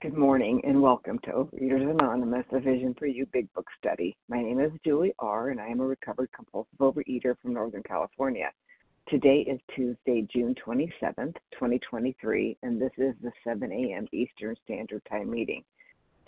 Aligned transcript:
Good 0.00 0.16
morning 0.16 0.60
and 0.64 0.80
welcome 0.80 1.18
to 1.24 1.32
Overeaters 1.32 1.90
Anonymous, 1.90 2.44
a 2.52 2.60
Vision 2.60 2.94
for 2.96 3.06
You 3.06 3.26
Big 3.32 3.52
Book 3.52 3.66
Study. 3.80 4.16
My 4.28 4.40
name 4.40 4.60
is 4.60 4.70
Julie 4.84 5.12
R., 5.18 5.50
and 5.50 5.60
I 5.60 5.66
am 5.66 5.80
a 5.80 5.84
recovered 5.84 6.30
compulsive 6.30 6.78
overeater 6.78 7.34
from 7.42 7.54
Northern 7.54 7.82
California. 7.82 8.52
Today 9.08 9.40
is 9.40 9.58
Tuesday, 9.74 10.24
June 10.32 10.54
27th, 10.64 11.34
2023, 11.50 12.58
and 12.62 12.80
this 12.80 12.92
is 12.96 13.16
the 13.24 13.32
7 13.42 13.72
a.m. 13.72 14.06
Eastern 14.12 14.54
Standard 14.62 15.02
Time 15.10 15.28
meeting. 15.28 15.64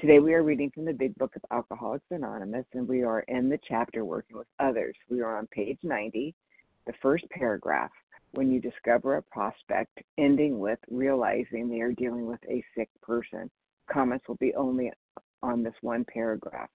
Today 0.00 0.18
we 0.18 0.34
are 0.34 0.42
reading 0.42 0.72
from 0.74 0.84
the 0.84 0.92
Big 0.92 1.14
Book 1.14 1.36
of 1.36 1.42
Alcoholics 1.52 2.06
Anonymous, 2.10 2.66
and 2.74 2.88
we 2.88 3.04
are 3.04 3.20
in 3.28 3.48
the 3.48 3.60
chapter 3.68 4.04
Working 4.04 4.36
with 4.36 4.48
Others. 4.58 4.96
We 5.08 5.20
are 5.20 5.38
on 5.38 5.46
page 5.46 5.78
90, 5.84 6.34
the 6.88 6.92
first 7.00 7.30
paragraph, 7.30 7.92
when 8.32 8.50
you 8.50 8.60
discover 8.60 9.16
a 9.16 9.22
prospect, 9.22 9.96
ending 10.18 10.58
with 10.58 10.80
realizing 10.90 11.68
they 11.68 11.80
are 11.80 11.92
dealing 11.92 12.26
with 12.26 12.40
a 12.48 12.64
sick 12.76 12.88
person 13.00 13.48
comments 13.92 14.26
will 14.28 14.36
be 14.36 14.54
only 14.54 14.92
on 15.42 15.62
this 15.62 15.74
one 15.82 16.04
paragraph. 16.04 16.70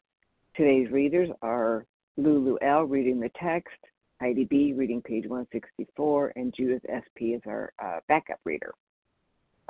Today's 0.56 0.92
readers 0.92 1.30
are 1.42 1.86
Lulu 2.18 2.58
L. 2.62 2.84
reading 2.84 3.20
the 3.20 3.32
text, 3.40 3.76
Heidi 4.22 4.44
B. 4.46 4.74
reading 4.74 5.02
page 5.02 5.28
164, 5.28 6.34
and 6.36 6.54
Judith 6.56 6.84
S.P. 6.88 7.34
is 7.34 7.42
our 7.46 7.74
uh, 7.84 8.00
backup 8.08 8.40
reader. 8.46 8.74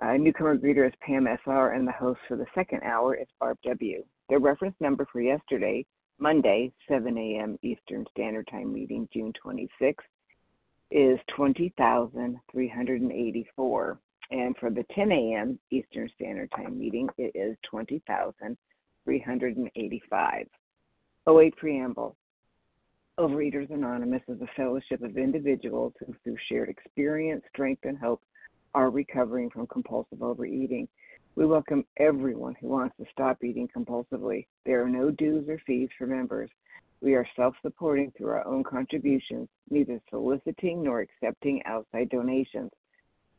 Uh, 0.01 0.17
newcomer 0.17 0.57
greeter 0.57 0.85
is 0.87 0.93
Pam 1.01 1.25
S.R., 1.25 1.71
and 1.71 1.87
the 1.87 1.93
host 1.93 2.19
for 2.27 2.35
the 2.35 2.45
second 2.53 2.83
hour 2.83 3.15
is 3.15 3.27
Barb 3.39 3.57
W. 3.63 4.03
The 4.29 4.37
reference 4.37 4.75
number 4.79 5.07
for 5.11 5.21
yesterday, 5.21 5.83
Monday, 6.19 6.71
7 6.87 7.17
a.m. 7.17 7.57
Eastern 7.61 8.05
Standard 8.11 8.47
Time 8.51 8.71
meeting, 8.73 9.07
June 9.13 9.33
26th, 9.43 9.95
is 10.91 11.19
20,384. 11.35 13.99
And 14.31 14.55
for 14.57 14.69
the 14.69 14.85
10 14.95 15.11
a.m. 15.11 15.59
Eastern 15.71 16.09
Standard 16.15 16.49
Time 16.55 16.79
meeting, 16.79 17.09
it 17.17 17.31
is 17.35 17.57
20,385. 17.69 20.47
OA 21.27 21.51
Preamble 21.51 22.15
Overeaters 23.17 23.69
Anonymous 23.69 24.21
is 24.27 24.41
a 24.41 24.47
fellowship 24.57 25.01
of 25.01 25.17
individuals 25.17 25.93
who, 25.99 26.13
through 26.23 26.35
shared 26.49 26.67
experience, 26.67 27.41
strength, 27.49 27.85
and 27.85 27.97
hope, 27.97 28.21
are 28.73 28.89
recovering 28.89 29.49
from 29.49 29.67
compulsive 29.67 30.21
overeating. 30.21 30.85
We 31.35 31.45
welcome 31.45 31.85
everyone 31.97 32.55
who 32.59 32.67
wants 32.67 32.97
to 32.97 33.05
stop 33.11 33.41
eating 33.41 33.69
compulsively. 33.75 34.47
There 34.65 34.83
are 34.83 34.89
no 34.89 35.11
dues 35.11 35.47
or 35.47 35.61
fees 35.65 35.87
for 35.97 36.07
members. 36.07 36.49
We 36.99 37.15
are 37.15 37.25
self 37.37 37.55
supporting 37.61 38.11
through 38.11 38.31
our 38.31 38.45
own 38.45 38.63
contributions, 38.63 39.47
neither 39.69 40.01
soliciting 40.09 40.83
nor 40.83 40.99
accepting 40.99 41.63
outside 41.65 42.09
donations. 42.09 42.71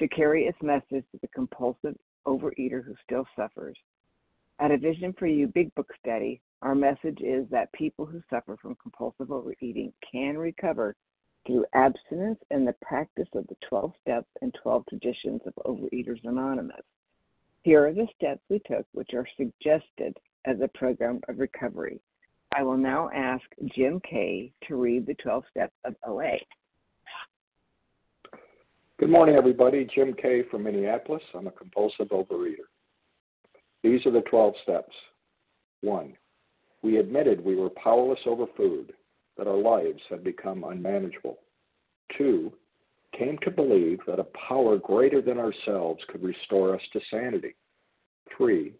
to 0.00 0.08
carry 0.08 0.44
its 0.44 0.58
message 0.62 1.04
to 1.12 1.18
the 1.20 1.28
compulsive 1.28 1.94
overeater 2.26 2.82
who 2.82 2.94
still 3.04 3.26
suffers. 3.36 3.76
At 4.58 4.70
a 4.70 4.78
Vision 4.78 5.14
for 5.18 5.26
You 5.26 5.46
Big 5.46 5.74
Book 5.74 5.88
study, 6.00 6.40
our 6.62 6.74
message 6.74 7.18
is 7.20 7.46
that 7.50 7.72
people 7.72 8.06
who 8.06 8.22
suffer 8.30 8.56
from 8.60 8.76
compulsive 8.82 9.30
overeating 9.30 9.92
can 10.10 10.36
recover 10.38 10.96
through 11.46 11.66
abstinence 11.74 12.38
and 12.50 12.66
the 12.66 12.74
practice 12.82 13.28
of 13.34 13.46
the 13.48 13.56
12 13.68 13.92
steps 14.00 14.28
and 14.40 14.54
12 14.62 14.84
traditions 14.88 15.40
of 15.46 15.54
Overeaters 15.66 16.24
Anonymous. 16.24 16.84
Here 17.62 17.86
are 17.86 17.92
the 17.92 18.08
steps 18.16 18.40
we 18.48 18.60
took, 18.60 18.86
which 18.92 19.10
are 19.14 19.26
suggested 19.36 20.16
as 20.46 20.56
a 20.62 20.68
program 20.68 21.20
of 21.28 21.38
recovery. 21.38 22.00
I 22.56 22.62
will 22.62 22.78
now 22.78 23.10
ask 23.14 23.44
Jim 23.74 24.00
Kay 24.00 24.52
to 24.66 24.76
read 24.76 25.06
the 25.06 25.14
12 25.14 25.44
steps 25.50 25.74
of 25.84 25.94
OA. 26.06 26.38
Good 29.00 29.08
morning, 29.08 29.34
everybody. 29.34 29.88
Jim 29.94 30.12
Kay 30.12 30.42
from 30.50 30.64
Minneapolis. 30.64 31.22
I'm 31.34 31.46
a 31.46 31.52
compulsive 31.52 32.08
overeater. 32.08 32.68
These 33.82 34.04
are 34.04 34.10
the 34.10 34.20
12 34.20 34.52
steps. 34.62 34.94
One, 35.80 36.12
we 36.82 36.98
admitted 36.98 37.42
we 37.42 37.56
were 37.56 37.70
powerless 37.70 38.18
over 38.26 38.44
food, 38.58 38.92
that 39.38 39.46
our 39.46 39.56
lives 39.56 40.02
had 40.10 40.22
become 40.22 40.64
unmanageable. 40.64 41.38
Two, 42.18 42.52
came 43.18 43.38
to 43.38 43.50
believe 43.50 44.00
that 44.06 44.20
a 44.20 44.26
power 44.46 44.76
greater 44.76 45.22
than 45.22 45.38
ourselves 45.38 46.04
could 46.10 46.22
restore 46.22 46.74
us 46.74 46.82
to 46.92 47.00
sanity. 47.10 47.54
Three, 48.36 48.74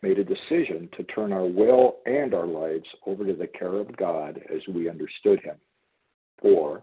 made 0.00 0.18
a 0.18 0.24
decision 0.24 0.88
to 0.96 1.04
turn 1.04 1.34
our 1.34 1.44
will 1.44 1.96
and 2.06 2.32
our 2.32 2.46
lives 2.46 2.88
over 3.06 3.26
to 3.26 3.34
the 3.34 3.46
care 3.46 3.74
of 3.74 3.94
God 3.98 4.40
as 4.50 4.62
we 4.74 4.88
understood 4.88 5.38
Him. 5.40 5.56
Four, 6.40 6.82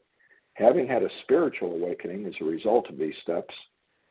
Having 0.55 0.87
had 0.87 1.03
a 1.03 1.09
spiritual 1.23 1.73
awakening 1.73 2.25
as 2.25 2.33
a 2.41 2.45
result 2.45 2.89
of 2.89 2.97
these 2.97 3.15
steps, 3.23 3.53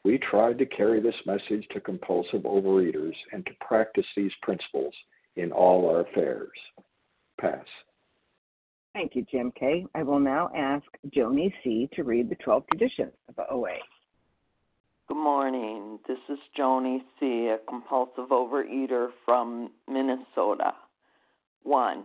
we 0.04 0.18
tried 0.18 0.58
to 0.58 0.66
carry 0.66 1.00
this 1.00 1.14
message 1.26 1.66
to 1.72 1.80
compulsive 1.80 2.42
overeaters 2.42 3.14
and 3.32 3.44
to 3.46 3.52
practice 3.60 4.06
these 4.16 4.32
principles 4.42 4.94
in 5.36 5.52
all 5.52 5.88
our 5.88 6.00
affairs. 6.00 6.50
Pass. 7.38 7.66
Thank 8.94 9.14
you, 9.14 9.24
Jim 9.30 9.52
K. 9.58 9.86
I 9.94 10.02
will 10.02 10.18
now 10.18 10.50
ask 10.56 10.84
Joni 11.14 11.52
C. 11.62 11.88
to 11.94 12.02
read 12.02 12.28
the 12.28 12.34
12 12.36 12.64
traditions 12.72 13.12
of 13.28 13.44
OA. 13.50 13.76
Good 15.06 15.16
morning. 15.16 15.98
This 16.08 16.18
is 16.28 16.38
Joni 16.58 17.00
C., 17.18 17.48
a 17.48 17.58
compulsive 17.68 18.30
overeater 18.30 19.08
from 19.24 19.70
Minnesota. 19.88 20.74
One, 21.62 22.04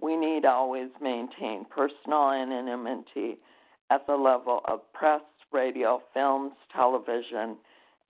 we 0.00 0.16
need 0.16 0.44
always 0.44 0.88
maintain 1.00 1.64
personal 1.68 2.30
anonymity 2.30 3.38
at 3.90 4.06
the 4.06 4.14
level 4.14 4.60
of 4.66 4.80
press, 4.92 5.22
radio, 5.52 6.00
films, 6.14 6.52
television, 6.74 7.56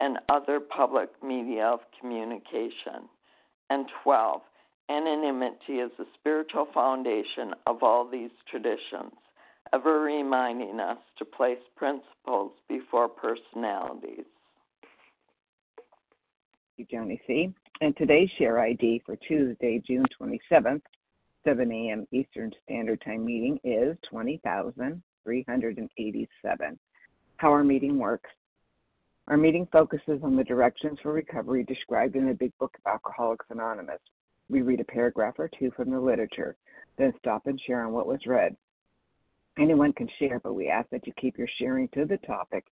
and 0.01 0.19
other 0.29 0.61
public 0.61 1.11
media 1.23 1.65
of 1.65 1.81
communication. 2.01 3.09
And 3.71 3.87
12, 4.03 4.41
anonymity 4.89 5.75
is 5.75 5.91
the 5.99 6.07
spiritual 6.19 6.67
foundation 6.73 7.55
of 7.67 7.83
all 7.83 8.09
these 8.09 8.31
traditions, 8.51 9.13
ever 9.73 10.01
reminding 10.01 10.81
us 10.81 10.99
to 11.19 11.25
place 11.25 11.59
principles 11.77 12.53
before 12.69 13.09
personalities. 13.09 14.25
Thank 16.77 16.91
you, 16.91 16.99
Joni 16.99 17.21
C. 17.27 17.53
And 17.81 17.97
today's 17.97 18.31
share 18.39 18.59
ID 18.59 19.03
for 19.05 19.17
Tuesday, 19.17 19.83
June 19.87 20.05
27th, 20.21 20.83
7 21.45 21.71
a.m. 21.71 22.07
Eastern 22.13 22.51
Standard 22.65 23.03
Time 23.05 23.25
meeting 23.25 23.61
is 23.65 23.97
20,387. 24.11 26.79
How 27.37 27.51
our 27.51 27.65
meeting 27.65 27.99
works. 27.99 28.31
Our 29.29 29.37
meeting 29.37 29.69
focuses 29.71 30.21
on 30.23 30.37
the 30.37 30.45
directions 30.45 30.99
for 31.03 31.13
recovery 31.13 31.65
described 31.65 32.17
in 32.17 32.27
the 32.27 32.35
Big 32.35 32.53
Book 32.59 32.75
of 32.79 32.91
Alcoholics 32.91 33.45
Anonymous. 33.51 34.01
We 34.49 34.63
read 34.63 34.81
a 34.81 34.85
paragraph 34.85 35.35
or 35.39 35.51
two 35.59 35.71
from 35.77 35.91
the 35.91 36.01
literature, 36.01 36.57
then 36.97 37.13
stop 37.19 37.47
and 37.47 37.61
share 37.67 37.85
on 37.85 37.93
what 37.93 38.07
was 38.07 38.21
read. 38.27 38.57
Anyone 39.59 39.93
can 39.93 40.09
share, 40.19 40.41
but 40.41 40.55
we 40.55 40.69
ask 40.69 40.89
that 40.91 41.07
you 41.07 41.13
keep 41.21 41.37
your 41.37 41.49
sharing 41.59 41.89
to 41.89 42.07
the 42.07 42.17
topic 42.19 42.65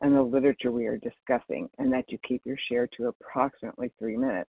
and 0.00 0.14
the 0.14 0.22
literature 0.22 0.70
we 0.70 0.86
are 0.86 0.98
discussing, 0.98 1.68
and 1.78 1.92
that 1.92 2.10
you 2.10 2.18
keep 2.26 2.46
your 2.46 2.56
share 2.68 2.86
to 2.96 3.08
approximately 3.08 3.90
three 3.98 4.16
minutes. 4.16 4.48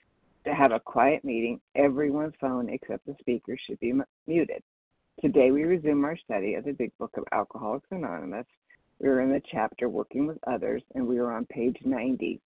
to 0.45 0.53
have 0.53 0.71
a 0.71 0.79
quiet 0.79 1.23
meeting, 1.23 1.59
everyone's 1.75 2.33
phone 2.41 2.69
except 2.69 3.05
the 3.05 3.15
speaker 3.19 3.57
should 3.57 3.79
be 3.79 3.93
muted. 4.27 4.63
Today 5.21 5.51
we 5.51 5.63
resume 5.63 6.03
our 6.03 6.17
study 6.17 6.55
of 6.55 6.65
the 6.65 6.71
Big 6.71 6.91
Book 6.97 7.11
of 7.17 7.25
Alcoholics 7.31 7.87
Anonymous. 7.91 8.47
We 8.99 9.09
are 9.09 9.21
in 9.21 9.29
the 9.29 9.41
chapter 9.51 9.89
Working 9.89 10.25
with 10.25 10.37
Others, 10.47 10.83
and 10.95 11.07
we 11.07 11.19
are 11.19 11.31
on 11.31 11.45
page 11.45 11.77
90. 11.85 12.39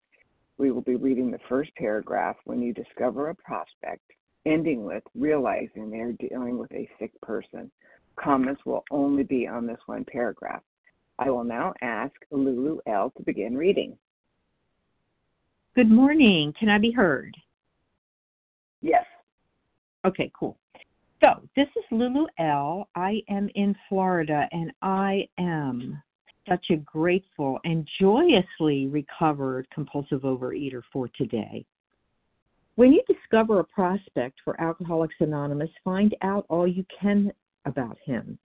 We 0.58 0.70
will 0.70 0.82
be 0.82 0.96
reading 0.96 1.30
the 1.30 1.38
first 1.48 1.74
paragraph 1.76 2.36
when 2.44 2.62
you 2.62 2.72
discover 2.72 3.28
a 3.28 3.34
prospect, 3.34 4.02
ending 4.46 4.84
with 4.84 5.02
realizing 5.14 5.90
they 5.90 6.00
are 6.00 6.12
dealing 6.12 6.58
with 6.58 6.72
a 6.72 6.88
sick 6.98 7.12
person. 7.22 7.70
Comments 8.16 8.60
will 8.64 8.84
only 8.90 9.24
be 9.24 9.46
on 9.46 9.66
this 9.66 9.80
one 9.86 10.04
paragraph. 10.04 10.62
I 11.18 11.30
will 11.30 11.44
now 11.44 11.74
ask 11.80 12.14
Lulu 12.30 12.78
L. 12.86 13.12
to 13.16 13.22
begin 13.22 13.56
reading. 13.56 13.96
Good 15.76 15.90
morning. 15.90 16.52
Can 16.58 16.68
I 16.68 16.78
be 16.78 16.92
heard? 16.92 17.36
Yes. 18.84 19.06
Okay, 20.04 20.30
cool. 20.38 20.58
So 21.22 21.40
this 21.56 21.68
is 21.74 21.84
Lulu 21.90 22.26
L. 22.38 22.86
I 22.94 23.22
am 23.30 23.48
in 23.54 23.74
Florida 23.88 24.46
and 24.52 24.70
I 24.82 25.26
am 25.38 26.02
such 26.46 26.66
a 26.70 26.76
grateful 26.76 27.58
and 27.64 27.88
joyously 27.98 28.88
recovered 28.88 29.66
compulsive 29.72 30.20
overeater 30.20 30.82
for 30.92 31.08
today. 31.16 31.64
When 32.74 32.92
you 32.92 33.02
discover 33.08 33.60
a 33.60 33.64
prospect 33.64 34.40
for 34.44 34.60
Alcoholics 34.60 35.14
Anonymous, 35.20 35.70
find 35.82 36.14
out 36.20 36.44
all 36.50 36.68
you 36.68 36.84
can 37.00 37.32
about 37.64 37.96
him. 38.04 38.38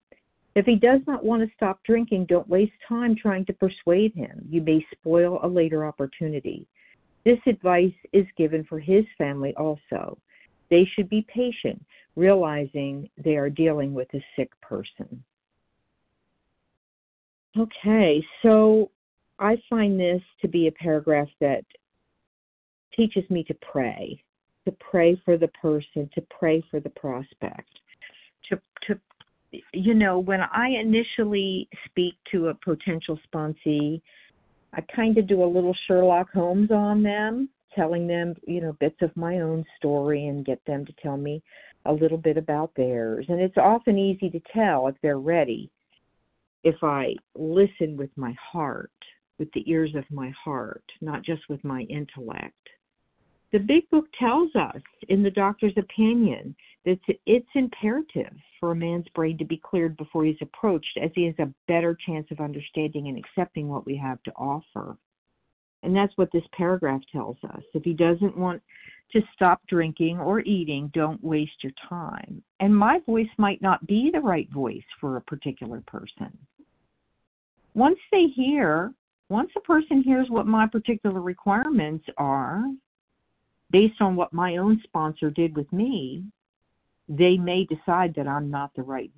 If 0.56 0.66
he 0.66 0.76
does 0.76 1.02
not 1.06 1.26
want 1.26 1.44
to 1.44 1.54
stop 1.54 1.82
drinking, 1.84 2.28
don't 2.30 2.48
waste 2.48 2.72
time 2.88 3.14
trying 3.22 3.46
to 3.48 3.54
persuade 3.54 4.14
him. 4.16 4.48
You 4.50 4.62
may 4.62 4.86
spoil 4.94 5.40
a 5.44 5.48
later 5.48 5.86
opportunity. 5.86 6.66
This 7.26 7.40
advice 7.46 7.92
is 8.14 8.26
given 8.38 8.64
for 8.64 8.80
his 8.80 9.04
family 9.18 9.54
also. 9.58 10.18
They 10.70 10.88
should 10.94 11.10
be 11.10 11.26
patient, 11.34 11.84
realizing 12.16 13.10
they 13.18 13.36
are 13.36 13.50
dealing 13.50 13.94
with 13.94 14.08
a 14.14 14.24
sick 14.36 14.50
person. 14.62 15.24
Okay, 17.58 18.24
so 18.44 18.92
I 19.40 19.58
find 19.70 20.00
this 20.00 20.22
to 20.42 20.48
be 20.48 20.68
a 20.68 20.72
paragraph 20.72 21.30
that 21.42 21.66
teaches 22.96 23.28
me 23.30 23.44
to 23.46 23.54
pray, 23.56 24.22
to 24.66 24.72
pray 24.74 25.20
for 25.26 25.38
the 25.38 25.48
person, 25.50 26.10
to 26.14 26.22
pray 26.30 26.64
for 26.70 26.80
the 26.80 26.90
prospect, 26.92 27.70
to 28.50 28.60
to 28.88 29.00
you 29.74 29.96
know, 29.96 30.20
when 30.20 30.42
I 30.42 30.70
initially 30.70 31.68
speak 31.86 32.14
to 32.32 32.50
a 32.50 32.54
potential 32.54 33.20
sponsee, 33.34 34.00
I 34.74 34.82
kind 34.96 35.18
of 35.18 35.28
do 35.28 35.44
a 35.44 35.46
little 35.46 35.76
Sherlock 35.88 36.32
Holmes 36.32 36.70
on 36.70 37.02
them 37.02 37.50
telling 37.80 38.08
them, 38.08 38.36
you 38.46 38.60
know, 38.60 38.74
bits 38.74 38.98
of 39.02 39.16
my 39.16 39.40
own 39.40 39.64
story 39.78 40.28
and 40.28 40.46
get 40.46 40.60
them 40.66 40.86
to 40.86 40.94
tell 41.02 41.16
me 41.16 41.42
a 41.86 41.94
little 41.94 42.18
bit 42.18 42.36
about 42.36 42.72
theirs. 42.76 43.26
And 43.30 43.40
it's 43.40 43.58
often 43.58 43.98
easy 43.98 44.30
to 44.32 44.42
tell 44.54 44.88
if 44.88 44.96
they're 45.02 45.20
ready 45.20 45.72
if 46.66 46.76
I 46.84 47.16
listen 47.36 47.96
with 47.96 48.10
my 48.18 48.36
heart, 48.52 48.92
with 49.38 49.48
the 49.54 49.64
ears 49.66 49.92
of 49.96 50.04
my 50.12 50.34
heart, 50.44 50.84
not 51.00 51.24
just 51.24 51.42
with 51.48 51.64
my 51.64 51.84
intellect. 51.84 52.54
The 53.54 53.60
Big 53.60 53.90
Book 53.90 54.06
tells 54.20 54.54
us 54.56 54.82
in 55.08 55.24
the 55.24 55.32
doctor's 55.32 55.74
opinion 55.78 56.56
that 56.86 57.00
it's 57.26 57.48
imperative 57.56 58.34
for 58.60 58.72
a 58.72 58.76
man's 58.76 59.08
brain 59.16 59.38
to 59.38 59.46
be 59.46 59.62
cleared 59.64 59.96
before 59.96 60.26
he's 60.26 60.36
approached, 60.42 61.00
as 61.02 61.12
he 61.16 61.26
has 61.26 61.36
a 61.40 61.54
better 61.68 61.98
chance 62.06 62.28
of 62.30 62.42
understanding 62.42 63.08
and 63.08 63.18
accepting 63.18 63.70
what 63.70 63.86
we 63.86 63.96
have 63.96 64.22
to 64.24 64.32
offer. 64.34 64.98
And 65.84 65.96
that's 65.96 66.16
what 66.18 66.32
this 66.32 66.44
paragraph 66.52 67.02
tells 67.12 67.38
us. 67.54 67.62
If 67.74 67.84
he 67.84 67.94
doesn't 67.94 68.38
want 68.38 68.62
to 69.12 69.22
stop 69.34 69.62
drinking 69.68 70.20
or 70.20 70.42
eating, 70.42 70.92
don't 70.94 71.24
waste 71.24 71.64
your 71.64 71.74
time. 71.88 72.44
And 72.60 72.76
my 72.76 73.00
voice 73.06 73.30
might 73.38 73.62
not 73.62 73.86
be 73.88 74.12
the 74.12 74.20
right 74.20 74.50
voice 74.52 74.84
for 75.00 75.18
a 75.18 75.22
particular 75.22 75.82
person. 75.88 76.38
Once 77.74 78.00
they 78.12 78.26
hear, 78.36 78.94
once 79.30 79.52
a 79.56 79.62
person 79.62 80.04
hears 80.04 80.30
what 80.30 80.48
my 80.48 80.68
particular 80.68 81.22
requirements 81.22 82.06
are, 82.18 82.64
based 83.72 84.02
on 84.02 84.16
what 84.16 84.34
my 84.34 84.58
own 84.58 84.82
sponsor 84.84 85.30
did 85.30 85.56
with 85.56 85.72
me, 85.72 86.24
they 87.08 87.38
may 87.38 87.66
decide 87.66 88.14
that 88.16 88.28
I'm 88.28 88.52
not 88.52 88.72
the 88.76 88.84
right 88.84 89.12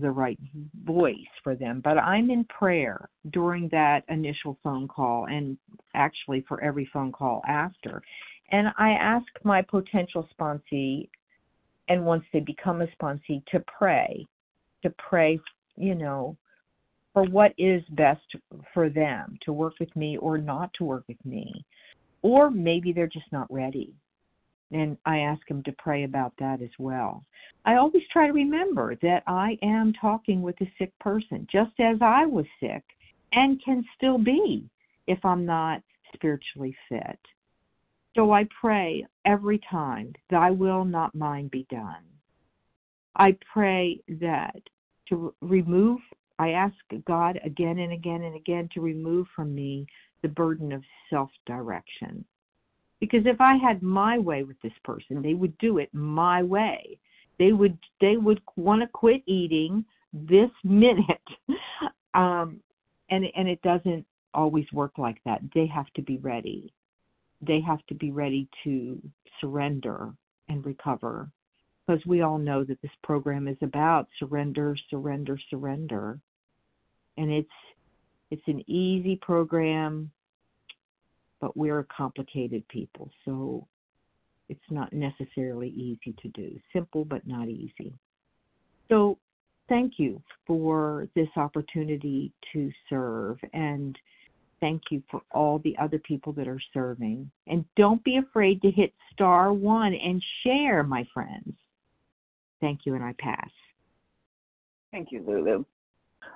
the 0.00 0.10
right 0.10 0.38
voice 0.84 1.14
for 1.42 1.54
them, 1.54 1.80
but 1.82 1.98
I'm 1.98 2.30
in 2.30 2.44
prayer 2.44 3.08
during 3.32 3.68
that 3.70 4.04
initial 4.08 4.58
phone 4.62 4.88
call 4.88 5.26
and 5.26 5.56
actually 5.94 6.44
for 6.48 6.60
every 6.62 6.88
phone 6.92 7.12
call 7.12 7.42
after. 7.46 8.02
And 8.50 8.68
I 8.78 8.90
ask 8.90 9.26
my 9.42 9.62
potential 9.62 10.28
sponsee, 10.38 11.08
and 11.88 12.04
once 12.04 12.24
they 12.32 12.40
become 12.40 12.82
a 12.82 12.86
sponsee, 13.00 13.44
to 13.46 13.62
pray, 13.78 14.26
to 14.82 14.90
pray, 14.98 15.38
you 15.76 15.94
know, 15.94 16.36
for 17.12 17.24
what 17.24 17.52
is 17.56 17.82
best 17.90 18.20
for 18.72 18.90
them 18.90 19.38
to 19.44 19.52
work 19.52 19.74
with 19.80 19.94
me 19.96 20.16
or 20.18 20.36
not 20.36 20.70
to 20.74 20.84
work 20.84 21.04
with 21.08 21.24
me. 21.24 21.64
Or 22.22 22.50
maybe 22.50 22.92
they're 22.92 23.06
just 23.06 23.30
not 23.32 23.52
ready. 23.52 23.94
And 24.74 24.98
I 25.06 25.20
ask 25.20 25.40
them 25.48 25.62
to 25.62 25.72
pray 25.78 26.02
about 26.02 26.34
that 26.38 26.60
as 26.60 26.70
well. 26.78 27.24
I 27.64 27.76
always 27.76 28.02
try 28.12 28.26
to 28.26 28.32
remember 28.32 28.96
that 29.02 29.22
I 29.26 29.56
am 29.62 29.94
talking 29.98 30.42
with 30.42 30.60
a 30.60 30.70
sick 30.78 30.92
person, 30.98 31.46
just 31.50 31.78
as 31.78 31.96
I 32.02 32.26
was 32.26 32.44
sick 32.60 32.82
and 33.32 33.62
can 33.64 33.84
still 33.96 34.18
be 34.18 34.68
if 35.06 35.24
I'm 35.24 35.46
not 35.46 35.80
spiritually 36.12 36.76
fit. 36.88 37.18
So 38.16 38.32
I 38.32 38.46
pray 38.60 39.06
every 39.24 39.60
time, 39.70 40.12
Thy 40.28 40.50
will, 40.50 40.84
not 40.84 41.14
mine, 41.14 41.48
be 41.48 41.66
done. 41.70 42.04
I 43.16 43.36
pray 43.52 44.00
that 44.20 44.60
to 45.08 45.32
remove 45.40 46.00
I 46.38 46.50
ask 46.50 46.74
God 47.06 47.38
again 47.44 47.78
and 47.78 47.92
again 47.92 48.22
and 48.22 48.34
again 48.34 48.68
to 48.74 48.80
remove 48.80 49.26
from 49.36 49.54
me 49.54 49.86
the 50.22 50.28
burden 50.28 50.72
of 50.72 50.82
self 51.10 51.30
direction. 51.46 52.24
Because 53.04 53.26
if 53.26 53.40
I 53.40 53.56
had 53.56 53.82
my 53.82 54.18
way 54.18 54.44
with 54.44 54.60
this 54.62 54.72
person, 54.82 55.20
they 55.20 55.34
would 55.34 55.56
do 55.58 55.78
it 55.78 55.92
my 55.92 56.42
way. 56.42 56.98
They 57.38 57.52
would 57.52 57.76
they 58.00 58.16
would 58.16 58.40
want 58.56 58.80
to 58.80 58.88
quit 58.88 59.22
eating 59.26 59.84
this 60.12 60.50
minute. 60.64 61.28
um, 62.14 62.60
and 63.10 63.26
and 63.36 63.48
it 63.48 63.60
doesn't 63.62 64.06
always 64.32 64.64
work 64.72 64.92
like 64.96 65.18
that. 65.24 65.40
They 65.54 65.66
have 65.66 65.92
to 65.96 66.02
be 66.02 66.16
ready. 66.18 66.72
They 67.40 67.60
have 67.60 67.84
to 67.88 67.94
be 67.94 68.10
ready 68.10 68.48
to 68.64 69.00
surrender 69.40 70.14
and 70.48 70.64
recover 70.64 71.28
because 71.86 72.04
we 72.06 72.22
all 72.22 72.38
know 72.38 72.64
that 72.64 72.80
this 72.80 72.90
program 73.02 73.48
is 73.48 73.58
about 73.60 74.08
surrender, 74.18 74.76
surrender, 74.88 75.38
surrender. 75.50 76.18
And 77.18 77.30
it's 77.30 77.48
it's 78.30 78.42
an 78.46 78.64
easy 78.68 79.16
program, 79.16 80.10
but 81.44 81.54
we're 81.58 81.80
a 81.80 81.86
complicated 81.94 82.66
people, 82.68 83.10
so 83.26 83.66
it's 84.48 84.70
not 84.70 84.90
necessarily 84.94 85.68
easy 85.68 86.16
to 86.22 86.28
do. 86.28 86.58
Simple 86.72 87.04
but 87.04 87.26
not 87.26 87.48
easy. 87.48 87.92
So 88.88 89.18
thank 89.68 89.98
you 89.98 90.22
for 90.46 91.06
this 91.14 91.28
opportunity 91.36 92.32
to 92.54 92.72
serve 92.88 93.36
and 93.52 93.94
thank 94.58 94.84
you 94.90 95.02
for 95.10 95.20
all 95.32 95.58
the 95.58 95.76
other 95.78 95.98
people 95.98 96.32
that 96.32 96.48
are 96.48 96.62
serving. 96.72 97.30
And 97.46 97.66
don't 97.76 98.02
be 98.04 98.16
afraid 98.16 98.62
to 98.62 98.70
hit 98.70 98.94
star 99.12 99.52
one 99.52 99.92
and 99.92 100.24
share, 100.46 100.82
my 100.82 101.06
friends. 101.12 101.52
Thank 102.62 102.86
you, 102.86 102.94
and 102.94 103.04
I 103.04 103.14
pass. 103.18 103.50
Thank 104.92 105.12
you, 105.12 105.22
Lulu. 105.28 105.66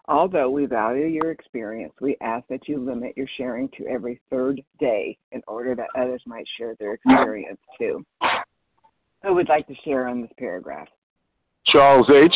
Although 0.08 0.48
we 0.48 0.64
value 0.64 1.04
your 1.04 1.30
experience, 1.30 1.92
we 2.00 2.16
ask 2.22 2.46
that 2.48 2.66
you 2.66 2.78
limit 2.78 3.14
your 3.14 3.26
sharing 3.36 3.68
to 3.76 3.86
every 3.86 4.18
third 4.30 4.62
day 4.80 5.18
in 5.32 5.42
order 5.46 5.74
that 5.74 5.88
others 5.94 6.22
might 6.26 6.46
share 6.56 6.74
their 6.76 6.94
experience 6.94 7.60
too. 7.78 8.04
Who 9.22 9.34
would 9.34 9.50
like 9.50 9.66
to 9.66 9.74
share 9.84 10.08
on 10.08 10.22
this 10.22 10.30
paragraph? 10.38 10.88
Charles 11.66 12.08
H. 12.10 12.34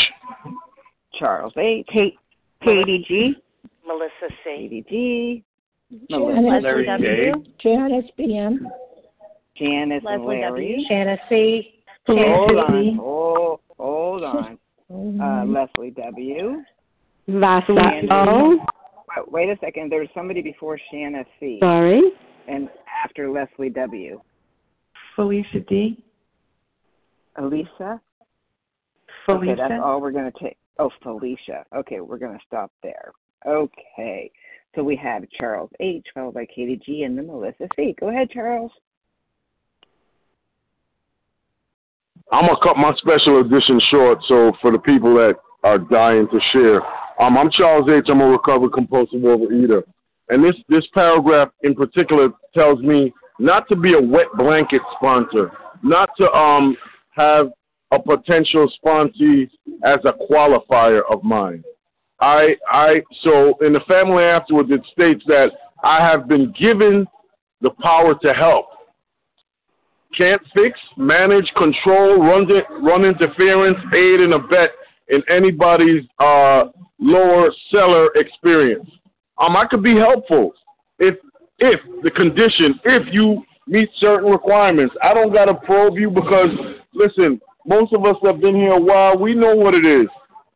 Charles 1.19 1.55
H. 1.57 1.87
Kate, 1.91 2.19
Katie 2.63 3.05
G. 3.09 3.35
Melissa 3.87 4.35
C. 4.45 4.57
Katie 4.57 4.85
G. 4.89 5.45
Janice 6.11 6.63
Larry 6.63 6.87
K. 6.87 7.33
Janice 7.63 8.11
BM. 8.19 8.59
Janice 9.57 10.03
and 10.07 10.23
Leslie 10.23 10.41
Larry. 10.41 10.77
W. 10.77 10.89
Shanna 10.89 11.17
C. 11.31 11.85
Hold 12.07 12.57
on. 12.59 12.83
C. 12.83 12.99
Oh, 13.01 13.61
hold 13.79 14.25
on. 14.25 14.59
Uh, 14.91 15.45
Leslie 15.47 15.91
W. 15.91 16.63
Vasco. 17.39 17.77
Oh. 17.79 18.09
Oh. 18.11 18.59
Wait, 19.17 19.33
wait 19.33 19.49
a 19.51 19.59
second. 19.61 19.91
There 19.91 20.01
was 20.01 20.09
somebody 20.15 20.43
before 20.43 20.79
Shanna 20.91 21.25
C. 21.39 21.59
Sorry. 21.61 22.03
and 22.49 22.69
after 23.05 23.31
Leslie 23.31 23.71
W. 23.71 24.21
Felicia 25.17 25.61
D. 25.69 26.03
Elisa. 27.37 28.01
Felicia. 29.27 29.53
Okay, 29.53 29.55
that's 29.57 29.83
all 29.83 30.01
we're 30.01 30.13
going 30.13 30.31
to 30.31 30.39
take. 30.39 30.57
Oh, 30.79 30.91
Felicia. 31.03 31.65
Okay, 31.75 32.01
we're 32.01 32.19
going 32.19 32.33
to 32.33 32.45
stop 32.47 32.71
there. 32.83 33.13
Okay. 33.47 34.31
So 34.75 34.83
we 34.83 34.97
have 34.97 35.25
Charles 35.39 35.71
H, 35.81 36.07
followed 36.15 36.35
by 36.35 36.47
Katie 36.47 36.81
G, 36.85 37.03
and 37.03 37.17
then 37.17 37.27
Melissa 37.27 37.69
C. 37.77 37.95
Go 38.01 38.09
ahead, 38.09 38.31
Charles. 38.31 38.73
I'm 42.31 42.47
gonna 42.47 42.59
cut 42.63 42.79
my 42.79 42.95
special 42.97 43.41
edition 43.43 43.79
short, 43.91 44.19
so 44.27 44.53
for 44.63 44.73
the 44.73 44.79
people 44.79 45.13
that 45.17 45.35
are 45.65 45.79
dying 45.79 46.27
to 46.29 46.41
share, 46.53 46.81
um, 47.19 47.39
I'm 47.39 47.51
Charles 47.51 47.89
H. 47.89 48.07
I'm 48.09 48.21
a 48.21 48.27
recovered 48.27 48.73
compulsive 48.73 49.21
overeater, 49.21 49.83
and 50.29 50.45
this 50.45 50.55
this 50.69 50.87
paragraph 50.95 51.49
in 51.63 51.75
particular 51.75 52.31
tells 52.55 52.81
me 52.81 53.13
not 53.39 53.69
to 53.69 53.77
be 53.77 53.95
a 53.95 54.01
wet 54.01 54.27
blanket 54.37 54.83
sponsor, 54.97 55.53
not 55.83 56.11
to 56.19 56.31
um 56.33 56.77
have 57.11 57.49
a 57.93 57.99
potential 57.99 58.71
sponsee 58.83 59.49
as 59.85 60.01
a 60.05 60.15
qualifier 60.31 61.03
of 61.11 61.23
mine. 61.23 61.63
I 62.21 62.57
I 62.71 63.03
so 63.23 63.55
in 63.61 63.73
the 63.73 63.81
family 63.89 64.25
afterwards 64.25 64.71
it 64.71 64.83
states 64.93 65.23
that 65.27 65.51
I 65.83 66.07
have 66.07 66.29
been 66.29 66.53
given 66.59 67.07
the 67.61 67.71
power 67.83 68.15
to 68.23 68.33
help 68.33 68.67
can't 70.17 70.43
fix, 70.55 70.79
manage, 70.97 71.51
control, 71.57 72.19
run, 72.19 72.47
run 72.83 73.05
interference, 73.05 73.79
aid, 73.95 74.21
and 74.21 74.35
abet 74.35 74.71
in 75.09 75.23
anybody's 75.29 76.05
uh, 76.19 76.65
lower 77.03 77.51
seller 77.71 78.09
experience. 78.15 78.89
Um, 79.39 79.57
I 79.57 79.67
could 79.67 79.83
be 79.83 79.97
helpful 79.97 80.53
if 80.99 81.17
if 81.59 81.81
the 82.03 82.11
condition, 82.11 82.81
if 82.85 83.13
you 83.13 83.43
meet 83.67 83.89
certain 83.99 84.31
requirements. 84.31 84.95
I 85.03 85.15
don't 85.15 85.33
gotta 85.33 85.55
probe 85.55 85.97
you 85.97 86.11
because 86.11 86.51
listen, 86.95 87.41
most 87.67 87.93
of 87.93 88.05
us 88.05 88.17
have 88.25 88.41
been 88.41 88.57
here 88.57 88.73
a 88.73 88.81
while. 88.81 89.19
We 89.19 89.35
know 89.35 89.55
what 89.55 89.75
it 89.75 89.85
is. 89.85 90.09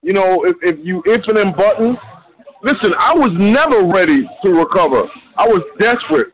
You 0.03 0.13
know, 0.13 0.45
if, 0.45 0.57
if 0.63 0.85
you 0.85 1.03
ifing 1.07 1.41
and 1.41 1.55
button, 1.55 1.97
listen, 2.63 2.93
I 2.99 3.13
was 3.15 3.33
never 3.39 3.87
ready 3.93 4.29
to 4.43 4.49
recover. 4.51 5.05
I 5.37 5.47
was 5.47 5.63
desperate 5.79 6.33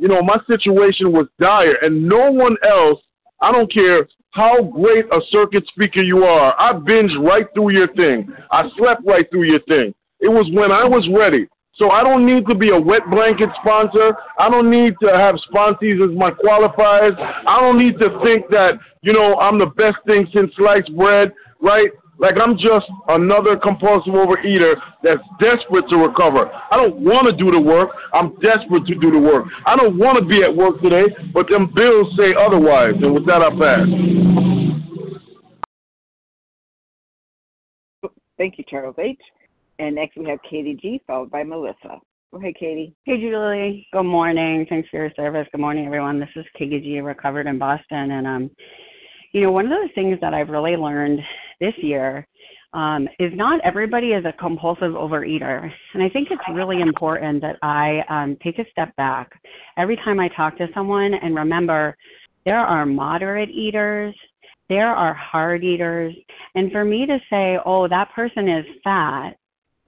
you 0.00 0.08
know, 0.08 0.22
my 0.22 0.38
situation 0.46 1.12
was 1.12 1.26
dire, 1.38 1.74
and 1.82 2.08
no 2.08 2.32
one 2.32 2.56
else, 2.66 2.98
I 3.42 3.52
don't 3.52 3.70
care 3.72 4.08
how 4.30 4.62
great 4.62 5.06
a 5.06 5.20
circuit 5.30 5.66
speaker 5.68 6.02
you 6.02 6.24
are, 6.24 6.54
I 6.58 6.72
binged 6.72 7.18
right 7.24 7.46
through 7.54 7.70
your 7.70 7.92
thing. 7.94 8.28
I 8.50 8.68
slept 8.76 9.02
right 9.04 9.28
through 9.30 9.44
your 9.44 9.60
thing. 9.60 9.92
It 10.20 10.28
was 10.28 10.48
when 10.52 10.70
I 10.70 10.84
was 10.84 11.08
ready. 11.16 11.48
So 11.74 11.90
I 11.90 12.02
don't 12.02 12.26
need 12.26 12.46
to 12.46 12.54
be 12.54 12.70
a 12.70 12.78
wet 12.78 13.08
blanket 13.10 13.48
sponsor. 13.60 14.14
I 14.38 14.50
don't 14.50 14.70
need 14.70 14.94
to 15.02 15.08
have 15.08 15.36
sponsees 15.50 15.98
as 16.04 16.16
my 16.16 16.30
qualifiers. 16.30 17.16
I 17.18 17.58
don't 17.60 17.78
need 17.78 17.98
to 17.98 18.20
think 18.22 18.48
that, 18.50 18.74
you 19.02 19.12
know, 19.14 19.38
I'm 19.40 19.58
the 19.58 19.66
best 19.66 19.96
thing 20.06 20.28
since 20.32 20.54
sliced 20.56 20.94
bread, 20.94 21.32
right? 21.62 21.90
Like 22.20 22.34
I'm 22.36 22.58
just 22.58 22.86
another 23.08 23.56
compulsive 23.56 24.12
overeater 24.12 24.74
that's 25.02 25.22
desperate 25.40 25.88
to 25.88 25.96
recover. 25.96 26.52
I 26.70 26.76
don't 26.76 27.00
want 27.00 27.26
to 27.26 27.32
do 27.32 27.50
the 27.50 27.58
work. 27.58 27.88
I'm 28.12 28.34
desperate 28.40 28.84
to 28.86 28.94
do 28.94 29.10
the 29.10 29.18
work. 29.18 29.46
I 29.64 29.74
don't 29.74 29.96
want 29.96 30.18
to 30.18 30.24
be 30.24 30.42
at 30.42 30.54
work 30.54 30.82
today, 30.82 31.04
but 31.32 31.48
them 31.48 31.72
bills 31.74 32.14
say 32.18 32.34
otherwise. 32.38 32.92
And 33.00 33.14
with 33.14 33.24
that, 33.24 33.40
I 33.40 33.48
pass. 33.56 33.88
Thank 38.36 38.58
you, 38.58 38.64
Charles 38.68 38.96
H. 38.98 39.18
And 39.78 39.94
next 39.94 40.18
we 40.18 40.28
have 40.28 40.40
Katie 40.48 40.78
G, 40.80 41.00
followed 41.06 41.30
by 41.30 41.42
Melissa. 41.42 42.00
Go 42.32 42.38
ahead, 42.38 42.54
Katie. 42.60 42.94
Hey, 43.04 43.18
Julie. 43.18 43.86
Good 43.94 44.02
morning. 44.02 44.66
Thanks 44.68 44.90
for 44.90 44.98
your 44.98 45.10
service. 45.16 45.48
Good 45.52 45.60
morning, 45.60 45.86
everyone. 45.86 46.20
This 46.20 46.28
is 46.36 46.44
Katie 46.56 46.80
G, 46.80 47.00
recovered 47.00 47.46
in 47.46 47.58
Boston. 47.58 48.10
And, 48.12 48.26
um, 48.26 48.50
you 49.32 49.40
know, 49.40 49.52
one 49.52 49.64
of 49.64 49.70
the 49.70 49.88
things 49.94 50.18
that 50.20 50.34
I've 50.34 50.50
really 50.50 50.76
learned 50.76 51.20
this 51.60 51.74
year 51.78 52.26
um, 52.72 53.08
is 53.18 53.32
not 53.34 53.60
everybody 53.64 54.08
is 54.08 54.24
a 54.24 54.32
compulsive 54.32 54.92
overeater. 54.92 55.70
And 55.94 56.02
I 56.02 56.08
think 56.08 56.28
it's 56.30 56.42
really 56.54 56.80
important 56.80 57.42
that 57.42 57.56
I 57.62 58.00
um, 58.08 58.36
take 58.42 58.58
a 58.58 58.70
step 58.70 58.94
back 58.96 59.30
every 59.76 59.96
time 59.96 60.20
I 60.20 60.28
talk 60.28 60.56
to 60.58 60.68
someone 60.74 61.14
and 61.14 61.34
remember 61.34 61.96
there 62.44 62.60
are 62.60 62.86
moderate 62.86 63.50
eaters, 63.50 64.14
there 64.68 64.94
are 64.94 65.12
hard 65.14 65.64
eaters. 65.64 66.14
And 66.54 66.70
for 66.70 66.84
me 66.84 67.06
to 67.06 67.18
say, 67.28 67.58
oh, 67.64 67.88
that 67.88 68.12
person 68.14 68.48
is 68.48 68.64
fat, 68.84 69.32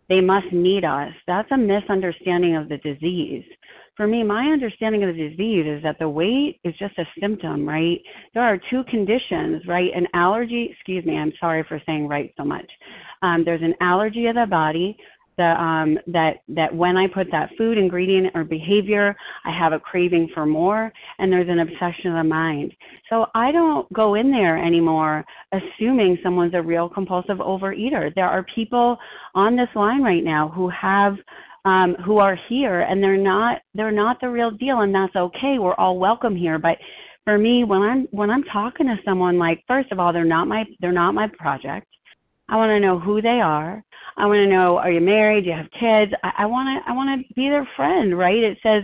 they 0.09 0.21
must 0.21 0.53
need 0.53 0.85
us, 0.85 1.13
that's 1.27 1.51
a 1.53 1.57
misunderstanding 1.57 2.57
of 2.57 2.69
the 2.69 2.79
disease. 2.79 3.45
For 3.97 4.07
me, 4.07 4.23
my 4.23 4.47
understanding 4.47 5.05
of 5.05 5.15
the 5.15 5.29
disease 5.29 5.67
is 5.67 5.83
that 5.83 5.99
the 5.99 6.09
weight 6.09 6.59
is 6.65 6.75
just 6.79 6.99
a 6.99 7.05
symptom, 7.21 7.69
right? 7.69 8.01
There 8.33 8.43
are 8.43 8.59
two 8.71 8.83
conditions, 8.85 9.63
right? 9.67 9.91
An 9.95 10.07
allergy, 10.15 10.71
excuse 10.73 11.05
me, 11.05 11.17
I'm 11.17 11.33
sorry 11.39 11.65
for 11.69 11.81
saying 11.85 12.09
right 12.09 12.33
so 12.37 12.45
much. 12.45 12.71
Um, 13.23 13.45
there's 13.45 13.63
an 13.63 13.75
allergy 13.81 14.27
of 14.27 14.37
the 14.37 14.47
body, 14.49 14.97
the 15.39 15.45
um 15.45 15.99
that 16.07 16.43
that 16.49 16.75
when 16.75 16.97
I 16.97 17.07
put 17.07 17.27
that 17.31 17.51
food 17.57 17.79
ingredient 17.79 18.29
or 18.35 18.45
behavior, 18.45 19.17
I 19.45 19.57
have 19.57 19.73
a 19.73 19.81
craving 19.81 20.29
for 20.35 20.47
more 20.47 20.93
and 21.19 21.33
there's 21.33 21.49
an 21.49 21.61
obsession 21.61 22.11
of 22.11 22.23
the 22.23 22.29
mind. 22.29 22.73
So 23.09 23.27
I 23.35 23.53
don't 23.53 23.91
go 23.93 24.15
in 24.15 24.31
there 24.31 24.63
anymore 24.63 25.25
assuming 25.53 26.19
someone's 26.23 26.55
a 26.55 26.63
real 26.63 26.89
compulsive 26.89 27.39
overeater. 27.39 28.15
There 28.15 28.29
are 28.29 28.45
people 28.55 28.99
on 29.35 29.57
this 29.57 29.69
line 29.75 30.03
right 30.03 30.25
now 30.25 30.49
who 30.49 30.69
have 30.69 31.15
um 31.65 31.95
who 32.05 32.19
are 32.19 32.37
here 32.49 32.81
and 32.83 33.03
they're 33.03 33.17
not 33.17 33.63
they're 33.75 33.93
not 33.93 34.21
the 34.21 34.29
real 34.29 34.51
deal 34.51 34.81
and 34.81 34.95
that's 34.95 35.15
okay. 35.15 35.59
We're 35.59 35.75
all 35.75 35.99
welcome 35.99 36.35
here, 36.37 36.59
but 36.59 36.79
for 37.25 37.39
me 37.39 37.65
when 37.65 37.83
I'm 37.83 38.09
when 38.11 38.31
I'm 38.31 38.43
talking 38.45 38.87
to 38.87 38.97
someone 39.05 39.39
like 39.39 39.63
first 39.69 39.93
of 39.93 40.01
all 40.01 40.13
they're 40.13 40.25
not 40.25 40.49
my 40.49 40.65
they're 40.81 40.93
not 40.93 41.13
my 41.13 41.29
project. 41.39 41.87
I 42.49 42.57
want 42.57 42.71
to 42.71 42.81
know 42.81 42.99
who 42.99 43.23
they 43.23 43.41
are. 43.41 43.83
I 44.17 44.27
want 44.27 44.39
to 44.39 44.47
know 44.47 44.79
are 44.79 44.91
you 44.91 45.01
married? 45.01 45.45
Do 45.45 45.51
you 45.51 45.57
have 45.57 45.71
kids? 45.79 46.13
I 46.23 46.47
want 46.47 46.69
to 46.85 46.91
I 46.91 46.95
want 46.95 47.27
to 47.27 47.35
be 47.35 47.49
their 47.49 47.69
friend, 47.77 48.19
right? 48.19 48.43
It 48.43 48.59
says 48.63 48.83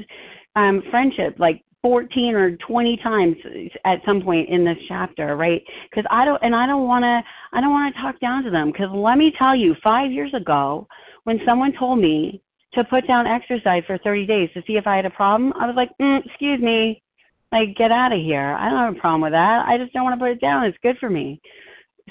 um 0.54 0.82
friendship 0.90 1.36
like 1.38 1.62
14 1.82 2.34
or 2.34 2.56
20 2.56 2.96
times 2.98 3.36
at 3.84 4.00
some 4.04 4.20
point 4.20 4.48
in 4.48 4.64
this 4.64 4.78
chapter, 4.88 5.36
right? 5.36 5.62
Cuz 5.94 6.04
I 6.10 6.24
don't 6.24 6.42
and 6.42 6.54
I 6.54 6.66
don't 6.66 6.86
want 6.86 7.02
to 7.02 7.22
I 7.52 7.60
don't 7.60 7.72
want 7.72 7.94
to 7.94 8.00
talk 8.00 8.20
down 8.20 8.44
to 8.44 8.50
them 8.50 8.72
cuz 8.72 8.88
let 8.92 9.18
me 9.18 9.32
tell 9.36 9.56
you 9.56 9.74
5 9.82 10.12
years 10.12 10.32
ago 10.32 10.86
when 11.24 11.40
someone 11.44 11.72
told 11.72 11.98
me 11.98 12.40
to 12.74 12.84
put 12.84 13.06
down 13.06 13.26
exercise 13.26 13.82
for 13.86 13.98
30 13.98 14.26
days 14.26 14.50
to 14.54 14.62
see 14.66 14.74
if 14.74 14.86
I 14.86 14.96
had 14.96 15.06
a 15.06 15.10
problem, 15.10 15.52
I 15.58 15.66
was 15.66 15.76
like, 15.76 15.90
mm, 16.00 16.24
"Excuse 16.24 16.60
me. 16.60 17.02
Like 17.50 17.76
get 17.76 17.90
out 17.90 18.12
of 18.12 18.20
here. 18.20 18.54
I 18.58 18.68
don't 18.68 18.78
have 18.78 18.96
a 18.96 19.00
problem 19.00 19.22
with 19.22 19.32
that. 19.32 19.66
I 19.66 19.78
just 19.78 19.92
don't 19.92 20.04
want 20.04 20.18
to 20.18 20.22
put 20.22 20.32
it 20.32 20.40
down. 20.40 20.64
It's 20.64 20.78
good 20.82 20.98
for 20.98 21.08
me." 21.08 21.40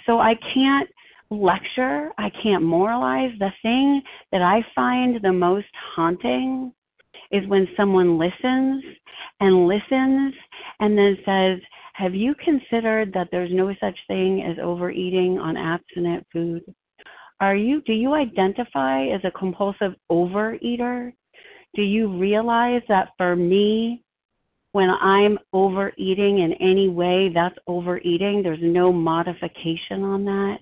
So 0.05 0.19
I 0.19 0.35
can't 0.53 0.89
lecture, 1.29 2.11
I 2.17 2.29
can't 2.41 2.63
moralize. 2.63 3.31
The 3.39 3.51
thing 3.61 4.01
that 4.31 4.41
I 4.41 4.61
find 4.73 5.21
the 5.21 5.33
most 5.33 5.67
haunting 5.95 6.71
is 7.31 7.47
when 7.47 7.67
someone 7.75 8.17
listens 8.17 8.83
and 9.39 9.67
listens 9.67 10.33
and 10.79 10.97
then 10.97 11.17
says, 11.25 11.59
Have 11.93 12.15
you 12.15 12.35
considered 12.35 13.11
that 13.13 13.27
there's 13.31 13.51
no 13.53 13.73
such 13.79 13.97
thing 14.07 14.43
as 14.43 14.57
overeating 14.63 15.37
on 15.39 15.57
abstinent 15.57 16.25
food? 16.31 16.63
Are 17.39 17.55
you 17.55 17.81
do 17.81 17.93
you 17.93 18.13
identify 18.13 19.07
as 19.07 19.21
a 19.23 19.31
compulsive 19.31 19.93
overeater? 20.11 21.13
Do 21.75 21.81
you 21.81 22.17
realize 22.17 22.81
that 22.87 23.09
for 23.17 23.35
me, 23.35 24.03
when 24.71 24.89
I'm 24.89 25.37
overeating 25.53 26.39
in 26.39 26.53
any 26.53 26.89
way, 26.89 27.29
that's 27.33 27.57
overeating. 27.67 28.41
There's 28.41 28.59
no 28.61 28.91
modification 28.91 30.03
on 30.03 30.25
that 30.25 30.57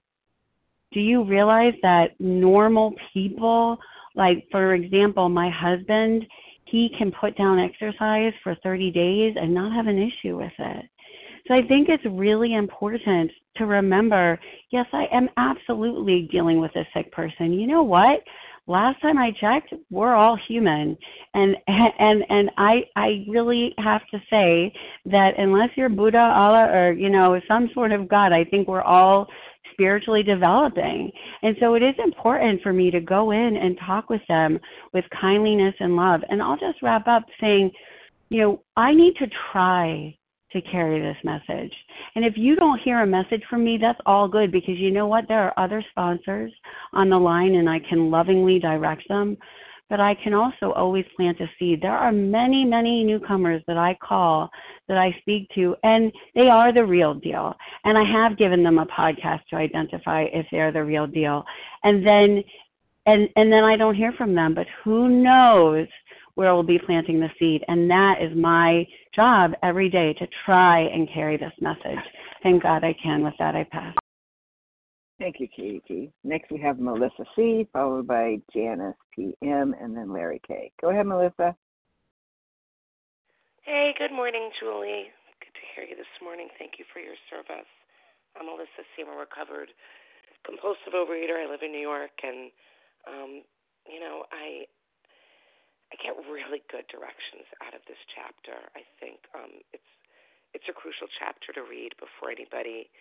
do 0.96 1.02
you 1.02 1.26
realize 1.26 1.74
that 1.82 2.12
normal 2.20 2.94
people, 3.14 3.78
like 4.16 4.48
for 4.50 4.74
example, 4.74 5.28
my 5.28 5.50
husband, 5.50 6.26
he 6.64 6.90
can 6.98 7.12
put 7.12 7.38
down 7.38 7.60
exercise 7.60 8.32
for 8.42 8.56
30 8.64 8.92
days 8.92 9.36
and 9.40 9.54
not 9.54 9.74
have 9.74 9.88
an 9.88 10.00
issue 10.00 10.38
with 10.38 10.54
it. 10.58 10.86
So 11.48 11.54
I 11.54 11.62
think 11.68 11.90
it's 11.90 12.04
really 12.10 12.56
important 12.56 13.32
to 13.58 13.66
remember, 13.66 14.40
yes, 14.72 14.86
I 14.92 15.06
am 15.12 15.30
absolutely 15.38 16.28
dealing 16.32 16.60
with 16.60 16.76
a 16.76 16.86
sick 16.94 17.12
person. 17.12 17.54
You 17.54 17.68
know 17.68 17.84
what? 17.84 18.22
Last 18.68 19.00
time 19.00 19.20
I 19.20 19.32
checked, 19.40 19.74
we're 19.92 20.16
all 20.16 20.38
human. 20.48 20.98
And 21.36 21.56
and 21.68 22.24
and 22.30 22.50
I 22.58 22.84
I 22.96 23.26
really 23.30 23.76
have 23.78 24.02
to 24.12 24.18
say 24.30 24.74
that 25.06 25.38
unless 25.38 25.70
you're 25.76 25.90
Buddha, 25.90 26.18
Allah 26.18 26.70
or 26.74 26.92
you 26.94 27.10
know 27.10 27.40
some 27.48 27.70
sort 27.74 27.92
of 27.92 28.08
god, 28.08 28.34
I 28.34 28.44
think 28.44 28.68
we're 28.68 28.82
all 28.82 29.28
spiritually 29.72 30.24
developing. 30.24 31.12
And 31.44 31.56
so 31.60 31.76
it 31.76 31.84
is 31.84 31.96
important 32.04 32.62
for 32.64 32.74
me 32.74 32.90
to 32.92 33.02
go 33.02 33.32
in 33.32 33.58
and 33.58 33.78
talk 33.86 34.10
with 34.10 34.22
them 34.28 34.60
with 34.94 35.06
kindliness 35.22 35.76
and 35.80 35.96
love. 35.96 36.22
And 36.30 36.42
I'll 36.42 36.58
just 36.58 36.82
wrap 36.82 37.08
up 37.08 37.24
saying, 37.42 37.72
you 38.30 38.42
know, 38.42 38.64
I 38.78 38.94
need 38.94 39.16
to 39.18 39.28
try 39.52 40.16
to 40.56 40.62
carry 40.62 41.00
this 41.00 41.18
message. 41.24 41.74
And 42.16 42.26
if 42.26 42.34
you 42.36 42.56
don't 42.56 42.82
hear 42.82 43.02
a 43.02 43.08
message 43.08 43.44
from 43.50 43.64
me, 43.64 43.78
that's 43.80 44.00
all 44.06 44.28
good 44.28 44.52
because 44.52 44.78
you 44.78 44.92
know 44.92 45.08
what? 45.08 45.28
There 45.28 45.40
are 45.40 45.54
other 45.64 45.84
sponsors 45.92 46.52
on 46.94 47.10
the 47.10 47.18
line 47.18 47.56
and 47.56 47.70
I 47.70 47.80
can 47.80 48.10
lovingly 48.10 48.60
direct 48.60 49.04
them 49.08 49.38
but 49.90 50.00
I 50.00 50.16
can 50.16 50.34
also 50.34 50.72
always 50.72 51.06
plant 51.16 51.40
a 51.40 51.46
seed. 51.60 51.82
There 51.82 51.96
are 51.96 52.12
many, 52.12 52.66
many 52.66 53.04
newcomers 53.04 53.62
that 53.68 53.78
I 53.78 53.96
call, 54.02 54.50
that 54.88 54.98
I 54.98 55.16
speak 55.22 55.48
to, 55.56 55.76
and 55.84 56.12
they 56.34 56.48
are 56.48 56.74
the 56.74 56.86
real 56.86 57.14
deal. 57.14 57.54
And 57.84 57.98
I 57.98 58.04
have 58.04 58.38
given 58.38 58.64
them 58.64 58.80
a 58.80 58.86
podcast 58.88 59.42
to 59.50 59.58
identify 59.58 60.24
if 60.34 60.48
they're 60.52 60.72
the 60.72 60.84
real 60.84 61.08
deal. 61.08 61.44
And 61.84 62.06
then 62.06 62.44
and 63.06 63.30
and 63.36 63.52
then 63.52 63.64
I 63.64 63.78
don't 63.78 63.94
hear 63.94 64.12
from 64.14 64.34
them, 64.34 64.56
but 64.56 64.66
who 64.84 65.08
knows 65.08 65.88
where 66.34 66.54
we'll 66.54 66.64
be 66.64 66.80
planting 66.80 67.20
the 67.20 67.30
seed. 67.40 67.64
And 67.68 67.90
that 67.90 68.16
is 68.22 68.36
my 68.36 68.86
job 69.16 69.52
every 69.64 69.90
day 69.90 70.14
to 70.14 70.28
try 70.46 70.82
and 70.82 71.10
carry 71.14 71.38
this 71.38 71.54
message. 71.62 72.04
Thank 72.44 72.64
God 72.64 72.84
I 72.84 72.96
can. 73.02 73.24
With 73.24 73.34
that 73.40 73.56
I 73.56 73.64
pass. 73.72 73.96
Thank 75.18 75.40
you, 75.40 75.48
Katie. 75.48 76.12
Next, 76.24 76.52
we 76.52 76.60
have 76.60 76.78
Melissa 76.78 77.24
C., 77.36 77.68
followed 77.72 78.06
by 78.06 78.38
Janice 78.54 78.96
P.M., 79.16 79.74
and 79.80 79.96
then 79.96 80.12
Larry 80.12 80.42
K. 80.46 80.72
Go 80.82 80.90
ahead, 80.90 81.08
Melissa. 81.08 81.56
Hey, 83.64 83.96
good 83.98 84.12
morning, 84.12 84.52
Julie. 84.60 85.08
Good 85.40 85.56
to 85.56 85.64
hear 85.74 85.88
you 85.88 85.96
this 85.96 86.12
morning. 86.22 86.50
Thank 86.60 86.74
you 86.78 86.86
for 86.92 87.00
your 87.00 87.16
service. 87.32 87.70
I'm 88.36 88.46
Melissa 88.46 88.84
C. 88.94 89.08
I'm 89.08 89.16
a 89.16 89.18
recovered 89.18 89.72
compulsive 90.46 90.94
overeater. 90.94 91.40
I 91.40 91.50
live 91.50 91.64
in 91.64 91.72
New 91.72 91.82
York, 91.82 92.14
and 92.22 92.52
um, 93.08 93.42
you 93.88 94.00
know, 94.00 94.28
I 94.36 94.68
I 95.96 96.04
get 96.04 96.20
really 96.28 96.60
good 96.68 96.84
directions 96.92 97.48
out 97.64 97.72
of 97.72 97.82
this 97.88 98.00
chapter. 98.12 98.68
I 98.76 98.84
think 99.00 99.24
um, 99.32 99.64
it's 99.72 99.88
it's 100.52 100.68
a 100.68 100.76
crucial 100.76 101.08
chapter 101.20 101.56
to 101.56 101.64
read 101.64 101.96
before 102.00 102.32
anybody 102.32 102.92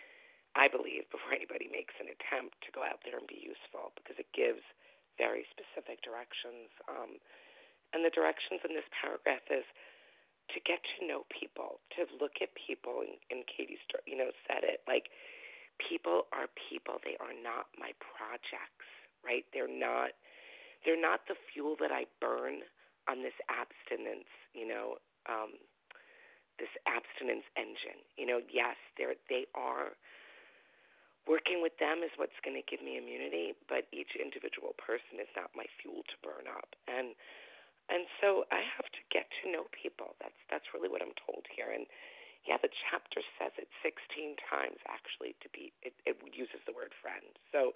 I 0.55 0.71
believe, 0.71 1.11
before 1.11 1.35
anybody 1.35 1.67
makes 1.67 1.95
an 1.99 2.07
attempt 2.11 2.55
to 2.63 2.71
go 2.71 2.87
out 2.87 3.03
there 3.03 3.19
and 3.19 3.27
be 3.27 3.43
useful 3.43 3.91
because 3.99 4.19
it 4.23 4.31
gives 4.31 4.63
very 5.19 5.43
specific 5.51 5.99
directions. 6.07 6.71
Um, 6.87 7.19
and 7.91 8.07
the 8.07 8.15
directions 8.15 8.63
in 8.63 8.75
this 8.75 8.87
paragraph 8.95 9.43
is 9.51 9.67
to 10.55 10.59
get 10.63 10.79
to 10.99 11.07
know 11.07 11.27
people, 11.31 11.83
to 11.99 12.07
look 12.23 12.39
at 12.39 12.55
people, 12.55 13.03
and, 13.03 13.19
and 13.35 13.43
Katie, 13.51 13.79
you 14.07 14.19
know, 14.19 14.31
said 14.47 14.63
it 14.63 14.87
like 14.87 15.11
people 15.83 16.31
are 16.31 16.47
people. 16.55 17.03
They 17.03 17.19
are 17.19 17.35
not 17.35 17.71
my 17.75 17.91
projects, 17.99 18.87
right? 19.27 19.47
They're 19.51 19.71
not. 19.71 20.15
They're 20.85 21.01
not 21.01 21.25
the 21.27 21.39
fuel 21.49 21.81
that 21.81 21.91
I 21.91 22.05
burn 22.21 22.61
on 23.09 23.23
this 23.23 23.37
abstinence, 23.51 24.31
you 24.53 24.67
know, 24.67 25.01
um, 25.29 25.57
this 26.59 26.71
abstinence 26.87 27.47
engine. 27.59 28.01
You 28.17 28.27
know, 28.27 28.41
yes, 28.47 28.79
they're 28.97 29.19
they 29.29 29.47
are 29.55 29.97
working 31.25 31.65
with 31.65 31.73
them 31.81 32.05
is 32.05 32.13
what's 32.21 32.37
going 32.45 32.57
to 32.57 32.65
give 32.69 32.85
me 32.85 33.01
immunity, 33.01 33.57
but 33.69 33.89
each 33.97 34.13
individual 34.21 34.77
person 34.77 35.17
is 35.17 35.31
not 35.33 35.49
my 35.57 35.65
fuel 35.81 36.05
to 36.05 36.17
burn 36.21 36.47
up. 36.49 36.77
And 36.87 37.17
and 37.93 38.09
so 38.17 38.49
I 38.49 38.65
have 38.65 38.89
to 38.89 39.03
get 39.13 39.29
to 39.43 39.53
know 39.53 39.69
people. 39.73 40.17
That's 40.21 40.39
that's 40.49 40.73
really 40.73 40.89
what 40.89 41.05
I'm 41.05 41.17
told 41.21 41.45
here. 41.53 41.69
And 41.69 41.85
yeah, 42.45 42.61
the 42.61 42.73
chapter 42.89 43.25
says 43.41 43.57
it 43.57 43.69
16 43.81 44.37
times 44.45 44.81
actually 44.85 45.33
to 45.41 45.49
be 45.53 45.73
it, 45.85 45.97
it 46.05 46.17
uses 46.33 46.61
the 46.65 46.77
word 46.77 46.93
friend. 47.01 47.25
So 47.53 47.73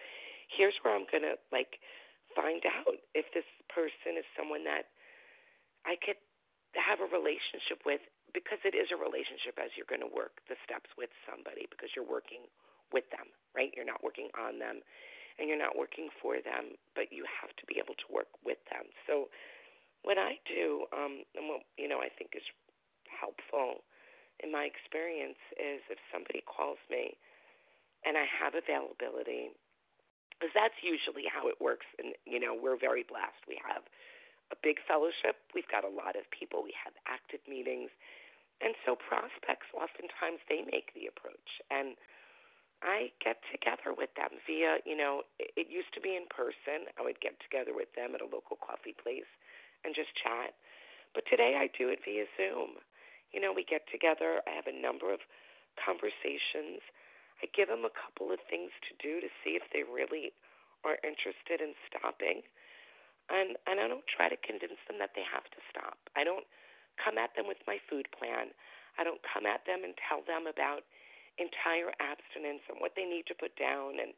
here's 0.48 0.76
where 0.84 0.92
I'm 0.96 1.08
going 1.08 1.24
to 1.24 1.36
like 1.52 1.80
find 2.36 2.64
out 2.68 3.00
if 3.16 3.28
this 3.32 3.48
person 3.72 4.20
is 4.20 4.28
someone 4.36 4.64
that 4.68 4.92
I 5.88 5.96
could 5.96 6.20
have 6.77 7.01
a 7.01 7.09
relationship 7.09 7.81
with 7.88 8.05
because 8.37 8.61
it 8.61 8.77
is 8.77 8.92
a 8.92 8.98
relationship 9.01 9.57
as 9.57 9.72
you're 9.72 9.88
going 9.88 10.05
to 10.05 10.12
work 10.12 10.44
the 10.53 10.61
steps 10.68 10.92
with 11.01 11.09
somebody 11.24 11.64
because 11.72 11.96
you're 11.96 12.05
working 12.05 12.44
with 12.92 13.09
them, 13.09 13.33
right? 13.57 13.72
You're 13.72 13.88
not 13.88 14.05
working 14.05 14.29
on 14.37 14.61
them 14.61 14.85
and 15.40 15.48
you're 15.48 15.59
not 15.59 15.81
working 15.81 16.12
for 16.20 16.44
them, 16.44 16.77
but 16.92 17.09
you 17.09 17.24
have 17.24 17.57
to 17.57 17.64
be 17.64 17.81
able 17.81 17.96
to 17.96 18.09
work 18.12 18.29
with 18.44 18.61
them. 18.68 18.92
So 19.09 19.33
what 20.05 20.20
I 20.20 20.37
do, 20.44 20.85
um, 20.92 21.24
and 21.33 21.48
what 21.48 21.64
you 21.81 21.88
know 21.88 22.05
I 22.05 22.12
think 22.12 22.37
is 22.37 22.44
helpful 23.09 23.81
in 24.44 24.53
my 24.53 24.68
experience 24.68 25.40
is 25.57 25.81
if 25.88 25.98
somebody 26.12 26.44
calls 26.44 26.79
me 26.92 27.16
and 28.05 28.14
I 28.14 28.29
have 28.29 28.55
availability, 28.55 29.51
because 30.37 30.55
that's 30.55 30.79
usually 30.85 31.27
how 31.27 31.48
it 31.48 31.59
works. 31.59 31.88
And 31.96 32.12
you 32.29 32.38
know 32.38 32.53
we're 32.53 32.79
very 32.79 33.09
blessed. 33.09 33.40
We 33.48 33.57
have 33.64 33.88
a 34.50 34.56
big 34.62 34.80
fellowship. 34.87 35.40
We've 35.54 35.68
got 35.68 35.84
a 35.84 35.92
lot 35.92 36.16
of 36.16 36.24
people. 36.32 36.64
We 36.64 36.74
have 36.78 36.94
active 37.04 37.40
meetings, 37.48 37.92
and 38.61 38.74
so 38.84 38.96
prospects 38.96 39.68
oftentimes 39.74 40.42
they 40.48 40.66
make 40.66 40.90
the 40.94 41.06
approach 41.06 41.62
and 41.70 41.94
I 42.82 43.11
get 43.18 43.42
together 43.50 43.90
with 43.90 44.14
them 44.14 44.38
via, 44.46 44.78
you 44.87 44.94
know, 44.94 45.26
it, 45.42 45.50
it 45.58 45.66
used 45.66 45.90
to 45.98 46.00
be 46.00 46.14
in 46.14 46.30
person. 46.30 46.87
I 46.94 47.02
would 47.02 47.18
get 47.18 47.34
together 47.42 47.74
with 47.74 47.90
them 47.98 48.14
at 48.14 48.22
a 48.22 48.30
local 48.30 48.54
coffee 48.54 48.94
place 48.94 49.28
and 49.82 49.94
just 49.94 50.14
chat. 50.14 50.54
But 51.14 51.26
today 51.26 51.58
I 51.58 51.66
do 51.74 51.90
it 51.90 52.06
via 52.06 52.30
Zoom. 52.38 52.78
You 53.34 53.42
know, 53.42 53.50
we 53.50 53.66
get 53.66 53.82
together. 53.90 54.40
I 54.46 54.54
have 54.54 54.70
a 54.70 54.74
number 54.74 55.11
of 55.11 55.26
conversations. 55.74 56.78
I 57.42 57.50
give 57.50 57.66
them 57.66 57.82
a 57.82 57.94
couple 57.94 58.30
of 58.30 58.38
things 58.46 58.70
to 58.87 58.92
do 59.02 59.20
to 59.20 59.30
see 59.42 59.58
if 59.58 59.66
they 59.74 59.82
really 59.82 60.30
are 60.87 61.02
interested 61.02 61.58
in 61.58 61.74
stopping. 61.90 62.46
And 63.28 63.60
and 63.68 63.76
I 63.80 63.86
don't 63.86 64.06
try 64.08 64.28
to 64.32 64.38
convince 64.40 64.80
them 64.88 64.96
that 64.98 65.12
they 65.12 65.24
have 65.24 65.44
to 65.52 65.60
stop. 65.68 66.00
I 66.16 66.24
don't 66.24 66.48
come 66.96 67.20
at 67.20 67.36
them 67.36 67.46
with 67.46 67.60
my 67.68 67.76
food 67.86 68.08
plan. 68.16 68.50
I 68.98 69.04
don't 69.04 69.22
come 69.22 69.46
at 69.46 69.62
them 69.68 69.84
and 69.84 69.94
tell 70.08 70.24
them 70.26 70.50
about 70.50 70.82
entire 71.38 71.94
abstinence 72.02 72.66
and 72.66 72.82
what 72.82 72.98
they 72.98 73.06
need 73.06 73.28
to 73.30 73.36
put 73.38 73.54
down 73.54 74.02
and 74.02 74.10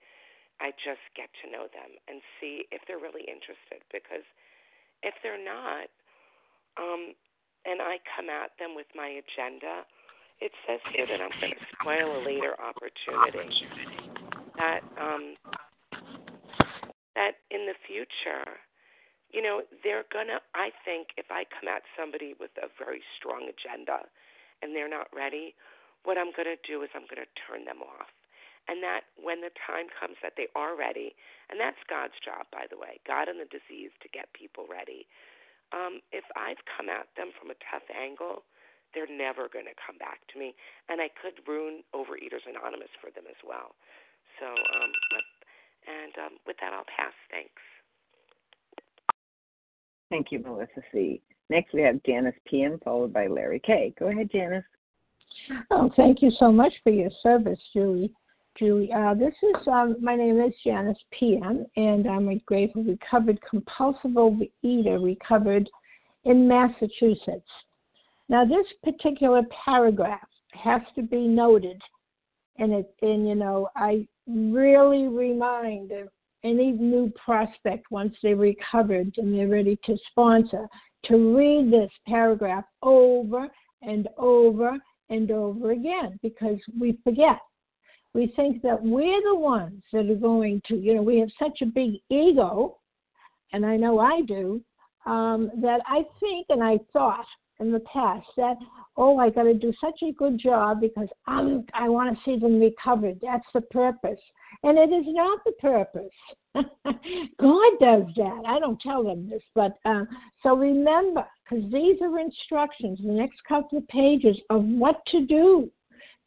I 0.57 0.73
just 0.81 1.05
get 1.13 1.29
to 1.45 1.53
know 1.53 1.69
them 1.69 2.01
and 2.09 2.25
see 2.41 2.65
if 2.73 2.81
they're 2.89 3.01
really 3.01 3.29
interested 3.29 3.85
because 3.93 4.25
if 5.05 5.13
they're 5.21 5.41
not 5.41 5.93
um 6.81 7.13
and 7.65 7.81
I 7.85 8.01
come 8.17 8.33
at 8.33 8.57
them 8.57 8.73
with 8.73 8.89
my 8.97 9.21
agenda, 9.21 9.85
it 10.41 10.53
says 10.65 10.81
here 10.95 11.05
that 11.05 11.21
I'm 11.21 11.33
going 11.41 11.53
to 11.53 11.67
spoil 11.77 12.09
a 12.17 12.23
later 12.25 12.57
opportunity. 12.57 13.53
That 14.57 14.81
um, 14.97 15.37
that 17.15 17.45
in 17.51 17.69
the 17.69 17.77
future, 17.85 18.57
you 19.33 19.43
know, 19.43 19.63
they're 19.83 20.07
gonna. 20.13 20.43
I 20.55 20.71
think 20.85 21.15
if 21.17 21.31
I 21.31 21.47
come 21.47 21.71
at 21.71 21.83
somebody 21.99 22.35
with 22.39 22.51
a 22.59 22.69
very 22.79 23.03
strong 23.19 23.47
agenda, 23.47 24.07
and 24.63 24.75
they're 24.75 24.91
not 24.91 25.09
ready, 25.15 25.55
what 26.05 26.19
I'm 26.19 26.33
to 26.35 26.57
do 26.67 26.83
is 26.83 26.91
I'm 26.95 27.07
to 27.09 27.31
turn 27.47 27.65
them 27.65 27.83
off. 27.85 28.11
And 28.69 28.85
that 28.85 29.09
when 29.19 29.41
the 29.41 29.51
time 29.57 29.91
comes 29.91 30.21
that 30.23 30.37
they 30.37 30.47
are 30.55 30.79
ready, 30.79 31.17
and 31.51 31.59
that's 31.59 31.81
God's 31.91 32.15
job, 32.23 32.47
by 32.53 32.71
the 32.71 32.79
way, 32.79 33.03
God 33.09 33.27
and 33.27 33.41
the 33.41 33.49
disease 33.51 33.91
to 34.05 34.09
get 34.13 34.31
people 34.37 34.69
ready. 34.71 35.09
Um, 35.75 36.03
if 36.15 36.27
I've 36.39 36.61
come 36.67 36.91
at 36.91 37.11
them 37.17 37.35
from 37.35 37.51
a 37.51 37.59
tough 37.67 37.87
angle, 37.91 38.47
they're 38.95 39.11
never 39.11 39.47
going 39.47 39.71
to 39.71 39.79
come 39.79 39.99
back 39.99 40.23
to 40.35 40.37
me, 40.39 40.55
and 40.91 40.99
I 40.99 41.11
could 41.11 41.39
ruin 41.47 41.87
Overeaters 41.95 42.47
Anonymous 42.47 42.91
for 42.99 43.11
them 43.15 43.27
as 43.31 43.39
well. 43.47 43.75
So, 44.39 44.51
um, 44.51 44.93
and 45.87 46.15
um, 46.19 46.35
with 46.47 46.59
that, 46.59 46.75
I'll 46.75 46.89
pass. 46.91 47.15
Thanks. 47.31 47.63
Thank 50.11 50.33
you, 50.33 50.41
Melissa 50.41 50.83
C. 50.93 51.23
Next, 51.49 51.73
we 51.73 51.83
have 51.83 52.03
Janice 52.05 52.35
PM, 52.45 52.79
followed 52.85 53.13
by 53.13 53.29
Larry 53.29 53.61
K. 53.65 53.95
Go 53.99 54.09
ahead, 54.09 54.31
Janice. 54.31 54.65
Oh, 55.71 55.91
thank 55.97 56.21
you 56.23 56.31
so 56.39 56.51
much 56.51 56.73
for 56.83 56.91
your 56.91 57.11
service, 57.23 57.59
Julie. 57.73 58.13
Julie, 58.59 58.93
uh, 58.93 59.15
this 59.15 59.35
is 59.43 59.69
um, 59.69 59.97
my 60.01 60.17
name 60.17 60.41
is 60.41 60.53
Janice 60.65 60.99
PM, 61.13 61.65
and 61.77 62.07
I'm 62.09 62.29
a 62.29 62.39
grateful 62.41 62.83
recovered 62.83 63.39
compulsive 63.49 64.11
overeater, 64.13 65.03
recovered 65.03 65.71
in 66.25 66.47
Massachusetts. 66.47 67.49
Now, 68.29 68.45
this 68.45 68.67
particular 68.83 69.43
paragraph 69.65 70.29
has 70.53 70.83
to 70.97 71.03
be 71.03 71.27
noted, 71.27 71.81
and 72.59 72.73
it, 72.73 72.95
and 73.03 73.27
you 73.27 73.37
know, 73.37 73.69
I 73.77 74.07
really 74.27 75.07
remind 75.07 75.93
any 76.45 76.73
new 76.73 77.13
prospect 77.23 77.91
once 77.91 78.15
they're 78.23 78.37
recovered 78.37 79.13
and 79.19 79.37
they're 79.37 79.49
ready 79.49 79.79
to 79.85 79.97
sponsor 80.11 80.67
to 81.05 81.37
read 81.37 81.73
this 81.73 81.91
paragraph 82.07 82.65
over 82.83 83.49
and 83.83 84.09
over 84.19 84.79
and 85.09 85.31
over 85.31 85.73
again 85.73 86.19
because 86.23 86.59
we 86.79 86.99
forget. 87.05 87.39
We 88.13 88.33
think 88.35 88.63
that 88.63 88.83
we're 88.83 89.23
the 89.23 89.37
ones 89.39 89.83
that 89.93 90.11
are 90.11 90.15
going 90.17 90.61
to, 90.67 90.77
you 90.77 90.95
know, 90.95 91.03
we 91.03 91.19
have 91.21 91.31
such 91.39 91.63
a 91.63 91.67
big 91.67 91.95
ego, 92.11 92.79
and 93.53 93.65
I 93.65 93.77
know 93.77 94.01
I 94.01 94.23
do, 94.23 94.61
um, 95.07 95.51
that 95.63 95.81
I 95.87 96.05
think 96.19 96.47
and 96.49 96.63
I 96.63 96.79
thought 96.93 97.27
in 97.61 97.71
the 97.71 97.81
past 97.81 98.27
that 98.37 98.57
oh 98.97 99.19
I 99.19 99.31
got 99.31 99.45
to 99.45 99.55
do 99.55 99.73
such 99.81 100.01
a 100.03 100.13
good 100.13 100.39
job 100.39 100.81
because 100.81 101.09
I'm 101.27 101.65
I 101.75 101.89
want 101.89 102.17
to 102.17 102.25
see 102.25 102.39
them 102.39 102.61
recovered. 102.61 103.19
That's 103.23 103.47
the 103.55 103.61
purpose, 103.63 104.21
and 104.63 104.79
it 104.79 104.93
is 104.93 105.05
not 105.09 105.41
the 105.45 105.53
purpose. 105.61 106.11
God 106.55 107.73
does 107.81 108.05
that. 108.17 108.43
I 108.47 108.59
don't 108.59 108.81
tell 108.81 109.05
them 109.05 109.29
this, 109.31 109.43
but 109.55 109.77
uh, 109.85 110.05
so 110.43 110.57
remember 110.57 111.25
because 111.49 111.65
these 111.71 112.01
are 112.03 112.19
instructions. 112.19 112.99
The 113.03 113.13
next 113.13 113.43
couple 113.47 113.79
of 113.79 113.89
pages 113.89 114.37
of 114.51 114.65
what 114.65 115.01
to 115.09 115.27
do 115.27 115.71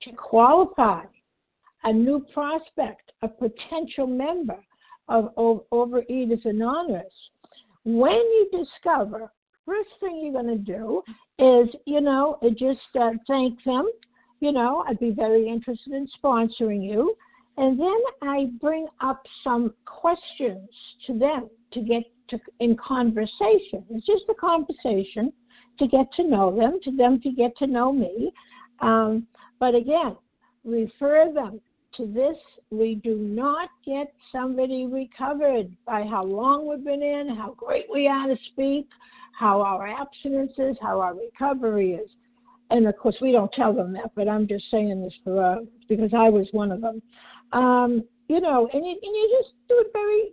to 0.04 0.12
qualify 0.14 1.04
a 1.84 1.92
new 1.94 2.26
prospect, 2.34 3.12
a 3.22 3.28
potential 3.28 4.08
member 4.08 4.58
of, 5.10 5.32
of 5.38 5.64
Overeaters 5.72 6.46
Anonymous. 6.46 7.12
When 7.84 8.14
you 8.14 8.50
discover 8.52 9.32
first 9.66 9.90
thing 10.00 10.22
you're 10.24 10.42
going 10.42 10.48
to 10.48 10.64
do 10.64 11.02
is, 11.40 11.74
you 11.86 12.02
know, 12.02 12.38
just 12.58 12.80
uh, 13.00 13.12
thank 13.28 13.64
them. 13.64 13.90
You 14.40 14.52
know, 14.52 14.84
I'd 14.88 15.00
be 15.00 15.12
very 15.12 15.48
interested 15.48 15.94
in 15.94 16.08
sponsoring 16.24 16.84
you. 16.84 17.16
And 17.58 17.80
then 17.80 18.02
I 18.22 18.48
bring 18.60 18.88
up 19.02 19.22
some 19.44 19.74
questions 19.86 20.70
to 21.08 21.18
them 21.18 21.50
to 21.72 21.82
get 21.82 22.04
to 22.30 22.40
in 22.60 22.76
conversation. 22.76 23.84
It's 23.90 24.06
just 24.06 24.24
a 24.30 24.34
conversation 24.34 25.32
to 25.80 25.88
get 25.88 26.08
to 26.18 26.24
know 26.24 26.56
them, 26.56 26.80
to 26.84 26.96
them 26.96 27.20
to 27.22 27.32
get 27.32 27.56
to 27.58 27.68
know 27.68 27.92
me. 27.94 28.32
Um, 28.80 29.28
but 29.60 29.76
again, 29.76 30.18
refer 30.64 31.32
them 31.34 31.62
to 31.98 32.08
this. 32.08 32.36
We 32.72 32.96
do 32.96 33.16
not 33.16 33.70
get 33.86 34.14
somebody 34.32 34.88
recovered 34.88 35.72
by 35.86 36.04
how 36.04 36.24
long 36.24 36.68
we've 36.68 36.84
been 36.84 37.04
in, 37.04 37.36
how 37.36 37.54
great 37.56 37.86
we 37.92 38.08
are 38.08 38.28
to 38.28 38.38
speak, 38.52 38.88
how 39.38 39.62
our 39.62 39.88
abstinence 39.88 40.54
is, 40.58 40.78
how 40.82 41.00
our 41.02 41.16
recovery 41.16 41.94
is. 41.94 42.10
And 42.70 42.88
of 42.88 42.98
course, 42.98 43.16
we 43.22 43.32
don't 43.32 43.52
tell 43.52 43.74
them 43.74 43.94
that, 43.94 44.12
but 44.16 44.28
I'm 44.28 44.48
just 44.48 44.66
saying 44.72 45.02
this 45.02 45.14
for 45.24 45.44
uh, 45.44 45.60
because 45.90 46.12
I 46.16 46.30
was 46.30 46.48
one 46.52 46.72
of 46.72 46.82
them. 46.82 47.02
Um, 47.52 48.04
you 48.30 48.40
know, 48.42 48.68
and 48.74 48.86
you, 48.86 48.92
and 48.92 49.00
you 49.02 49.42
just 49.42 49.54
do 49.68 49.76
it 49.80 49.88
very, 49.94 50.32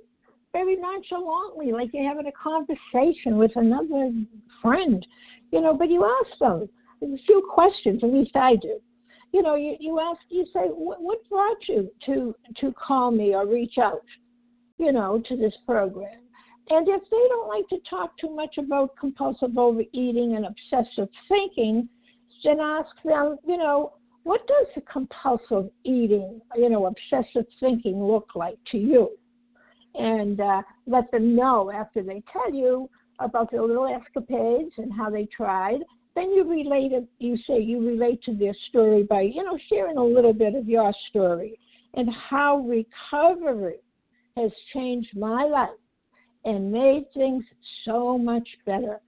very 0.53 0.77
nonchalantly, 0.77 1.73
like 1.73 1.91
you're 1.93 2.09
having 2.09 2.27
a 2.27 2.33
conversation 2.33 3.37
with 3.37 3.51
another 3.57 4.13
friend, 4.63 5.07
you 5.53 5.61
know. 5.61 5.75
But 5.75 5.91
you 5.91 6.05
ask 6.05 6.39
them 6.39 6.69
a 7.03 7.19
few 7.27 7.47
questions, 7.53 8.03
at 8.03 8.13
least 8.13 8.37
I 8.37 8.57
do. 8.57 8.81
You 9.33 9.43
know, 9.43 9.55
you, 9.55 9.77
you 9.79 10.01
ask, 10.01 10.21
you 10.29 10.47
say, 10.53 10.67
what, 10.69 11.29
brought 11.29 11.69
you 11.69 11.91
to 12.07 12.35
to 12.61 12.73
call 12.73 13.11
me 13.11 13.35
or 13.35 13.47
reach 13.47 13.79
out, 13.79 14.03
you 14.79 14.93
know, 14.93 15.23
to 15.29 15.37
this 15.37 15.55
program? 15.67 16.21
And 16.71 16.87
if 16.89 17.03
they 17.11 17.27
don't 17.29 17.49
like 17.49 17.69
to 17.71 17.79
talk 17.89 18.17
too 18.17 18.35
much 18.35 18.57
about 18.57 18.97
compulsive 18.97 19.59
overeating 19.59 20.37
and 20.37 20.47
obsessive 20.47 21.09
thinking, 21.29 21.89
then 22.45 22.61
ask 22.61 22.91
them, 23.05 23.39
you 23.47 23.57
know, 23.57 23.95
what 24.23 24.47
does 24.47 24.67
the 24.77 24.83
compulsive 24.83 25.71
eating, 25.83 26.41
you 26.57 26.69
know, 26.69 26.87
obsessive 26.87 27.47
thinking 27.59 28.03
look 28.05 28.29
like 28.37 28.57
to 28.71 28.79
you? 28.79 29.11
And 29.97 30.41
uh, 30.41 30.63
let 30.87 31.11
them 31.11 31.35
know 31.35 31.73
after 31.73 32.05
they 32.05 32.23
tell 32.33 32.55
you 32.55 32.89
about 33.19 33.51
their 33.51 33.63
little 33.63 33.89
escapades 33.89 34.73
and 34.79 34.93
how 34.93 35.11
they 35.11 35.27
tried. 35.27 35.81
Then 36.15 36.31
you 36.31 36.45
relate 36.45 36.93
it, 36.93 37.09
you 37.19 37.37
say 37.49 37.61
you 37.61 37.85
relate 37.85 38.23
to 38.25 38.35
their 38.35 38.55
story 38.69 39.03
by, 39.03 39.23
you 39.23 39.43
know, 39.43 39.59
sharing 39.69 39.97
a 39.97 40.05
little 40.05 40.33
bit 40.33 40.55
of 40.55 40.69
your 40.69 40.93
story 41.09 41.59
and 41.95 42.09
how 42.31 42.59
recovery 42.59 43.79
has 44.37 44.53
changed 44.73 45.17
my 45.17 45.45
life 45.45 45.71
and 46.45 46.73
made 46.73 47.05
things 47.15 47.45
so 47.85 48.17
much 48.17 48.49
better. 48.67 49.01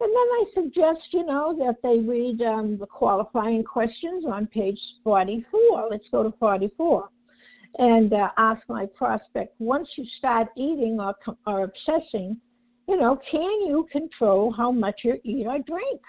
And 0.00 0.10
then 0.10 0.16
I 0.16 0.44
suggest, 0.54 1.00
you 1.12 1.24
know, 1.24 1.56
that 1.58 1.76
they 1.82 2.00
read 2.00 2.42
um, 2.42 2.76
the 2.78 2.86
qualifying 2.86 3.62
questions 3.62 4.24
on 4.26 4.48
page 4.48 4.78
44. 5.04 5.88
Let's 5.90 6.04
go 6.10 6.24
to 6.24 6.34
44. 6.40 7.08
And 7.78 8.12
uh, 8.12 8.30
ask 8.36 8.62
my 8.68 8.86
prospect 8.86 9.54
once 9.60 9.88
you 9.96 10.04
start 10.18 10.48
eating 10.56 10.98
or, 11.00 11.14
or 11.46 11.64
obsessing, 11.64 12.36
you 12.88 12.96
know, 12.98 13.18
can 13.30 13.66
you 13.66 13.86
control 13.92 14.52
how 14.52 14.72
much 14.72 15.02
you 15.04 15.20
eat 15.24 15.46
or 15.46 15.60
drink? 15.60 16.00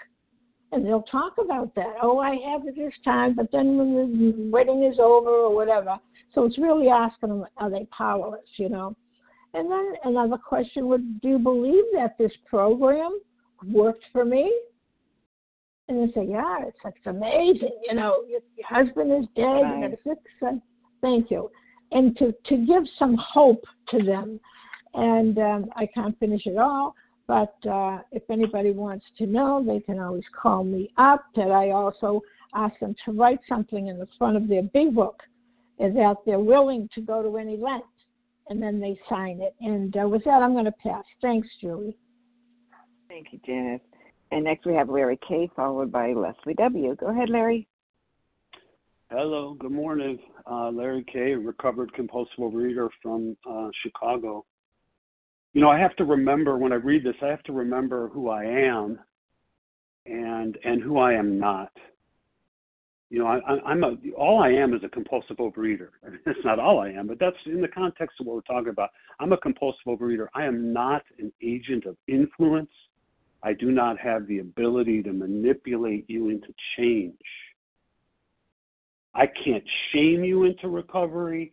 And 0.72 0.84
they'll 0.84 1.02
talk 1.02 1.34
about 1.38 1.72
that. 1.76 1.94
Oh, 2.02 2.18
I 2.18 2.36
have 2.50 2.66
it 2.66 2.74
this 2.74 2.92
time, 3.04 3.34
but 3.36 3.46
then 3.52 3.76
when 3.76 3.94
the 3.94 4.50
wedding 4.50 4.82
is 4.82 4.98
over 4.98 5.30
or 5.30 5.54
whatever. 5.54 5.98
So 6.34 6.44
it's 6.44 6.58
really 6.58 6.88
asking 6.88 7.28
them, 7.28 7.46
are 7.58 7.70
they 7.70 7.86
powerless, 7.96 8.40
you 8.56 8.68
know? 8.68 8.96
And 9.54 9.70
then 9.70 9.92
another 10.04 10.36
question 10.36 10.88
would 10.88 11.20
do 11.20 11.28
you 11.28 11.38
believe 11.38 11.84
that 11.94 12.18
this 12.18 12.32
program 12.48 13.18
worked 13.66 14.04
for 14.12 14.24
me? 14.24 14.52
And 15.88 15.98
they 15.98 16.12
say, 16.12 16.26
yeah, 16.28 16.58
it's, 16.62 16.78
it's 16.84 17.06
amazing. 17.06 17.78
You 17.88 17.94
know, 17.94 18.24
your, 18.28 18.40
your 18.56 18.66
husband 18.66 19.12
is 19.12 19.28
dead. 19.36 19.42
Right. 19.42 19.82
You 19.82 19.88
got 19.90 19.98
six 20.02 20.20
son. 20.40 20.60
Thank 21.00 21.30
you. 21.30 21.50
And 21.92 22.16
to, 22.16 22.34
to 22.46 22.56
give 22.66 22.82
some 22.98 23.16
hope 23.16 23.64
to 23.90 24.02
them. 24.02 24.40
And 24.94 25.38
um, 25.38 25.66
I 25.76 25.86
can't 25.86 26.18
finish 26.18 26.46
it 26.46 26.56
all, 26.56 26.94
but 27.26 27.54
uh, 27.68 27.98
if 28.12 28.22
anybody 28.30 28.70
wants 28.70 29.04
to 29.18 29.26
know, 29.26 29.62
they 29.64 29.80
can 29.80 29.98
always 29.98 30.22
call 30.40 30.62
me 30.62 30.90
up. 30.98 31.24
That 31.34 31.50
I 31.50 31.70
also 31.70 32.20
ask 32.54 32.78
them 32.78 32.94
to 33.04 33.12
write 33.12 33.40
something 33.48 33.88
in 33.88 33.98
the 33.98 34.06
front 34.16 34.36
of 34.36 34.48
their 34.48 34.62
big 34.62 34.94
book 34.94 35.20
that 35.78 36.16
they're 36.24 36.38
willing 36.38 36.88
to 36.94 37.00
go 37.00 37.22
to 37.22 37.36
any 37.36 37.56
length 37.56 37.88
and 38.48 38.62
then 38.62 38.80
they 38.80 38.98
sign 39.08 39.40
it. 39.40 39.54
And 39.60 39.96
uh, 39.96 40.08
with 40.08 40.24
that, 40.24 40.42
I'm 40.42 40.52
going 40.52 40.64
to 40.64 40.72
pass. 40.72 41.04
Thanks, 41.20 41.48
Julie. 41.60 41.96
Thank 43.08 43.28
you, 43.32 43.40
Janice. 43.46 43.80
And 44.32 44.44
next 44.44 44.66
we 44.66 44.74
have 44.74 44.88
Larry 44.88 45.18
K, 45.26 45.48
followed 45.54 45.92
by 45.92 46.12
Leslie 46.12 46.54
W. 46.54 46.96
Go 46.96 47.06
ahead, 47.06 47.30
Larry. 47.30 47.68
Hello, 49.10 49.54
good 49.54 49.70
morning. 49.70 50.18
Uh, 50.50 50.70
Larry 50.70 51.04
K, 51.12 51.34
recovered 51.34 51.92
compulsive 51.94 52.38
overeater 52.38 52.88
from 53.02 53.36
uh, 53.48 53.68
Chicago. 53.82 54.44
You 55.52 55.60
know, 55.60 55.70
I 55.70 55.78
have 55.78 55.94
to 55.96 56.04
remember 56.04 56.58
when 56.58 56.72
I 56.72 56.76
read 56.76 57.04
this, 57.04 57.14
I 57.22 57.28
have 57.28 57.42
to 57.44 57.52
remember 57.52 58.08
who 58.08 58.28
I 58.28 58.44
am 58.44 58.98
and 60.06 60.58
and 60.64 60.82
who 60.82 60.98
I 60.98 61.12
am 61.12 61.38
not. 61.38 61.70
You 63.10 63.18
know, 63.20 63.26
I, 63.26 63.38
I'm 63.66 63.84
a 63.84 63.96
all 64.16 64.42
I 64.42 64.50
am 64.50 64.74
is 64.74 64.82
a 64.82 64.88
compulsive 64.88 65.36
overeater. 65.36 65.88
I 66.04 66.10
mean, 66.10 66.20
that's 66.26 66.38
not 66.44 66.58
all 66.58 66.80
I 66.80 66.88
am, 66.88 67.06
but 67.06 67.18
that's 67.20 67.36
in 67.46 67.60
the 67.60 67.68
context 67.68 68.18
of 68.20 68.26
what 68.26 68.36
we're 68.36 68.42
talking 68.42 68.70
about. 68.70 68.90
I'm 69.20 69.32
a 69.32 69.36
compulsive 69.36 69.84
overeater. 69.86 70.26
I 70.34 70.44
am 70.44 70.72
not 70.72 71.02
an 71.18 71.32
agent 71.42 71.86
of 71.86 71.96
influence. 72.08 72.70
I 73.42 73.52
do 73.52 73.70
not 73.70 73.98
have 73.98 74.26
the 74.26 74.38
ability 74.38 75.02
to 75.02 75.12
manipulate 75.12 76.08
you 76.08 76.30
into 76.30 76.48
change. 76.76 77.14
I 79.14 79.26
can't 79.26 79.62
shame 79.92 80.24
you 80.24 80.44
into 80.44 80.68
recovery, 80.68 81.52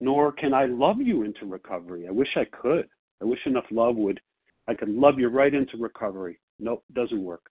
nor 0.00 0.32
can 0.32 0.54
I 0.54 0.66
love 0.66 1.00
you 1.00 1.24
into 1.24 1.44
recovery. 1.44 2.06
I 2.08 2.12
wish 2.12 2.28
I 2.36 2.44
could. 2.44 2.88
I 3.20 3.26
wish 3.26 3.40
enough 3.44 3.66
love 3.70 3.96
would, 3.96 4.20
I 4.66 4.74
could 4.74 4.88
love 4.88 5.18
you 5.18 5.28
right 5.28 5.52
into 5.52 5.76
recovery. 5.76 6.38
Nope, 6.58 6.84
doesn't 6.94 7.22
work. 7.22 7.49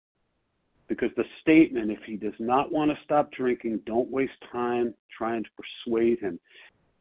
Because 0.88 1.10
the 1.18 1.26
statement, 1.42 1.92
if 1.92 2.00
he 2.06 2.16
does 2.16 2.34
not 2.40 2.72
want 2.72 2.92
to 2.92 2.98
stop 3.04 3.32
drinking, 3.32 3.82
don't 3.86 4.10
waste 4.10 4.32
time 4.52 4.94
trying 5.18 5.44
to 5.44 5.50
persuade 5.58 6.20
him. 6.20 6.40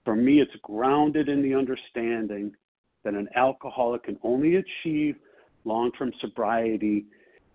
For 0.04 0.16
me, 0.16 0.40
it's 0.40 0.54
grounded 0.62 1.28
in 1.28 1.42
the 1.42 1.54
understanding 1.54 2.52
that 3.04 3.14
an 3.14 3.28
alcoholic 3.36 4.04
can 4.04 4.18
only 4.22 4.56
achieve 4.56 5.16
long 5.64 5.92
term 5.92 6.12
sobriety 6.20 7.06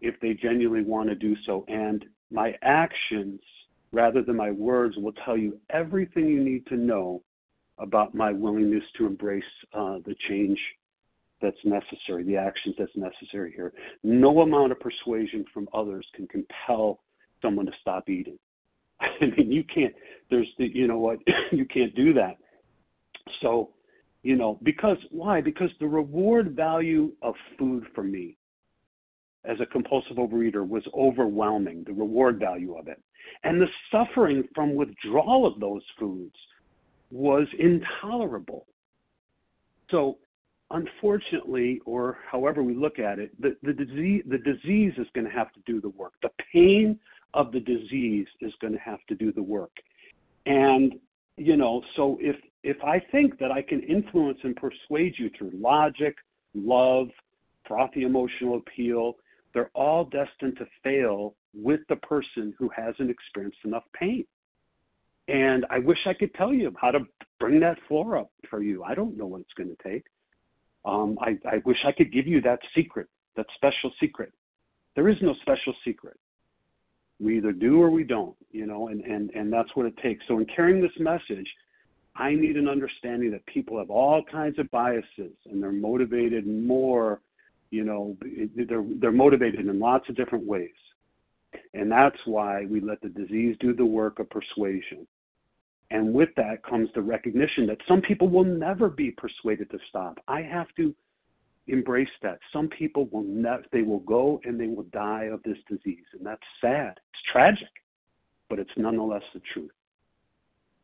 if 0.02 0.20
they 0.22 0.34
genuinely 0.34 0.84
want 0.84 1.10
to 1.10 1.16
do 1.16 1.36
so. 1.46 1.66
And 1.68 2.06
my 2.32 2.56
actions 2.62 3.42
rather 3.92 4.22
than 4.22 4.38
my 4.38 4.52
words 4.52 4.96
will 4.98 5.14
tell 5.26 5.38
you 5.38 5.60
everything 5.70 6.28
you 6.28 6.44
need 6.44 6.66
to 6.68 6.76
know 6.76 7.22
about 7.78 8.16
my 8.16 8.32
willingness 8.32 8.84
to 8.98 9.06
embrace 9.06 9.44
uh, 9.74 9.98
the 10.06 10.16
change 10.30 10.60
that's 11.42 11.58
necessary, 11.64 12.24
the 12.24 12.38
actions 12.38 12.76
that's 12.78 12.96
necessary 12.96 13.54
here. 13.56 13.74
No 14.04 14.42
amount 14.42 14.72
of 14.72 14.80
persuasion 14.80 15.46
from 15.54 15.68
others 15.74 16.06
can 16.16 16.28
compel 16.28 17.00
someone 17.42 17.66
to 17.66 17.72
stop 17.82 18.10
eating. 18.10 18.38
I 19.02 19.26
mean, 19.38 19.52
you 19.52 19.64
can't. 19.64 19.94
There's 20.30 20.48
the, 20.58 20.68
you 20.74 20.88
know 20.88 21.00
what, 21.00 21.20
you 21.52 21.66
can't 21.66 21.96
do 21.96 22.14
that. 22.14 22.38
So, 23.42 23.72
you 24.24 24.36
know, 24.36 24.60
because 24.64 24.98
why? 25.12 25.42
Because 25.42 25.70
the 25.80 25.88
reward 25.88 26.56
value 26.56 27.12
of 27.22 27.34
food 27.58 27.86
for 27.96 28.04
me 28.04 28.38
as 29.46 29.58
a 29.60 29.66
compulsive 29.66 30.18
overeater 30.18 30.68
was 30.68 30.84
overwhelming, 30.94 31.84
the 31.86 31.94
reward 31.94 32.40
value 32.40 32.76
of 32.78 32.88
it. 32.88 33.02
And 33.44 33.60
the 33.60 33.68
suffering 33.92 34.44
from 34.54 34.76
withdrawal 34.76 35.48
of 35.48 35.60
those 35.60 35.82
foods 36.00 36.36
was 37.12 37.48
intolerable. 37.58 38.68
So, 39.90 40.18
unfortunately, 40.72 41.82
or 41.86 42.18
however 42.30 42.64
we 42.64 42.76
look 42.76 43.00
at 43.00 43.20
it, 43.20 43.40
the, 43.42 43.56
the, 43.64 43.74
disease, 43.74 44.24
the 44.28 44.38
disease 44.38 44.94
is 44.98 45.08
going 45.14 45.26
to 45.26 45.32
have 45.32 45.52
to 45.54 45.60
do 45.66 45.82
the 45.82 45.90
work. 45.90 46.14
The 46.22 46.32
pain 46.54 47.00
of 47.34 47.52
the 47.52 47.60
disease 47.60 48.28
is 48.42 48.54
going 48.62 48.74
to 48.74 48.80
have 48.80 49.00
to 49.10 49.16
do 49.16 49.32
the 49.32 49.44
work. 49.44 49.72
And, 50.46 50.94
you 51.38 51.58
know, 51.58 51.82
so 51.96 52.18
if, 52.20 52.36
if 52.64 52.78
I 52.84 53.02
think 53.12 53.40
that 53.40 53.52
I 53.52 53.62
can 53.62 53.82
influence 53.82 54.40
and 54.44 54.56
persuade 54.56 55.16
you 55.18 55.30
through 55.38 55.52
logic, 55.54 56.16
love, 56.54 57.08
frothy 57.68 58.04
emotional 58.04 58.58
appeal, 58.58 59.16
they're 59.54 59.72
all 59.74 60.06
destined 60.06 60.58
to 60.58 60.66
fail 60.84 61.36
with 61.54 61.82
the 61.90 61.98
person 61.98 62.54
who 62.58 62.70
hasn't 62.76 63.10
experienced 63.10 63.60
enough 63.66 63.84
pain. 63.94 64.26
And 65.28 65.66
I 65.70 65.80
wish 65.80 66.00
I 66.06 66.14
could 66.14 66.34
tell 66.34 66.54
you 66.54 66.74
how 66.80 66.92
to 66.92 67.00
bring 67.40 67.60
that 67.62 67.78
floor 67.88 68.18
up 68.18 68.32
for 68.50 68.62
you. 68.62 68.84
I 68.84 68.96
don't 68.96 69.18
know 69.18 69.26
what 69.26 69.42
it's 69.42 69.54
going 69.56 69.70
to 69.70 69.84
take. 69.84 70.06
Um, 70.86 71.18
I, 71.22 71.38
I 71.48 71.62
wish 71.66 71.78
I 71.86 71.92
could 71.92 72.12
give 72.12 72.28
you 72.28 72.42
that 72.42 72.60
secret, 72.76 73.08
that 73.36 73.46
special 73.56 73.92
secret. 74.00 74.32
There 74.96 75.10
is 75.10 75.18
no 75.22 75.36
special 75.42 75.74
secret. 75.86 76.18
We 77.20 77.38
either 77.38 77.52
do 77.52 77.82
or 77.82 77.92
we 77.92 78.04
don't, 78.04 78.36
you 78.52 78.66
know, 78.66 78.88
and, 78.88 79.02
and, 79.02 79.30
and 79.32 79.54
that's 79.54 79.70
what 79.76 79.86
it 79.86 79.96
takes. 79.98 80.24
So 80.28 80.40
in 80.40 80.46
carrying 80.46 80.82
this 80.82 80.92
message, 81.00 81.48
I 82.16 82.34
need 82.34 82.58
an 82.58 82.68
understanding 82.68 83.32
that 83.32 83.46
people 83.46 83.78
have 83.78 83.90
all 83.90 84.24
kinds 84.24 84.60
of 84.60 84.70
biases 84.72 85.34
and 85.46 85.62
they're 85.62 85.72
motivated 85.72 86.46
more 86.48 87.22
you 87.72 87.86
know 87.86 88.16
they're 88.56 88.86
they're 89.00 89.12
motivated 89.12 89.62
in 89.68 89.80
lots 89.80 90.08
of 90.10 90.16
different 90.16 90.46
ways 90.46 90.70
and 91.74 91.92
that's 91.92 92.18
why 92.26 92.66
we 92.66 92.80
let 92.80 93.02
the 93.02 93.10
disease 93.10 93.56
do 93.60 93.74
the 93.74 93.86
work 93.86 94.20
of 94.20 94.30
persuasion 94.30 95.08
and 95.92 96.14
with 96.14 96.30
that 96.36 96.64
comes 96.64 96.90
the 96.96 97.02
recognition 97.02 97.68
that 97.68 97.78
some 97.88 98.02
people 98.02 98.28
will 98.30 98.44
never 98.44 98.90
be 98.90 99.12
persuaded 99.12 99.70
to 99.70 99.78
stop 99.90 100.18
i 100.28 100.42
have 100.42 100.68
to 100.76 100.94
embrace 101.68 102.10
that 102.22 102.40
some 102.52 102.68
people 102.68 103.08
will 103.12 103.24
never 103.24 103.64
they 103.72 103.84
will 103.84 104.00
go 104.00 104.42
and 104.44 104.60
they 104.60 104.68
will 104.68 104.88
die 104.92 105.26
of 105.26 105.42
this 105.44 105.58
disease 105.70 106.06
and 106.14 106.26
that's 106.26 106.42
sad 106.60 107.00
it's 107.10 107.24
tragic 107.32 107.70
but 108.50 108.60
it's 108.60 108.72
nonetheless 108.78 109.24
the 109.34 109.42
truth 109.54 109.72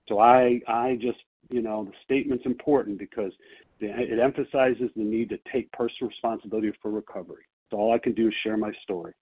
so 0.07 0.19
i 0.19 0.59
i 0.67 0.97
just 1.01 1.17
you 1.49 1.61
know 1.61 1.83
the 1.85 1.93
statement's 2.03 2.45
important 2.45 2.97
because 2.99 3.31
it 3.79 4.19
emphasizes 4.19 4.89
the 4.95 5.03
need 5.03 5.29
to 5.29 5.39
take 5.51 5.71
personal 5.71 6.09
responsibility 6.09 6.71
for 6.81 6.91
recovery. 6.91 7.43
So 7.69 7.77
all 7.77 7.93
I 7.93 7.99
can 7.99 8.13
do 8.13 8.27
is 8.27 8.33
share 8.43 8.57
my 8.57 8.71
story. 8.83 9.13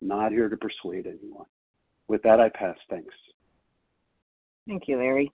not 0.00 0.32
here 0.32 0.48
to 0.48 0.56
persuade 0.56 1.06
anyone. 1.06 1.46
With 2.08 2.22
that, 2.24 2.40
I 2.40 2.48
pass. 2.48 2.76
Thanks. 2.90 3.14
Thank 4.66 4.84
you, 4.86 4.98
Larry. 4.98 5.32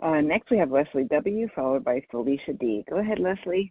Uh, 0.00 0.20
next, 0.20 0.50
we 0.50 0.58
have 0.58 0.70
Leslie 0.70 1.04
W., 1.04 1.48
followed 1.54 1.84
by 1.84 2.02
Felicia 2.10 2.52
D. 2.52 2.84
Go 2.88 2.98
ahead, 2.98 3.18
Leslie. 3.18 3.70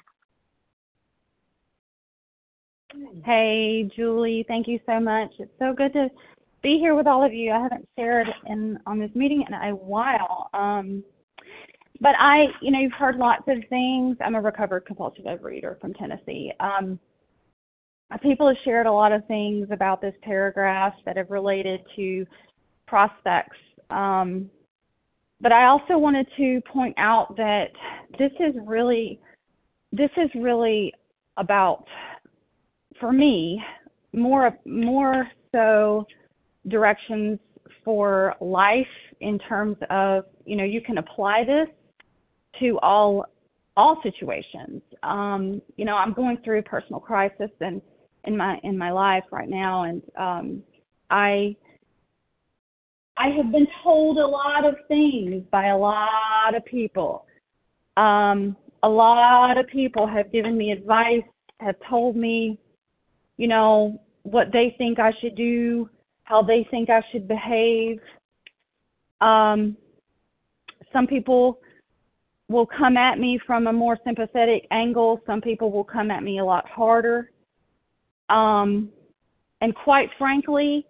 Hey, 3.24 3.90
Julie. 3.96 4.46
Thank 4.48 4.68
you 4.68 4.80
so 4.86 5.00
much. 5.00 5.32
It's 5.40 5.52
so 5.60 5.74
good 5.74 5.94
to 5.94 6.10
be 6.62 6.78
here 6.80 6.96
with 6.96 7.08
all 7.08 7.26
of 7.26 7.34
you. 7.34 7.52
I 7.52 7.62
haven't 7.62 7.88
shared 7.98 8.28
in 8.48 8.80
on 8.86 9.00
this 9.00 9.12
meeting 9.16 9.44
in 9.48 9.54
a 9.54 9.76
while. 9.76 10.50
Um, 10.54 11.04
but 12.00 12.16
I, 12.20 12.46
you 12.62 12.72
know, 12.72 12.80
you've 12.80 12.94
heard 12.94 13.16
lots 13.18 13.44
of 13.48 13.58
things. 13.70 14.18
I'm 14.24 14.36
a 14.36 14.42
recovered 14.42 14.86
compulsive 14.86 15.26
overeater 15.26 15.80
from 15.80 15.94
Tennessee. 15.94 16.52
Um, 16.60 17.00
people 18.22 18.48
have 18.48 18.58
shared 18.64 18.86
a 18.86 18.92
lot 18.92 19.12
of 19.12 19.26
things 19.28 19.68
about 19.72 20.02
this 20.02 20.14
paragraph 20.22 20.94
that 21.06 21.18
have 21.18 21.30
related 21.30 21.82
to 21.96 22.26
prospects. 22.86 23.58
Um, 23.90 24.50
but 25.42 25.52
I 25.52 25.66
also 25.66 25.98
wanted 25.98 26.28
to 26.38 26.62
point 26.72 26.96
out 26.98 27.36
that 27.38 27.68
this 28.18 28.32
is 28.40 28.56
really, 28.66 29.20
this 29.92 30.10
is 30.18 30.30
really 30.36 30.94
about, 31.38 31.86
for 33.00 33.12
me, 33.12 33.62
more 34.14 34.58
more 34.66 35.28
so 35.54 36.06
directions 36.68 37.40
for 37.84 38.36
life 38.42 38.86
in 39.22 39.38
terms 39.40 39.78
of 39.90 40.26
you 40.46 40.56
know 40.56 40.64
you 40.64 40.82
can 40.82 40.98
apply 40.98 41.44
this 41.44 41.68
to 42.60 42.80
all 42.80 43.26
all 43.76 44.02
situations. 44.02 44.82
Um, 45.04 45.62
you 45.76 45.86
know, 45.86 45.96
I'm 45.96 46.14
going 46.14 46.38
through 46.44 46.60
a 46.60 46.64
personal 46.64 47.00
crisis 47.00 47.52
and 47.62 47.82
in 48.24 48.36
my 48.36 48.60
in 48.64 48.78
my 48.78 48.92
life 48.92 49.24
right 49.32 49.50
now, 49.50 49.84
and 49.84 50.02
um, 50.18 50.64
I 51.10 51.56
I 53.18 53.30
have 53.36 53.52
been 53.52 53.68
told 53.84 54.18
a 54.18 54.28
lot 54.28 54.66
of 54.66 54.76
things 54.88 55.44
by 55.52 55.68
a 55.68 55.78
lot 55.78 56.56
of 56.56 56.64
people. 56.66 57.26
Um, 57.96 58.56
a 58.84 58.90
lot 58.90 59.58
of 59.58 59.68
people 59.68 60.06
have 60.08 60.32
given 60.32 60.58
me 60.58 60.72
advice, 60.72 61.24
have 61.60 61.76
told 61.90 62.16
me, 62.16 62.60
you 63.38 63.48
know, 63.48 64.00
what 64.24 64.52
they 64.54 64.76
think 64.78 65.00
I 65.00 65.12
should 65.20 65.36
do, 65.36 65.90
how 66.24 66.44
they 66.44 66.68
think 66.70 66.90
I 66.90 67.02
should 67.12 67.28
behave. 67.28 68.00
Um, 69.20 69.76
some 70.94 71.08
people 71.08 71.60
will 72.50 72.68
come 72.68 72.98
at 72.98 73.18
me 73.18 73.40
from 73.46 73.68
a 73.68 73.74
more 73.74 73.98
sympathetic 74.06 74.68
angle. 74.72 75.22
Some 75.26 75.42
people 75.42 75.72
will 75.72 75.84
come 75.84 76.12
at 76.12 76.24
me 76.24 76.40
a 76.40 76.46
lot 76.46 76.68
harder. 76.70 77.32
Um, 78.30 78.90
and 79.62 79.74
quite 79.74 80.10
frankly, 80.18 80.86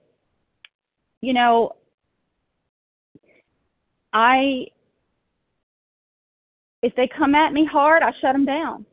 you 1.21 1.33
know, 1.33 1.73
I, 4.17 4.65
if 6.81 6.95
they 6.95 7.07
come 7.07 7.35
at 7.35 7.53
me 7.53 7.67
hard, 7.71 8.01
I 8.01 8.11
shut 8.19 8.33
them 8.33 8.45
down. 8.45 8.83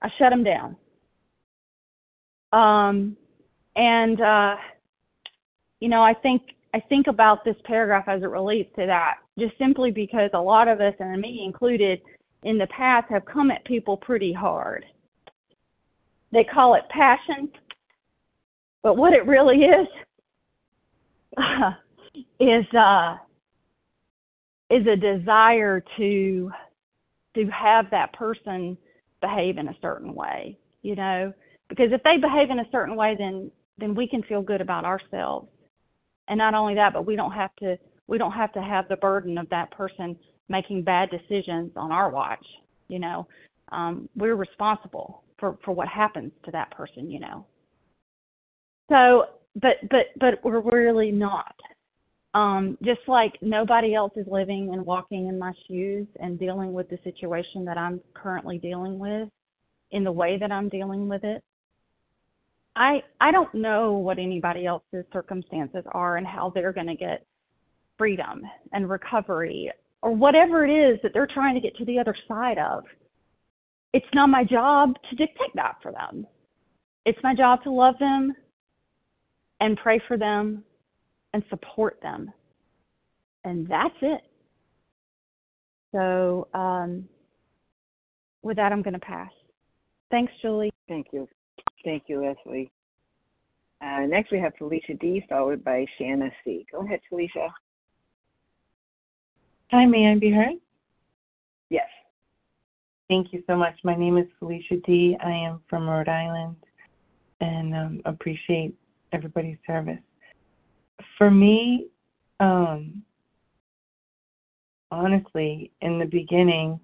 I 0.00 0.08
shut 0.18 0.30
them 0.30 0.44
down. 0.44 0.76
Um, 2.52 3.16
and, 3.74 4.20
uh, 4.20 4.54
you 5.80 5.88
know, 5.88 6.00
I 6.00 6.14
think, 6.14 6.42
I 6.72 6.78
think 6.78 7.08
about 7.08 7.44
this 7.44 7.56
paragraph 7.64 8.04
as 8.06 8.22
it 8.22 8.26
relates 8.26 8.70
to 8.76 8.86
that 8.86 9.16
just 9.36 9.58
simply 9.58 9.90
because 9.90 10.30
a 10.32 10.40
lot 10.40 10.68
of 10.68 10.80
us, 10.80 10.94
and 11.00 11.20
me 11.20 11.42
included, 11.44 12.00
in 12.44 12.58
the 12.58 12.68
past 12.68 13.10
have 13.10 13.24
come 13.24 13.50
at 13.50 13.64
people 13.64 13.96
pretty 13.96 14.32
hard. 14.32 14.84
They 16.30 16.44
call 16.44 16.74
it 16.74 16.82
passion, 16.88 17.50
But 18.84 18.96
what 18.96 19.12
it 19.12 19.26
really 19.26 19.64
is 19.64 19.88
is 22.38 22.64
uh, 22.78 23.16
is 24.72 24.86
a 24.86 24.96
desire 24.96 25.84
to 25.96 26.50
to 27.34 27.46
have 27.46 27.86
that 27.90 28.12
person 28.12 28.76
behave 29.20 29.58
in 29.58 29.68
a 29.68 29.76
certain 29.80 30.14
way, 30.14 30.58
you 30.82 30.94
know, 30.94 31.32
because 31.68 31.92
if 31.92 32.02
they 32.02 32.18
behave 32.18 32.50
in 32.50 32.58
a 32.58 32.70
certain 32.70 32.96
way, 32.96 33.14
then 33.18 33.50
then 33.78 33.94
we 33.94 34.06
can 34.06 34.22
feel 34.24 34.42
good 34.42 34.60
about 34.60 34.84
ourselves, 34.84 35.48
and 36.28 36.38
not 36.38 36.54
only 36.54 36.74
that, 36.74 36.92
but 36.92 37.06
we 37.06 37.16
don't 37.16 37.32
have 37.32 37.54
to 37.56 37.78
we 38.06 38.18
don't 38.18 38.32
have 38.32 38.52
to 38.52 38.62
have 38.62 38.88
the 38.88 38.96
burden 38.96 39.38
of 39.38 39.48
that 39.50 39.70
person 39.70 40.16
making 40.48 40.82
bad 40.82 41.08
decisions 41.10 41.72
on 41.76 41.92
our 41.92 42.10
watch, 42.10 42.44
you 42.88 42.98
know. 42.98 43.26
Um, 43.70 44.08
we're 44.16 44.36
responsible 44.36 45.22
for 45.38 45.58
for 45.64 45.72
what 45.72 45.88
happens 45.88 46.32
to 46.44 46.50
that 46.50 46.70
person, 46.70 47.10
you 47.10 47.20
know. 47.20 47.46
So, 48.90 49.24
but 49.60 49.76
but 49.90 50.06
but 50.18 50.44
we're 50.44 50.60
really 50.60 51.10
not. 51.10 51.54
Um, 52.34 52.78
just 52.82 53.00
like 53.08 53.34
nobody 53.42 53.94
else 53.94 54.12
is 54.16 54.26
living 54.26 54.70
and 54.72 54.86
walking 54.86 55.28
in 55.28 55.38
my 55.38 55.52
shoes 55.68 56.06
and 56.18 56.38
dealing 56.38 56.72
with 56.72 56.88
the 56.88 56.98
situation 57.04 57.64
that 57.66 57.76
I'm 57.76 58.00
currently 58.14 58.58
dealing 58.58 58.98
with 58.98 59.28
in 59.90 60.02
the 60.02 60.12
way 60.12 60.38
that 60.38 60.50
I'm 60.50 60.70
dealing 60.70 61.08
with 61.08 61.24
it. 61.24 61.42
I 62.74 63.02
I 63.20 63.32
don't 63.32 63.54
know 63.54 63.92
what 63.92 64.18
anybody 64.18 64.64
else's 64.64 65.04
circumstances 65.12 65.84
are 65.92 66.16
and 66.16 66.26
how 66.26 66.50
they're 66.54 66.72
going 66.72 66.86
to 66.86 66.96
get 66.96 67.26
freedom 67.98 68.42
and 68.72 68.88
recovery 68.88 69.70
or 70.00 70.12
whatever 70.12 70.64
it 70.64 70.70
is 70.70 70.98
that 71.02 71.12
they're 71.12 71.28
trying 71.32 71.54
to 71.54 71.60
get 71.60 71.76
to 71.76 71.84
the 71.84 71.98
other 71.98 72.16
side 72.26 72.58
of. 72.58 72.84
It's 73.92 74.06
not 74.14 74.30
my 74.30 74.42
job 74.42 74.94
to 75.10 75.16
dictate 75.16 75.54
that 75.54 75.76
for 75.82 75.92
them. 75.92 76.26
It's 77.04 77.18
my 77.22 77.34
job 77.34 77.62
to 77.64 77.70
love 77.70 77.96
them 77.98 78.34
and 79.60 79.76
pray 79.76 80.00
for 80.08 80.16
them 80.16 80.64
and 81.32 81.42
support 81.50 81.98
them. 82.02 82.30
And 83.44 83.66
that's 83.68 83.94
it. 84.02 84.22
So, 85.92 86.48
um, 86.54 87.08
with 88.42 88.56
that, 88.56 88.72
I'm 88.72 88.82
going 88.82 88.94
to 88.94 89.00
pass. 89.00 89.30
Thanks, 90.10 90.32
Julie. 90.40 90.72
Thank 90.88 91.08
you. 91.12 91.28
Thank 91.84 92.04
you, 92.06 92.24
Leslie. 92.24 92.70
Uh, 93.82 94.06
next, 94.06 94.30
we 94.30 94.38
have 94.38 94.52
Felicia 94.58 94.94
D, 94.94 95.24
followed 95.28 95.64
by 95.64 95.84
Shanna 95.98 96.30
C. 96.44 96.64
Go 96.70 96.84
ahead, 96.84 97.00
Felicia. 97.08 97.48
Hi, 99.70 99.86
may 99.86 100.12
I 100.12 100.18
be 100.18 100.30
heard? 100.30 100.56
Yes. 101.70 101.88
Thank 103.08 103.32
you 103.32 103.42
so 103.46 103.56
much. 103.56 103.74
My 103.82 103.96
name 103.96 104.18
is 104.18 104.26
Felicia 104.38 104.76
D. 104.86 105.16
I 105.22 105.30
am 105.30 105.60
from 105.68 105.88
Rhode 105.88 106.08
Island 106.08 106.56
and 107.40 107.74
um, 107.74 108.02
appreciate 108.04 108.74
everybody's 109.12 109.58
service 109.66 109.98
for 111.18 111.30
me, 111.30 111.86
um, 112.40 113.02
honestly, 114.90 115.70
in 115.80 115.98
the 115.98 116.04
beginning, 116.04 116.78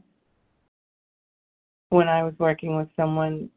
when 1.91 2.09
I 2.09 2.23
was 2.23 2.35
working 2.39 2.77
with 2.77 2.89
someone 2.97 3.49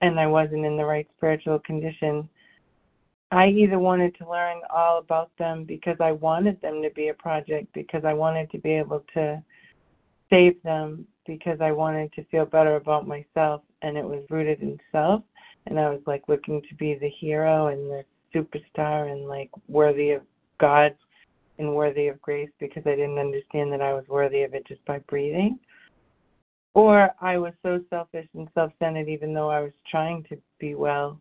and 0.00 0.20
I 0.20 0.26
wasn't 0.26 0.64
in 0.64 0.76
the 0.76 0.84
right 0.84 1.08
spiritual 1.16 1.58
condition, 1.60 2.28
I 3.30 3.48
either 3.48 3.78
wanted 3.78 4.14
to 4.16 4.30
learn 4.30 4.60
all 4.70 4.98
about 4.98 5.30
them 5.38 5.64
because 5.64 5.96
I 6.00 6.12
wanted 6.12 6.60
them 6.62 6.82
to 6.82 6.90
be 6.90 7.08
a 7.08 7.14
project, 7.14 7.68
because 7.74 8.04
I 8.04 8.14
wanted 8.14 8.50
to 8.52 8.58
be 8.58 8.70
able 8.70 9.04
to 9.14 9.42
save 10.30 10.62
them, 10.62 11.06
because 11.26 11.60
I 11.60 11.72
wanted 11.72 12.12
to 12.14 12.24
feel 12.24 12.46
better 12.46 12.76
about 12.76 13.06
myself, 13.06 13.62
and 13.82 13.98
it 13.98 14.04
was 14.04 14.24
rooted 14.30 14.62
in 14.62 14.78
self. 14.92 15.22
And 15.66 15.78
I 15.78 15.90
was 15.90 16.00
like 16.06 16.22
looking 16.28 16.62
to 16.62 16.74
be 16.76 16.94
the 16.94 17.10
hero 17.10 17.66
and 17.66 17.90
the 17.90 18.04
superstar 18.34 19.10
and 19.10 19.26
like 19.26 19.50
worthy 19.68 20.10
of 20.10 20.22
God 20.58 20.94
and 21.58 21.74
worthy 21.74 22.08
of 22.08 22.20
grace 22.22 22.50
because 22.58 22.82
I 22.86 22.94
didn't 22.94 23.18
understand 23.18 23.72
that 23.72 23.82
I 23.82 23.92
was 23.92 24.04
worthy 24.08 24.42
of 24.42 24.54
it 24.54 24.66
just 24.66 24.84
by 24.84 24.98
breathing. 25.00 25.58
Or 26.74 27.10
I 27.20 27.38
was 27.38 27.54
so 27.62 27.80
selfish 27.90 28.28
and 28.34 28.48
self 28.54 28.72
centered, 28.78 29.08
even 29.08 29.34
though 29.34 29.50
I 29.50 29.60
was 29.60 29.72
trying 29.90 30.24
to 30.24 30.38
be 30.60 30.74
well, 30.74 31.20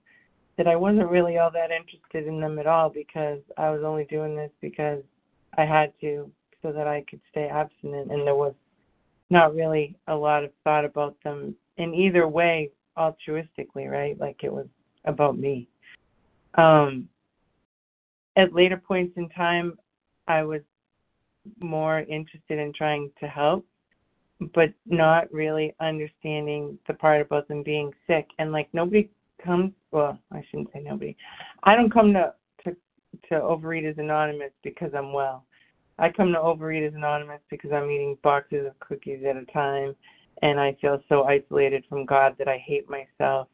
that 0.57 0.67
I 0.67 0.75
wasn't 0.75 1.09
really 1.09 1.37
all 1.37 1.51
that 1.51 1.71
interested 1.71 2.27
in 2.27 2.39
them 2.39 2.59
at 2.59 2.67
all 2.67 2.89
because 2.89 3.39
I 3.57 3.69
was 3.69 3.81
only 3.83 4.05
doing 4.05 4.35
this 4.35 4.51
because 4.61 5.01
I 5.57 5.65
had 5.65 5.93
to 6.01 6.29
so 6.61 6.71
that 6.71 6.87
I 6.87 7.03
could 7.09 7.21
stay 7.31 7.47
abstinent. 7.47 8.11
And 8.11 8.25
there 8.25 8.35
was 8.35 8.53
not 9.29 9.55
really 9.55 9.95
a 10.07 10.15
lot 10.15 10.43
of 10.43 10.51
thought 10.63 10.85
about 10.85 11.15
them 11.23 11.55
in 11.77 11.93
either 11.93 12.27
way 12.27 12.71
altruistically, 12.97 13.89
right? 13.89 14.19
Like 14.19 14.43
it 14.43 14.51
was 14.51 14.67
about 15.05 15.37
me. 15.37 15.67
Um, 16.55 17.07
at 18.35 18.53
later 18.53 18.77
points 18.77 19.13
in 19.17 19.29
time, 19.29 19.77
I 20.27 20.43
was 20.43 20.61
more 21.59 21.99
interested 22.01 22.59
in 22.59 22.73
trying 22.73 23.11
to 23.19 23.27
help, 23.27 23.65
but 24.53 24.69
not 24.85 25.31
really 25.31 25.73
understanding 25.79 26.77
the 26.87 26.93
part 26.93 27.21
about 27.21 27.47
them 27.47 27.63
being 27.63 27.91
sick. 28.05 28.27
And 28.37 28.51
like 28.51 28.67
nobody 28.73 29.09
comes, 29.43 29.71
well, 29.91 30.19
I 30.31 30.43
shouldn't 30.49 30.71
say 30.73 30.81
nobody. 30.81 31.15
I 31.63 31.75
don't 31.75 31.91
come 31.91 32.13
to 32.13 32.33
to 32.63 32.75
to 33.29 33.35
Overeaters 33.35 33.97
Anonymous 33.97 34.51
because 34.63 34.91
I'm 34.95 35.13
well. 35.13 35.45
I 35.99 36.09
come 36.09 36.31
to 36.33 36.39
Overeaters 36.39 36.95
Anonymous 36.95 37.41
because 37.49 37.71
I'm 37.71 37.89
eating 37.89 38.17
boxes 38.23 38.67
of 38.67 38.79
cookies 38.79 39.23
at 39.27 39.35
a 39.35 39.45
time, 39.45 39.95
and 40.43 40.59
I 40.59 40.77
feel 40.79 41.01
so 41.09 41.23
isolated 41.23 41.83
from 41.89 42.05
God 42.05 42.35
that 42.37 42.47
I 42.47 42.57
hate 42.57 42.87
myself 42.89 43.47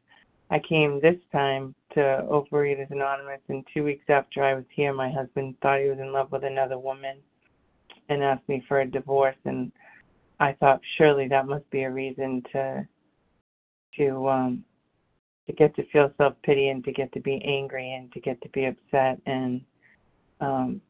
I 0.54 0.60
came 0.60 1.02
this 1.02 1.18
time 1.32 1.74
to 1.96 2.00
Overeaters 2.30 2.92
Anonymous, 2.92 3.42
and 3.50 3.66
two 3.74 3.84
weeks 3.84 4.06
after 4.08 4.44
I 4.44 4.54
was 4.54 4.66
here, 4.70 4.94
my 4.94 5.10
husband 5.10 5.56
thought 5.64 5.80
he 5.82 5.90
was 5.90 5.98
in 5.98 6.12
love 6.14 6.32
with 6.32 6.44
another 6.44 6.78
woman 6.78 7.18
and 8.08 8.24
asked 8.24 8.48
me 8.48 8.64
for 8.68 8.82
a 8.82 8.86
divorce. 8.86 9.36
And 9.46 9.72
I 10.40 10.54
thought 10.54 10.80
surely 11.00 11.28
that 11.28 11.48
must 11.48 11.68
be 11.72 11.82
a 11.84 11.92
reason 11.92 12.44
to 12.52 12.88
to 13.98 14.30
um 14.30 14.64
to 15.48 15.54
get 15.54 15.76
to 15.76 15.88
feel 15.88 16.14
self 16.18 16.36
pity 16.44 16.70
and 16.70 16.84
to 16.84 16.92
get 16.92 17.12
to 17.14 17.20
be 17.20 17.44
angry 17.44 17.92
and 17.94 18.12
to 18.14 18.20
get 18.20 18.40
to 18.44 18.50
be 18.50 18.66
upset 18.66 19.20
and 19.26 19.62
um 20.40 20.82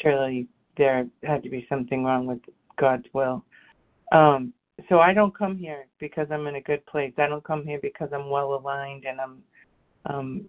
surely 0.00 0.48
there 0.78 1.06
had 1.22 1.42
to 1.42 1.50
be 1.50 1.66
something 1.68 2.02
wrong 2.02 2.26
with 2.26 2.40
God's 2.78 3.06
will. 3.12 3.44
Um 4.12 4.54
so 4.88 5.00
I 5.00 5.12
don't 5.14 5.36
come 5.36 5.56
here 5.56 5.86
because 5.98 6.28
I'm 6.30 6.46
in 6.46 6.56
a 6.56 6.60
good 6.60 6.84
place. 6.86 7.12
I 7.18 7.26
don't 7.26 7.44
come 7.44 7.64
here 7.64 7.78
because 7.80 8.10
I'm 8.12 8.30
well 8.30 8.54
aligned 8.54 9.04
and 9.04 9.20
I'm 9.20 9.42
um 10.06 10.48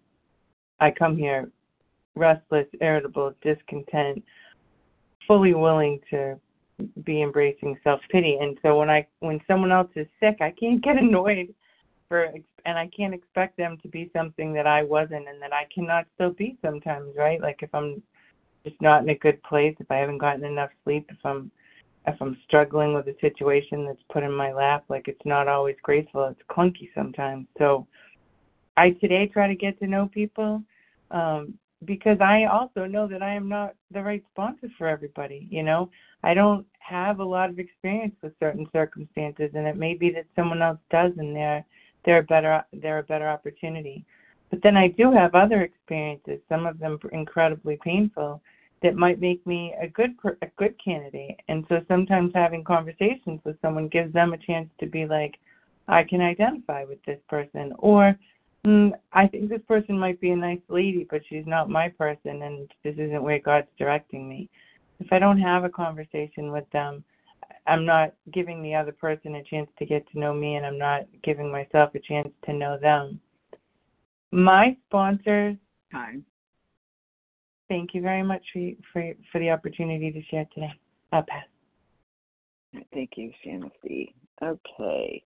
I 0.80 0.92
come 0.92 1.18
here 1.18 1.50
restless, 2.16 2.68
irritable, 2.82 3.34
discontent, 3.42 4.24
fully 5.28 5.54
willing 5.54 6.00
to 6.10 6.40
be 7.04 7.22
embracing 7.22 7.78
self-pity. 7.84 8.38
And 8.42 8.58
so 8.62 8.78
when 8.78 8.90
I 8.90 9.08
when 9.20 9.40
someone 9.48 9.72
else 9.72 9.90
is 9.96 10.08
sick, 10.20 10.38
I 10.42 10.52
can't 10.52 10.84
get 10.84 10.98
annoyed 11.02 11.54
for 12.10 12.30
and 12.66 12.78
I 12.78 12.90
can't 12.96 13.14
expect 13.14 13.58
them 13.58 13.78
to 13.82 13.88
be 13.88 14.12
something 14.14 14.54
that 14.54 14.68
I 14.68 14.84
wasn't 14.84 15.28
and 15.28 15.42
that 15.42 15.54
I 15.54 15.68
cannot 15.74 16.06
still 16.16 16.32
be 16.32 16.58
sometimes, 16.62 17.16
right? 17.18 17.42
Like 17.42 17.60
if 17.62 17.74
I'm 17.74 18.02
just 18.66 18.82
not 18.82 19.04
in 19.04 19.10
a 19.10 19.16
good 19.16 19.42
place, 19.44 19.76
if 19.80 19.90
I 19.90 19.98
haven't 19.98 20.18
gotten 20.18 20.44
enough 20.44 20.70
sleep, 20.84 21.08
if 21.10 21.18
I'm 21.26 21.50
if 22.08 22.22
I'm 22.22 22.38
struggling 22.48 22.94
with 22.94 23.08
a 23.08 23.16
situation 23.20 23.86
that's 23.86 24.02
put 24.12 24.24
in 24.24 24.32
my 24.32 24.54
lap, 24.54 24.86
like 24.90 25.08
it's 25.08 25.26
not 25.26 25.48
always 25.48 25.76
graceful, 25.84 26.26
it's 26.26 26.42
clunky 26.50 26.90
sometimes. 26.96 27.48
So 27.58 27.86
I 28.78 28.92
today 28.92 29.28
try 29.28 29.48
to 29.48 29.56
get 29.56 29.78
to 29.80 29.88
know 29.88 30.08
people 30.08 30.64
um, 31.12 31.54
because 31.86 32.18
I 32.22 32.46
also 32.46 32.86
know 32.86 33.08
that 33.08 33.22
I 33.22 33.34
am 33.34 33.50
not 33.50 33.76
the 33.92 34.02
right 34.02 34.24
sponsor 34.32 34.70
for 34.78 34.88
everybody. 34.88 35.48
You 35.52 35.64
know, 35.64 35.90
I 36.24 36.34
don't 36.34 36.66
have 36.80 37.20
a 37.20 37.26
lot 37.26 37.50
of 37.50 37.60
experience 37.60 38.16
with 38.24 38.34
certain 38.40 38.68
circumstances, 38.72 39.52
and 39.54 39.68
it 39.68 39.76
may 39.76 39.94
be 39.94 40.10
that 40.12 40.26
someone 40.36 40.62
else 40.62 40.80
does, 40.90 41.12
and 41.18 41.36
they're 41.36 41.66
they're 42.06 42.20
a 42.20 42.24
better 42.24 42.64
they're 42.74 43.00
a 43.00 43.04
better 43.04 43.28
opportunity. 43.28 44.06
But 44.50 44.64
then 44.64 44.78
I 44.78 44.88
do 44.88 45.12
have 45.12 45.36
other 45.36 45.64
experiences, 45.64 46.40
some 46.48 46.66
of 46.66 46.80
them 46.80 46.98
incredibly 47.12 47.78
painful, 47.84 48.42
that 48.84 48.96
might 48.96 49.20
make 49.20 49.46
me 49.48 49.74
a 49.82 49.88
good 49.88 50.16
a 50.42 50.48
good 50.58 50.76
candidate. 50.84 51.40
And 51.48 51.66
so 51.70 51.82
sometimes 51.88 52.32
having 52.36 52.64
conversations 52.64 53.40
with 53.44 53.60
someone 53.62 53.88
gives 53.88 54.14
them 54.14 54.34
a 54.34 54.38
chance 54.38 54.70
to 54.80 54.86
be 54.86 55.06
like, 55.06 55.36
I 55.88 56.04
can 56.04 56.22
identify 56.22 56.84
with 56.84 57.04
this 57.06 57.20
person, 57.30 57.74
or 57.80 58.18
mm, 58.66 58.92
I 59.14 59.28
think 59.28 59.50
this 59.50 59.62
person 59.68 59.98
might 59.98 60.20
be 60.20 60.32
a 60.32 60.36
nice 60.36 60.62
lady, 60.68 61.08
but 61.10 61.22
she's 61.28 61.46
not 61.48 61.70
my 61.70 61.90
person, 61.90 62.42
and 62.44 62.70
this 62.84 62.96
isn't 62.98 63.24
where 63.24 63.40
God's 63.40 63.68
directing 63.78 64.28
me. 64.28 64.50
If 65.00 65.08
I 65.12 65.20
don't 65.20 65.40
have 65.40 65.64
a 65.64 65.70
conversation 65.70 66.52
with 66.52 66.70
them, 66.72 67.04
I'm 67.68 67.86
not 67.86 68.14
giving 68.34 68.62
the 68.62 68.76
other 68.76 68.92
person 68.92 69.36
a 69.36 69.44
chance 69.44 69.70
to 69.80 69.86
get 69.86 70.10
to 70.12 70.20
know 70.20 70.34
me, 70.34 70.56
and 70.56 70.66
I'm 70.66 70.78
not 70.78 71.06
giving 71.24 71.52
myself 71.52 71.96
a 71.96 72.00
chance 72.00 72.30
to 72.46 72.54
know 72.54 72.78
them. 72.78 73.20
My 74.32 74.76
sponsors 74.88 75.56
time 75.92 76.26
Thank 77.70 77.94
you 77.94 78.02
very 78.02 78.24
much 78.24 78.44
for 78.54 78.72
for 78.94 79.14
for 79.32 79.40
the 79.40 79.50
opportunity 79.50 80.12
to 80.12 80.22
share 80.24 80.46
today. 80.54 80.74
I'll 81.12 81.24
pass. 81.24 81.46
Thank 82.94 83.12
you, 83.16 83.32
Shannon 83.44 83.72
C. 83.82 84.14
Okay. 84.44 85.24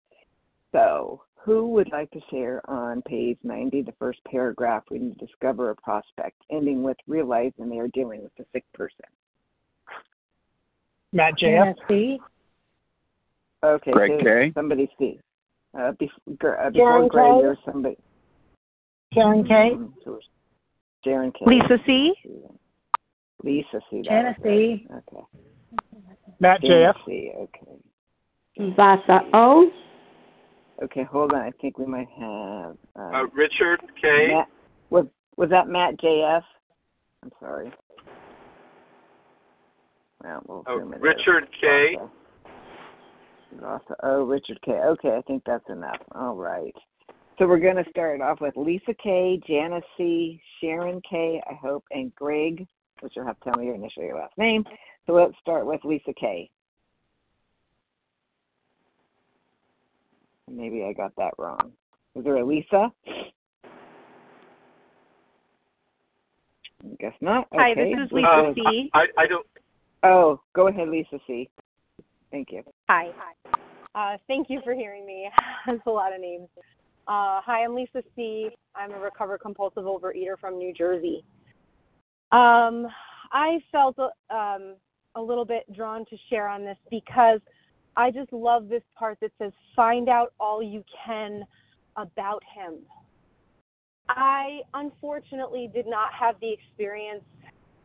So 0.72 1.24
Who 1.44 1.70
would 1.70 1.92
like 1.92 2.10
to 2.12 2.22
share 2.30 2.62
on 2.70 3.02
page 3.02 3.38
90, 3.44 3.82
the 3.82 3.94
first 3.94 4.20
paragraph, 4.26 4.84
when 4.90 5.10
you 5.10 5.16
discover 5.16 5.72
a 5.72 5.76
prospect, 5.76 6.42
ending 6.52 6.84
with 6.84 6.98
realizing 7.08 7.68
they 7.70 7.80
are 7.80 7.88
dealing 7.90 8.22
with 8.24 8.32
a 8.40 8.46
sick 8.54 8.64
person? 8.74 9.06
Matt 11.14 11.38
J.F. 11.38 11.76
C. 11.88 12.20
Okay, 13.64 13.92
Greg 13.92 14.12
so 14.20 14.24
K. 14.24 14.52
somebody 14.56 14.90
see. 14.98 15.20
Uh, 15.74 15.92
bef- 15.94 16.38
gr- 16.38 16.56
uh, 16.56 16.70
before 16.70 17.08
Greg, 17.10 17.34
there's 17.42 17.58
somebody. 17.66 17.98
Karen 19.14 19.46
K. 19.46 19.78
So 21.04 21.10
Sharon 21.10 21.32
K. 21.32 21.46
Lisa 21.46 21.78
C. 21.86 22.14
Lisa 23.44 23.80
C. 23.90 23.98
that 23.98 24.06
Janice 24.06 24.36
was 24.40 24.46
right. 24.46 24.58
C. 24.58 24.88
Okay. 24.92 25.24
Matt 26.40 26.62
Janice 26.62 26.96
J.F. 27.08 27.38
Okay. 27.38 28.74
Vasa 28.76 29.22
O. 29.34 29.72
Okay, 30.84 31.04
hold 31.04 31.34
on. 31.34 31.42
I 31.42 31.52
think 31.62 31.78
we 31.78 31.86
might 31.86 32.08
have. 32.20 32.76
Uh, 32.96 33.02
Uh, 33.02 33.24
Richard 33.34 33.82
K. 34.02 34.28
Matt, 34.30 34.48
was 34.90 35.06
was 35.38 35.50
that 35.50 35.68
Matt 35.68 35.98
JF? 36.00 36.44
I'm 37.24 37.32
sorry. 37.40 37.72
Well, 40.24 40.42
we'll 40.48 40.64
Oh, 40.68 40.78
assume 40.78 40.94
it 40.94 40.98
is. 40.98 41.02
Richard 41.02 41.48
K. 41.60 41.96
Vasa. 41.96 42.10
Vasa. 43.60 43.96
Oh, 44.04 44.24
Richard 44.24 44.60
K. 44.64 44.72
Okay, 44.74 45.16
I 45.18 45.22
think 45.22 45.44
that's 45.46 45.68
enough. 45.70 45.98
All 46.14 46.36
right. 46.36 46.76
So 47.42 47.48
we're 47.48 47.58
going 47.58 47.84
to 47.84 47.90
start 47.90 48.22
off 48.22 48.40
with 48.40 48.56
Lisa 48.56 48.94
K, 49.02 49.42
Janice 49.48 49.84
C, 49.98 50.40
Sharon 50.60 51.02
K, 51.10 51.42
I 51.50 51.56
hope, 51.56 51.84
and 51.90 52.14
Greg, 52.14 52.68
which 53.00 53.14
you'll 53.16 53.26
have 53.26 53.40
to 53.40 53.50
tell 53.50 53.60
me 53.60 53.66
your 53.66 53.74
initial 53.74 54.04
your 54.04 54.16
last 54.16 54.38
name. 54.38 54.64
So 55.08 55.14
let's 55.14 55.34
start 55.42 55.66
with 55.66 55.84
Lisa 55.84 56.14
K. 56.20 56.52
Maybe 60.48 60.84
I 60.84 60.94
got 60.94 61.16
that 61.16 61.32
wrong. 61.40 61.72
Is 62.16 62.24
there 62.24 62.38
a 62.38 62.46
Lisa? 62.46 62.92
I 66.84 66.96
guess 67.00 67.14
not. 67.22 67.48
Hi, 67.54 67.74
this 67.74 67.88
is 68.06 68.12
Lisa 68.12 68.30
Um, 68.30 68.54
C. 68.54 68.92
I, 68.94 69.06
I 69.18 69.26
don't. 69.26 69.48
Oh, 70.04 70.40
go 70.54 70.68
ahead, 70.68 70.90
Lisa 70.90 71.18
C. 71.26 71.50
Thank 72.30 72.52
you. 72.52 72.62
Hi. 72.88 73.10
Uh, 73.96 74.18
thank 74.28 74.48
you 74.48 74.62
for 74.64 74.76
hearing 74.76 75.08
me. 75.08 75.28
That's 75.66 75.82
a 75.88 75.90
lot 75.90 76.14
of 76.14 76.22
names. 76.22 76.48
Uh, 77.08 77.42
hi, 77.44 77.64
I'm 77.64 77.74
Lisa 77.74 78.04
C. 78.16 78.50
I'm 78.76 78.92
a 78.92 79.00
recovered 79.00 79.40
compulsive 79.40 79.84
overeater 79.84 80.40
from 80.40 80.58
New 80.58 80.72
Jersey. 80.72 81.24
Um, 82.32 82.88
I 83.32 83.58
felt 83.72 83.98
um, 84.30 84.76
a 85.16 85.22
little 85.22 85.44
bit 85.44 85.64
drawn 85.76 86.06
to 86.06 86.18
share 86.30 86.48
on 86.48 86.64
this 86.64 86.78
because 86.92 87.40
I 87.98 88.12
just 88.12 88.32
love 88.32 88.70
this 88.70 88.84
part 88.96 89.18
that 89.22 89.32
says, 89.40 89.52
find 89.76 90.10
out 90.10 90.34
all 90.40 90.62
you 90.62 90.84
can 91.06 91.44
about 91.98 92.44
him. 92.56 92.76
I 94.08 94.62
unfortunately 94.76 95.70
did 95.74 95.88
not 95.88 96.14
have 96.14 96.36
the 96.40 96.54
experience 96.54 97.24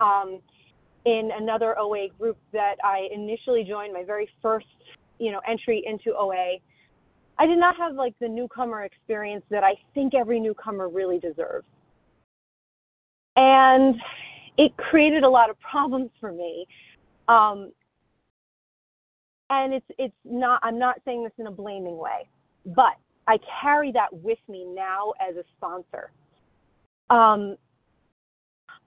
um, 0.01 0.41
in 1.07 1.31
another 1.35 1.79
OA 1.79 2.09
group 2.19 2.37
that 2.53 2.75
I 2.85 3.09
initially 3.13 3.65
joined, 3.65 3.95
my 3.95 4.05
very 4.05 4.29
first, 4.43 4.67
you 5.19 5.33
know, 5.33 5.41
entry 5.49 5.83
into 5.87 6.15
OA. 6.17 6.59
I 7.39 7.47
did 7.47 7.59
not 7.59 7.77
have 7.77 7.95
like 7.95 8.15
the 8.21 8.29
newcomer 8.29 8.85
experience 8.85 9.45
that 9.51 9.63
I 9.63 9.75
think 9.95 10.15
every 10.15 10.41
newcomer 10.41 10.89
really 10.89 11.19
deserves. 11.19 11.67
And 13.37 13.97
it 14.57 14.75
created 14.77 15.23
a 15.23 15.29
lot 15.29 15.51
of 15.51 15.61
problems 15.61 16.11
for 16.19 16.33
me. 16.33 16.67
Um, 17.29 17.73
and 19.51 19.75
it's 19.75 19.87
it's 19.99 20.15
not 20.25 20.61
I'm 20.63 20.79
not 20.79 20.97
saying 21.05 21.25
this 21.25 21.33
in 21.39 21.47
a 21.47 21.51
blaming 21.51 21.99
way, 21.99 22.29
but 22.65 22.95
I 23.29 23.39
carry 23.61 23.93
that 23.93 24.13
with 24.13 24.39
me 24.49 24.65
now 24.65 25.13
as 25.21 25.37
a 25.37 25.45
sponsor. 25.57 26.11
Um, 27.11 27.57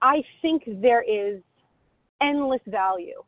I 0.02 0.24
think 0.42 0.64
there 0.82 1.02
is 1.02 1.42
endless 2.22 2.62
value 2.68 3.22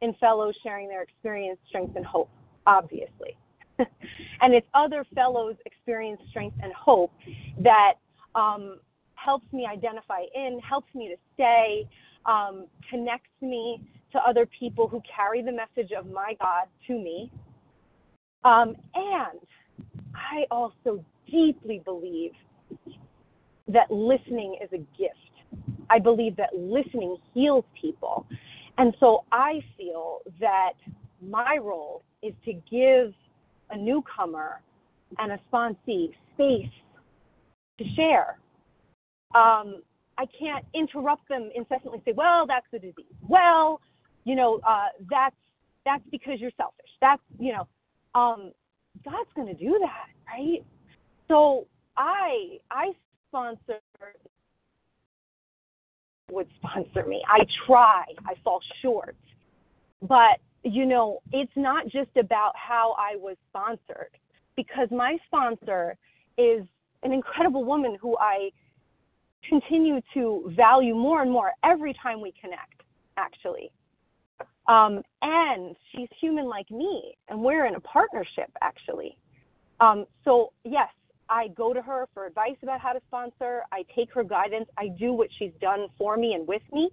in 0.00 0.14
fellows 0.14 0.54
sharing 0.62 0.88
their 0.88 1.02
experience, 1.02 1.58
strength, 1.68 1.96
and 1.96 2.04
hope, 2.04 2.30
obviously. 2.66 3.36
and 4.40 4.54
it's 4.54 4.66
other 4.74 5.04
fellows' 5.14 5.56
experience, 5.66 6.20
strength, 6.30 6.56
and 6.62 6.72
hope 6.72 7.12
that 7.58 7.94
um, 8.34 8.78
helps 9.14 9.50
me 9.52 9.66
identify 9.70 10.22
in, 10.34 10.60
helps 10.60 10.92
me 10.94 11.08
to 11.08 11.16
stay, 11.34 11.88
um, 12.26 12.66
connects 12.90 13.30
me 13.40 13.80
to 14.12 14.18
other 14.26 14.46
people 14.46 14.88
who 14.88 15.02
carry 15.14 15.42
the 15.42 15.52
message 15.52 15.92
of 15.92 16.10
my 16.10 16.36
God 16.40 16.66
to 16.86 16.92
me. 16.94 17.30
Um, 18.44 18.76
and 18.94 19.40
I 20.14 20.44
also 20.50 21.04
deeply 21.30 21.80
believe 21.84 22.32
that 23.68 23.90
listening 23.90 24.58
is 24.62 24.68
a 24.72 24.78
gift. 24.98 25.14
I 25.90 25.98
believe 25.98 26.36
that 26.36 26.50
listening 26.54 27.16
heals 27.32 27.64
people. 27.80 28.26
And 28.78 28.94
so 29.00 29.24
I 29.32 29.60
feel 29.76 30.20
that 30.40 30.72
my 31.22 31.58
role 31.60 32.02
is 32.22 32.34
to 32.44 32.52
give 32.70 33.14
a 33.74 33.78
newcomer 33.78 34.60
and 35.18 35.32
a 35.32 35.38
sponsee 35.52 36.12
space 36.34 36.70
to 37.78 37.84
share. 37.96 38.38
Um, 39.34 39.82
I 40.16 40.26
can't 40.38 40.64
interrupt 40.74 41.28
them 41.28 41.50
incessantly 41.54 42.00
say, 42.04 42.12
well, 42.12 42.46
that's 42.46 42.66
the 42.72 42.78
disease. 42.78 43.12
Well, 43.28 43.80
you 44.24 44.36
know, 44.36 44.60
uh, 44.66 44.86
that's 45.10 45.36
that's 45.84 46.04
because 46.10 46.40
you're 46.40 46.52
selfish. 46.56 46.90
That's 47.00 47.20
you 47.38 47.52
know, 47.52 47.66
um, 48.18 48.52
God's 49.04 49.28
going 49.34 49.48
to 49.48 49.54
do 49.54 49.78
that, 49.80 50.06
right? 50.32 50.64
So 51.28 51.66
I 51.96 52.58
I 52.70 52.92
sponsor 53.28 53.80
would 56.30 56.46
sponsor 56.56 57.04
me. 57.06 57.22
I 57.28 57.44
try. 57.66 58.04
I 58.26 58.34
fall 58.44 58.60
short. 58.82 59.16
But 60.00 60.38
you 60.64 60.86
know, 60.86 61.20
it's 61.32 61.52
not 61.56 61.86
just 61.88 62.16
about 62.16 62.52
how 62.56 62.96
I 62.98 63.16
was 63.16 63.36
sponsored 63.50 64.10
because 64.56 64.88
my 64.90 65.18
sponsor 65.26 65.96
is 66.38 66.64
an 67.02 67.12
incredible 67.12 67.64
woman 67.64 67.96
who 68.00 68.16
I 68.18 68.50
continue 69.48 70.00
to 70.14 70.52
value 70.56 70.94
more 70.94 71.22
and 71.22 71.30
more 71.30 71.52
every 71.62 71.94
time 72.02 72.20
we 72.20 72.32
connect, 72.40 72.82
actually. 73.16 73.70
Um, 74.66 75.02
and 75.20 75.76
she's 75.92 76.08
human 76.18 76.46
like 76.46 76.70
me, 76.70 77.14
and 77.28 77.38
we're 77.40 77.66
in 77.66 77.74
a 77.74 77.80
partnership, 77.80 78.50
actually. 78.62 79.18
Um, 79.80 80.06
so, 80.24 80.52
yes, 80.64 80.88
I 81.28 81.48
go 81.48 81.74
to 81.74 81.82
her 81.82 82.08
for 82.14 82.26
advice 82.26 82.56
about 82.62 82.80
how 82.80 82.92
to 82.94 83.00
sponsor. 83.06 83.62
I 83.70 83.84
take 83.94 84.12
her 84.14 84.24
guidance. 84.24 84.68
I 84.78 84.88
do 84.88 85.12
what 85.12 85.28
she's 85.38 85.52
done 85.60 85.88
for 85.98 86.16
me 86.16 86.32
and 86.32 86.48
with 86.48 86.62
me. 86.72 86.90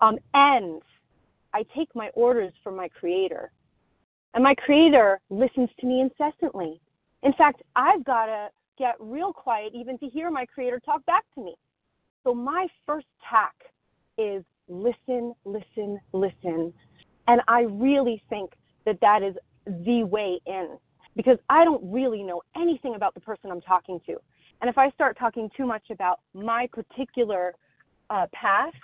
Um, 0.00 0.18
and 0.32 0.80
I 1.56 1.64
take 1.74 1.88
my 1.94 2.10
orders 2.12 2.52
from 2.62 2.76
my 2.76 2.88
creator. 2.88 3.50
And 4.34 4.44
my 4.44 4.54
creator 4.54 5.18
listens 5.30 5.70
to 5.80 5.86
me 5.86 6.02
incessantly. 6.02 6.82
In 7.22 7.32
fact, 7.32 7.62
I've 7.74 8.04
got 8.04 8.26
to 8.26 8.48
get 8.78 8.94
real 9.00 9.32
quiet 9.32 9.72
even 9.74 9.96
to 10.00 10.06
hear 10.06 10.30
my 10.30 10.44
creator 10.44 10.78
talk 10.78 11.04
back 11.06 11.24
to 11.34 11.42
me. 11.42 11.54
So 12.24 12.34
my 12.34 12.66
first 12.84 13.06
tack 13.30 13.54
is 14.18 14.44
listen, 14.68 15.32
listen, 15.46 15.98
listen. 16.12 16.74
And 17.26 17.40
I 17.48 17.62
really 17.62 18.22
think 18.28 18.50
that 18.84 18.98
that 19.00 19.22
is 19.22 19.34
the 19.66 20.04
way 20.04 20.38
in 20.46 20.76
because 21.16 21.38
I 21.48 21.64
don't 21.64 21.90
really 21.90 22.22
know 22.22 22.42
anything 22.54 22.96
about 22.96 23.14
the 23.14 23.20
person 23.20 23.50
I'm 23.50 23.62
talking 23.62 23.98
to. 24.04 24.16
And 24.60 24.68
if 24.68 24.76
I 24.76 24.90
start 24.90 25.16
talking 25.18 25.48
too 25.56 25.64
much 25.64 25.84
about 25.90 26.20
my 26.34 26.68
particular 26.70 27.54
uh, 28.10 28.26
path, 28.34 28.74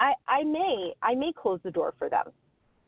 I, 0.00 0.12
I 0.26 0.44
may 0.44 0.92
I 1.02 1.14
may 1.14 1.32
close 1.32 1.60
the 1.62 1.70
door 1.70 1.94
for 1.98 2.08
them. 2.08 2.26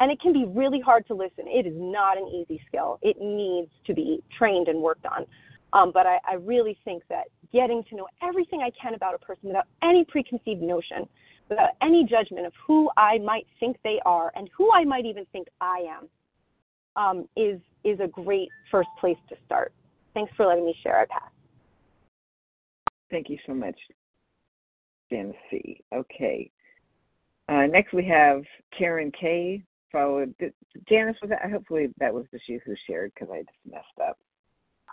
And 0.00 0.10
it 0.10 0.20
can 0.20 0.32
be 0.32 0.46
really 0.46 0.80
hard 0.80 1.06
to 1.08 1.14
listen. 1.14 1.44
It 1.46 1.66
is 1.66 1.74
not 1.76 2.16
an 2.16 2.26
easy 2.28 2.60
skill. 2.66 2.98
It 3.02 3.20
needs 3.20 3.70
to 3.86 3.92
be 3.92 4.22
trained 4.36 4.68
and 4.68 4.80
worked 4.80 5.04
on. 5.04 5.26
Um, 5.74 5.92
but 5.92 6.06
I, 6.06 6.18
I 6.26 6.34
really 6.34 6.78
think 6.84 7.02
that 7.10 7.24
getting 7.52 7.84
to 7.90 7.96
know 7.96 8.08
everything 8.22 8.62
I 8.62 8.70
can 8.80 8.94
about 8.94 9.14
a 9.14 9.18
person 9.18 9.48
without 9.48 9.66
any 9.82 10.04
preconceived 10.04 10.62
notion, 10.62 11.06
without 11.48 11.70
any 11.82 12.04
judgment 12.04 12.46
of 12.46 12.52
who 12.66 12.90
I 12.96 13.18
might 13.18 13.46
think 13.60 13.76
they 13.84 14.00
are 14.06 14.32
and 14.34 14.48
who 14.56 14.72
I 14.72 14.84
might 14.84 15.04
even 15.04 15.26
think 15.32 15.48
I 15.60 15.84
am, 15.98 16.08
um, 16.96 17.28
is 17.36 17.60
is 17.84 18.00
a 18.00 18.08
great 18.08 18.48
first 18.70 18.88
place 18.98 19.16
to 19.28 19.36
start. 19.46 19.72
Thanks 20.14 20.32
for 20.36 20.46
letting 20.46 20.66
me 20.66 20.74
share. 20.82 21.00
I 21.00 21.06
pass. 21.06 21.30
Thank 23.10 23.28
you 23.28 23.38
so 23.46 23.54
much, 23.54 23.78
Janice. 25.10 25.36
Okay. 25.94 26.50
Uh, 27.50 27.66
next 27.66 27.92
we 27.92 28.04
have 28.06 28.42
Karen 28.76 29.10
K. 29.18 29.62
Followed 29.90 30.32
Janice 30.88 31.16
was 31.20 31.30
that? 31.30 31.50
Hopefully 31.50 31.88
that 31.98 32.14
was 32.14 32.24
just 32.30 32.48
you 32.48 32.60
who 32.64 32.74
shared 32.86 33.10
because 33.12 33.28
I 33.32 33.38
just 33.38 33.58
messed 33.68 34.08
up. 34.08 34.18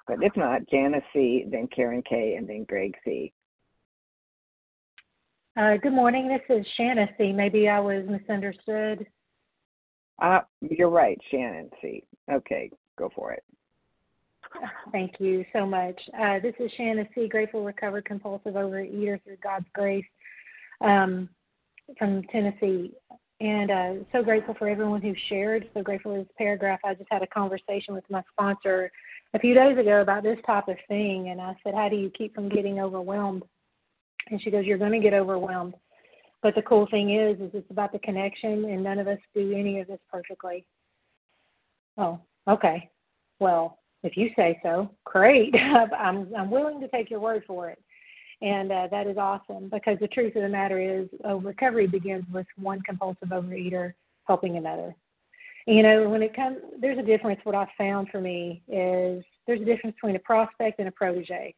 But 0.08 0.24
if 0.24 0.36
not, 0.36 0.68
Janice 0.68 1.04
C. 1.14 1.46
Then 1.52 1.68
Karen 1.68 2.02
K. 2.02 2.34
And 2.36 2.50
then 2.50 2.66
Greg 2.68 2.96
C. 3.06 3.32
Uh, 5.56 5.78
good 5.78 5.94
morning. 5.94 6.28
This 6.28 6.42
is 6.50 6.66
Shanna 6.78 7.08
C. 7.18 7.32
Maybe 7.32 7.70
I 7.70 7.80
was 7.80 8.06
misunderstood. 8.08 9.06
Uh, 10.20 10.40
you're 10.62 10.90
right, 10.90 11.20
Shannon 11.30 11.70
C. 11.80 12.04
Okay, 12.32 12.72
go 12.98 13.12
for 13.16 13.34
it. 13.34 13.44
Thank 14.92 15.20
you 15.20 15.46
so 15.54 15.66
much. 15.66 16.00
Uh, 16.20 16.40
this 16.40 16.56
is 16.60 16.72
Shanna 16.76 17.08
C., 17.14 17.28
grateful, 17.28 17.64
recovered, 17.64 18.06
compulsive 18.06 18.56
overeater 18.56 19.24
through 19.24 19.38
God's 19.44 19.68
grace 19.76 20.06
um, 20.82 21.30
from 21.98 22.24
Tennessee. 22.32 22.94
And 23.40 23.70
uh, 23.70 23.94
so 24.12 24.24
grateful 24.24 24.56
for 24.58 24.68
everyone 24.68 25.02
who 25.02 25.14
shared. 25.30 25.70
So 25.74 25.84
grateful 25.84 26.14
for 26.14 26.20
this 26.20 26.32
paragraph. 26.38 26.80
I 26.84 26.96
just 26.96 27.10
had 27.12 27.22
a 27.22 27.28
conversation 27.28 27.94
with 27.94 28.04
my 28.10 28.24
sponsor 28.32 28.92
a 29.34 29.40
few 29.40 29.54
days 29.54 29.78
ago 29.78 30.02
about 30.02 30.24
this 30.24 30.40
type 30.46 30.68
of 30.68 30.78
thing. 30.88 31.30
And 31.30 31.40
I 31.40 31.56
said, 31.64 31.76
How 31.76 31.88
do 31.90 31.96
you 31.96 32.10
keep 32.18 32.34
from 32.34 32.50
getting 32.50 32.80
overwhelmed? 32.80 33.44
And 34.30 34.42
she 34.42 34.50
goes, 34.50 34.66
You're 34.66 34.80
going 34.80 34.92
to 34.92 35.00
get 35.00 35.14
overwhelmed. 35.14 35.76
But 36.42 36.56
the 36.56 36.62
cool 36.64 36.88
thing 36.90 37.16
is, 37.16 37.40
is 37.40 37.52
it's 37.54 37.72
about 37.72 37.92
the 37.92 38.00
connection, 38.00 38.66
and 38.66 38.84
none 38.84 39.00
of 39.00 39.08
us 39.08 39.18
do 39.34 39.54
any 39.54 39.80
of 39.80 39.88
this 39.88 40.00
perfectly. 40.12 40.66
Oh, 41.98 42.20
okay. 42.48 42.90
Well, 43.40 43.80
if 44.04 44.16
you 44.16 44.30
say 44.36 44.60
so, 44.64 44.90
great. 45.04 45.54
I'm 46.00 46.34
I'm 46.36 46.52
willing 46.52 46.80
to 46.82 46.88
take 46.88 47.10
your 47.10 47.20
word 47.20 47.44
for 47.48 47.70
it, 47.70 47.80
and 48.42 48.72
uh, 48.72 48.88
that 48.92 49.08
is 49.08 49.18
awesome 49.18 49.70
because 49.70 49.98
the 50.00 50.08
truth 50.08 50.36
of 50.36 50.44
the 50.44 50.50
matter 50.50 50.80
is, 50.80 51.08
uh, 51.28 51.36
recovery 51.36 51.88
begins 51.88 52.26
with 52.32 52.46
one 52.58 52.82
compulsive 52.82 53.30
overeater 53.30 53.94
helping 54.26 54.58
another. 54.58 54.96
You 55.66 55.84
know, 55.84 56.08
when 56.08 56.22
it 56.22 56.36
comes, 56.36 56.58
there's 56.80 56.98
a 56.98 57.04
difference. 57.04 57.42
What 57.44 57.56
I've 57.56 57.68
found 57.78 58.10
for 58.10 58.22
me 58.22 58.62
is 58.68 59.24
there's 59.48 59.62
a 59.62 59.66
difference 59.66 59.96
between 59.96 60.16
a 60.16 60.20
prospect 60.20 60.80
and 60.80 60.88
a 60.88 60.92
protege. 60.92 61.56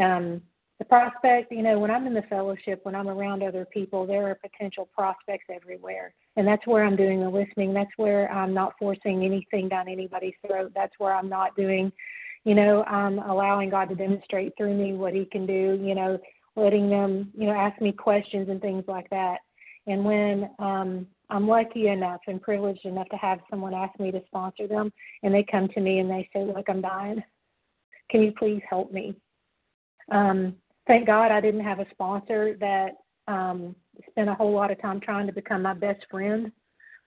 Um, 0.00 0.40
the 0.78 0.84
prospect, 0.84 1.50
you 1.50 1.62
know, 1.62 1.78
when 1.78 1.90
I'm 1.90 2.06
in 2.06 2.14
the 2.14 2.22
fellowship, 2.22 2.80
when 2.84 2.94
I'm 2.94 3.08
around 3.08 3.42
other 3.42 3.64
people, 3.64 4.06
there 4.06 4.30
are 4.30 4.36
potential 4.36 4.88
prospects 4.94 5.46
everywhere. 5.52 6.14
And 6.36 6.46
that's 6.46 6.66
where 6.66 6.84
I'm 6.84 6.94
doing 6.94 7.20
the 7.20 7.28
listening. 7.28 7.74
That's 7.74 7.90
where 7.96 8.30
I'm 8.32 8.54
not 8.54 8.74
forcing 8.78 9.24
anything 9.24 9.68
down 9.68 9.88
anybody's 9.88 10.34
throat. 10.46 10.70
That's 10.74 10.92
where 10.98 11.14
I'm 11.14 11.28
not 11.28 11.56
doing, 11.56 11.90
you 12.44 12.54
know, 12.54 12.84
I'm 12.84 13.18
allowing 13.18 13.70
God 13.70 13.88
to 13.90 13.94
demonstrate 13.94 14.54
through 14.56 14.74
me 14.74 14.94
what 14.94 15.14
He 15.14 15.24
can 15.24 15.46
do, 15.46 15.80
you 15.82 15.94
know, 15.94 16.18
letting 16.56 16.88
them, 16.90 17.30
you 17.36 17.46
know, 17.46 17.52
ask 17.52 17.80
me 17.80 17.92
questions 17.92 18.48
and 18.48 18.60
things 18.60 18.84
like 18.88 19.08
that. 19.10 19.38
And 19.86 20.04
when 20.04 20.50
um, 20.58 21.06
I'm 21.30 21.48
lucky 21.48 21.88
enough 21.88 22.20
and 22.26 22.42
privileged 22.42 22.84
enough 22.84 23.08
to 23.10 23.16
have 23.16 23.40
someone 23.50 23.74
ask 23.74 23.98
me 23.98 24.10
to 24.10 24.22
sponsor 24.26 24.66
them, 24.66 24.92
and 25.22 25.34
they 25.34 25.44
come 25.50 25.68
to 25.68 25.80
me 25.80 25.98
and 25.98 26.10
they 26.10 26.28
say, 26.32 26.44
Look, 26.44 26.68
I'm 26.68 26.80
dying. 26.80 27.22
Can 28.10 28.22
you 28.22 28.32
please 28.38 28.62
help 28.68 28.92
me? 28.92 29.14
Um, 30.10 30.56
thank 30.86 31.06
God 31.06 31.30
I 31.30 31.40
didn't 31.40 31.64
have 31.64 31.80
a 31.80 31.86
sponsor 31.90 32.56
that 32.60 32.96
um, 33.26 33.76
spent 34.10 34.30
a 34.30 34.34
whole 34.34 34.52
lot 34.52 34.70
of 34.70 34.80
time 34.80 35.00
trying 35.00 35.26
to 35.26 35.32
become 35.32 35.62
my 35.62 35.74
best 35.74 36.04
friend 36.10 36.50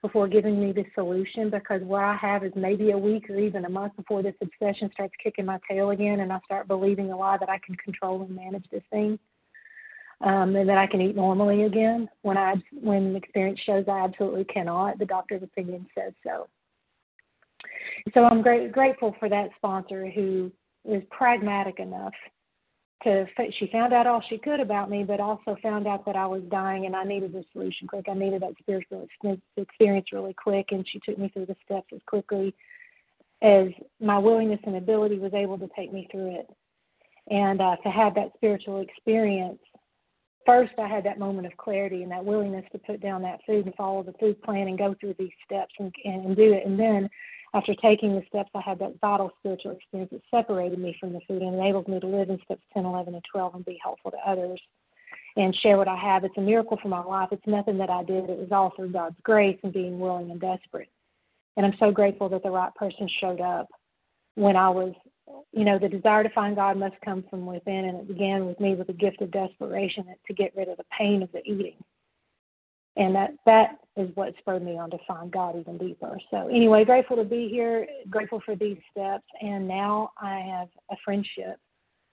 before 0.01 0.27
giving 0.27 0.59
me 0.59 0.71
the 0.71 0.85
solution 0.95 1.49
because 1.49 1.81
what 1.83 2.03
I 2.03 2.15
have 2.15 2.43
is 2.43 2.51
maybe 2.55 2.91
a 2.91 2.97
week 2.97 3.29
or 3.29 3.37
even 3.37 3.65
a 3.65 3.69
month 3.69 3.95
before 3.95 4.23
this 4.23 4.35
obsession 4.41 4.89
starts 4.93 5.13
kicking 5.23 5.45
my 5.45 5.59
tail 5.69 5.91
again 5.91 6.21
and 6.21 6.33
I 6.33 6.39
start 6.45 6.67
believing 6.67 7.11
a 7.11 7.17
lie 7.17 7.37
that 7.37 7.49
I 7.49 7.59
can 7.63 7.75
control 7.75 8.21
and 8.23 8.35
manage 8.35 8.65
this 8.71 8.83
thing. 8.89 9.19
Um, 10.21 10.55
and 10.55 10.69
that 10.69 10.77
I 10.77 10.85
can 10.85 11.01
eat 11.01 11.15
normally 11.15 11.63
again 11.63 12.07
when 12.21 12.37
I 12.37 12.53
when 12.79 13.15
experience 13.15 13.59
shows 13.65 13.85
I 13.87 14.03
absolutely 14.03 14.43
cannot. 14.43 14.99
The 14.99 15.05
doctor's 15.05 15.41
opinion 15.41 15.87
says 15.97 16.13
so. 16.23 16.47
So 18.13 18.25
I'm 18.25 18.43
great, 18.43 18.71
grateful 18.71 19.15
for 19.19 19.29
that 19.29 19.49
sponsor 19.55 20.07
who 20.11 20.51
is 20.85 21.01
pragmatic 21.09 21.79
enough 21.79 22.13
to 23.03 23.25
she 23.57 23.67
found 23.67 23.93
out 23.93 24.07
all 24.07 24.23
she 24.29 24.37
could 24.37 24.59
about 24.59 24.89
me, 24.89 25.03
but 25.03 25.19
also 25.19 25.57
found 25.61 25.87
out 25.87 26.05
that 26.05 26.15
I 26.15 26.25
was 26.25 26.43
dying 26.49 26.85
and 26.85 26.95
I 26.95 27.03
needed 27.03 27.35
a 27.35 27.43
solution 27.51 27.87
quick. 27.87 28.05
I 28.09 28.13
needed 28.13 28.41
that 28.41 28.53
spiritual 28.59 29.07
experience 29.57 30.07
really 30.11 30.33
quick, 30.33 30.67
and 30.71 30.87
she 30.87 30.99
took 30.99 31.17
me 31.17 31.29
through 31.29 31.47
the 31.47 31.55
steps 31.65 31.87
as 31.93 32.01
quickly 32.05 32.53
as 33.41 33.67
my 33.99 34.17
willingness 34.17 34.59
and 34.65 34.75
ability 34.75 35.17
was 35.17 35.33
able 35.33 35.57
to 35.57 35.69
take 35.75 35.91
me 35.91 36.07
through 36.11 36.35
it. 36.35 36.49
And 37.29 37.61
uh, 37.61 37.77
to 37.77 37.89
have 37.89 38.15
that 38.15 38.31
spiritual 38.35 38.81
experience, 38.81 39.59
first 40.45 40.73
I 40.77 40.87
had 40.87 41.03
that 41.05 41.19
moment 41.19 41.47
of 41.47 41.57
clarity 41.57 42.03
and 42.03 42.11
that 42.11 42.23
willingness 42.23 42.65
to 42.71 42.77
put 42.77 43.01
down 43.01 43.21
that 43.23 43.39
food 43.47 43.65
and 43.65 43.75
follow 43.75 44.03
the 44.03 44.13
food 44.13 44.41
plan 44.43 44.67
and 44.67 44.77
go 44.77 44.95
through 44.99 45.15
these 45.17 45.31
steps 45.45 45.73
and, 45.79 45.93
and 46.03 46.35
do 46.35 46.53
it. 46.53 46.65
And 46.65 46.79
then 46.79 47.09
after 47.53 47.75
taking 47.75 48.15
the 48.15 48.23
steps, 48.27 48.49
I 48.55 48.61
had 48.61 48.79
that 48.79 48.99
vital 49.01 49.31
spiritual 49.39 49.73
experience 49.73 50.11
that 50.11 50.21
separated 50.31 50.79
me 50.79 50.95
from 50.99 51.11
the 51.11 51.19
food 51.27 51.41
and 51.41 51.55
enabled 51.55 51.87
me 51.87 51.99
to 51.99 52.07
live 52.07 52.29
in 52.29 52.39
steps 52.45 52.63
10, 52.73 52.85
11, 52.85 53.13
and 53.13 53.23
12 53.29 53.55
and 53.55 53.65
be 53.65 53.79
helpful 53.83 54.11
to 54.11 54.17
others 54.25 54.59
and 55.35 55.55
share 55.55 55.77
what 55.77 55.87
I 55.87 55.97
have. 55.97 56.23
It's 56.23 56.37
a 56.37 56.41
miracle 56.41 56.79
for 56.81 56.87
my 56.87 57.03
life. 57.03 57.29
It's 57.31 57.45
nothing 57.45 57.77
that 57.79 57.89
I 57.89 58.03
did. 58.03 58.29
It 58.29 58.39
was 58.39 58.51
all 58.51 58.71
through 58.75 58.91
God's 58.91 59.17
grace 59.23 59.57
and 59.63 59.73
being 59.73 59.99
willing 59.99 60.31
and 60.31 60.39
desperate. 60.39 60.89
And 61.57 61.65
I'm 61.65 61.75
so 61.79 61.91
grateful 61.91 62.29
that 62.29 62.43
the 62.43 62.51
right 62.51 62.73
person 62.75 63.09
showed 63.19 63.41
up 63.41 63.67
when 64.35 64.55
I 64.55 64.69
was, 64.69 64.93
you 65.51 65.65
know, 65.65 65.77
the 65.77 65.89
desire 65.89 66.23
to 66.23 66.29
find 66.29 66.55
God 66.55 66.77
must 66.77 66.95
come 67.03 67.23
from 67.29 67.45
within. 67.45 67.85
And 67.85 67.99
it 67.99 68.07
began 68.07 68.45
with 68.45 68.59
me 68.61 68.75
with 68.75 68.87
a 68.87 68.93
gift 68.93 69.21
of 69.21 69.31
desperation 69.31 70.05
to 70.25 70.33
get 70.33 70.55
rid 70.55 70.69
of 70.69 70.77
the 70.77 70.85
pain 70.97 71.21
of 71.21 71.31
the 71.33 71.41
eating 71.45 71.75
and 73.01 73.15
that 73.15 73.31
that 73.47 73.79
is 73.97 74.09
what 74.15 74.33
spurred 74.39 74.63
me 74.63 74.77
on 74.77 74.91
to 74.91 74.97
find 75.07 75.31
God 75.31 75.59
even 75.59 75.77
deeper. 75.77 76.17
So 76.29 76.47
anyway, 76.47 76.85
grateful 76.85 77.17
to 77.17 77.23
be 77.23 77.49
here, 77.49 77.87
grateful 78.09 78.41
for 78.45 78.55
these 78.55 78.77
steps, 78.91 79.25
and 79.41 79.67
now 79.67 80.11
I 80.21 80.37
have 80.39 80.67
a 80.91 80.95
friendship 81.03 81.57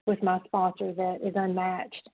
with 0.07 0.21
my 0.23 0.39
sponsor 0.45 0.91
that 0.93 1.19
is 1.23 1.33
unmatched. 1.35 2.09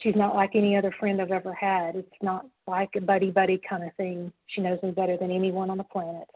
She's 0.00 0.16
not 0.16 0.34
like 0.34 0.52
any 0.54 0.74
other 0.74 0.94
friend 0.98 1.20
I've 1.20 1.32
ever 1.32 1.52
had. 1.52 1.96
It's 1.96 2.08
not 2.22 2.46
like 2.66 2.90
a 2.96 3.00
buddy 3.00 3.30
buddy 3.30 3.60
kind 3.68 3.84
of 3.84 3.94
thing. 3.96 4.32
She 4.46 4.62
knows 4.62 4.78
me 4.82 4.90
better 4.92 5.18
than 5.18 5.30
anyone 5.30 5.68
on 5.68 5.76
the 5.78 5.84
planet. 5.84 6.28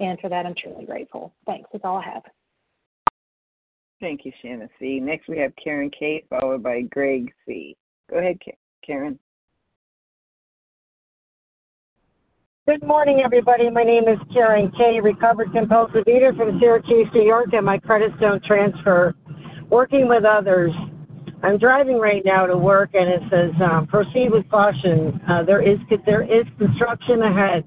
And 0.00 0.18
for 0.20 0.28
that 0.28 0.44
I'm 0.44 0.54
truly 0.54 0.84
grateful. 0.84 1.32
Thanks. 1.46 1.68
That's 1.72 1.84
all 1.84 1.96
I 1.96 2.04
have. 2.04 2.22
Thank 4.00 4.24
you, 4.24 4.32
Shanna 4.42 4.68
C. 4.78 4.98
Next 5.00 5.28
we 5.28 5.38
have 5.38 5.52
Karen 5.62 5.90
K, 5.96 6.24
followed 6.28 6.62
by 6.62 6.82
Greg 6.82 7.32
C. 7.46 7.76
Go 8.10 8.18
ahead, 8.18 8.38
Karen. 8.84 9.18
Good 12.70 12.86
morning, 12.86 13.20
everybody. 13.24 13.68
My 13.68 13.82
name 13.82 14.04
is 14.04 14.20
Karen 14.32 14.70
Kay, 14.78 15.00
recovered 15.02 15.50
compulsive 15.52 16.06
eater 16.06 16.32
from 16.36 16.60
Syracuse, 16.60 17.08
New 17.12 17.24
York, 17.24 17.48
and 17.52 17.66
my 17.66 17.78
credits 17.78 18.14
don't 18.20 18.44
transfer. 18.44 19.12
Working 19.68 20.06
with 20.06 20.24
others. 20.24 20.70
I'm 21.42 21.58
driving 21.58 21.98
right 21.98 22.22
now 22.24 22.46
to 22.46 22.56
work, 22.56 22.90
and 22.94 23.08
it 23.08 23.22
says 23.28 23.50
um, 23.60 23.88
proceed 23.88 24.28
with 24.30 24.48
caution. 24.48 25.20
Uh, 25.28 25.42
there 25.42 25.60
is 25.60 25.78
there 26.06 26.22
is 26.22 26.46
construction 26.58 27.22
ahead, 27.22 27.64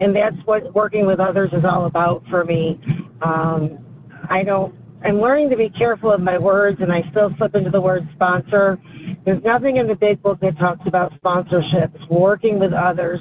and 0.00 0.16
that's 0.16 0.36
what 0.46 0.74
working 0.74 1.04
with 1.04 1.20
others 1.20 1.50
is 1.52 1.64
all 1.70 1.84
about 1.84 2.24
for 2.30 2.42
me. 2.42 2.80
Um, 3.20 3.84
I 4.30 4.44
don't. 4.44 4.74
I'm 5.04 5.20
learning 5.20 5.50
to 5.50 5.58
be 5.58 5.68
careful 5.76 6.10
of 6.10 6.22
my 6.22 6.38
words, 6.38 6.78
and 6.80 6.90
I 6.90 7.02
still 7.10 7.34
slip 7.36 7.54
into 7.54 7.68
the 7.68 7.82
word 7.82 8.08
sponsor. 8.14 8.78
There's 9.26 9.42
nothing 9.44 9.76
in 9.76 9.88
the 9.88 9.94
big 9.94 10.22
book 10.22 10.40
that 10.40 10.56
talks 10.58 10.86
about 10.86 11.12
sponsorships, 11.20 12.08
working 12.08 12.58
with 12.58 12.72
others 12.72 13.20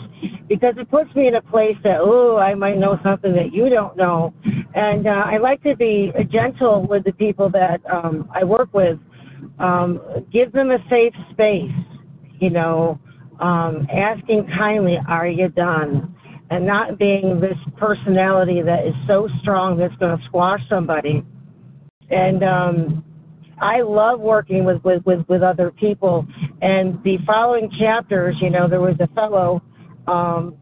because 0.52 0.74
it 0.78 0.92
puts 0.92 1.16
me 1.16 1.30
in 1.30 1.36
a 1.36 1.42
place 1.42 1.78
that, 1.82 2.00
oh, 2.02 2.36
I 2.36 2.56
might 2.56 2.78
know 2.78 3.00
something 3.06 3.34
that 3.36 3.54
you 3.54 3.70
don't 3.70 3.96
know. 3.96 4.34
And 4.76 5.08
uh, 5.08 5.24
I 5.26 5.38
like 5.38 5.64
to 5.64 5.78
be 5.78 6.12
gentle 6.30 6.86
with 6.86 7.06
the 7.06 7.14
people 7.14 7.50
that 7.52 7.80
um, 7.90 8.30
I 8.36 8.44
work 8.44 8.68
with, 8.74 9.00
um, 9.60 10.02
give 10.30 10.52
them 10.52 10.72
a 10.72 10.78
safe 10.90 11.14
space, 11.32 11.72
you 12.42 12.50
know, 12.50 13.00
um, 13.40 13.88
asking 13.96 14.50
kindly, 14.58 14.98
are 15.08 15.26
you 15.26 15.48
done? 15.48 16.14
And 16.50 16.68
not 16.68 17.00
being 17.00 17.40
this 17.40 17.58
personality 17.78 18.62
that 18.62 18.86
is 18.86 18.94
so 19.08 19.30
strong 19.42 19.78
that's 19.78 19.96
going 19.96 20.18
to 20.18 20.24
squash 20.26 20.60
somebody. 20.68 21.24
And 22.10 22.44
um, 22.44 23.06
I 23.62 23.80
love 23.80 24.20
working 24.20 24.66
with, 24.66 24.84
with, 24.84 25.02
with, 25.06 25.26
with 25.30 25.44
other 25.44 25.72
people. 25.72 26.28
And 26.62 27.02
the 27.06 27.20
following 27.26 27.72
chapters, 27.80 28.36
you 28.42 28.50
know, 28.50 28.68
there 28.68 28.82
was 28.82 28.98
a 29.00 29.08
fellow 29.16 29.62
um, 30.08 30.56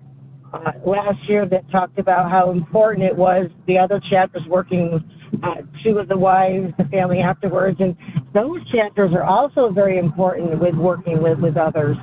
uh, 0.53 0.71
last 0.85 1.17
year 1.27 1.45
that 1.45 1.69
talked 1.71 1.99
about 1.99 2.31
how 2.31 2.51
important 2.51 3.05
it 3.05 3.15
was. 3.15 3.49
The 3.67 3.77
other 3.77 4.01
chapters 4.09 4.41
working 4.47 4.93
with 4.93 5.03
uh, 5.43 5.61
two 5.83 5.99
of 5.99 6.07
the 6.07 6.17
wives, 6.17 6.73
the 6.77 6.85
family 6.85 7.19
afterwards, 7.19 7.77
and 7.79 7.95
those 8.33 8.59
chapters 8.71 9.11
are 9.13 9.23
also 9.23 9.69
very 9.71 9.99
important 9.99 10.59
with 10.59 10.75
working 10.75 11.21
with 11.21 11.39
with 11.39 11.57
others. 11.57 11.97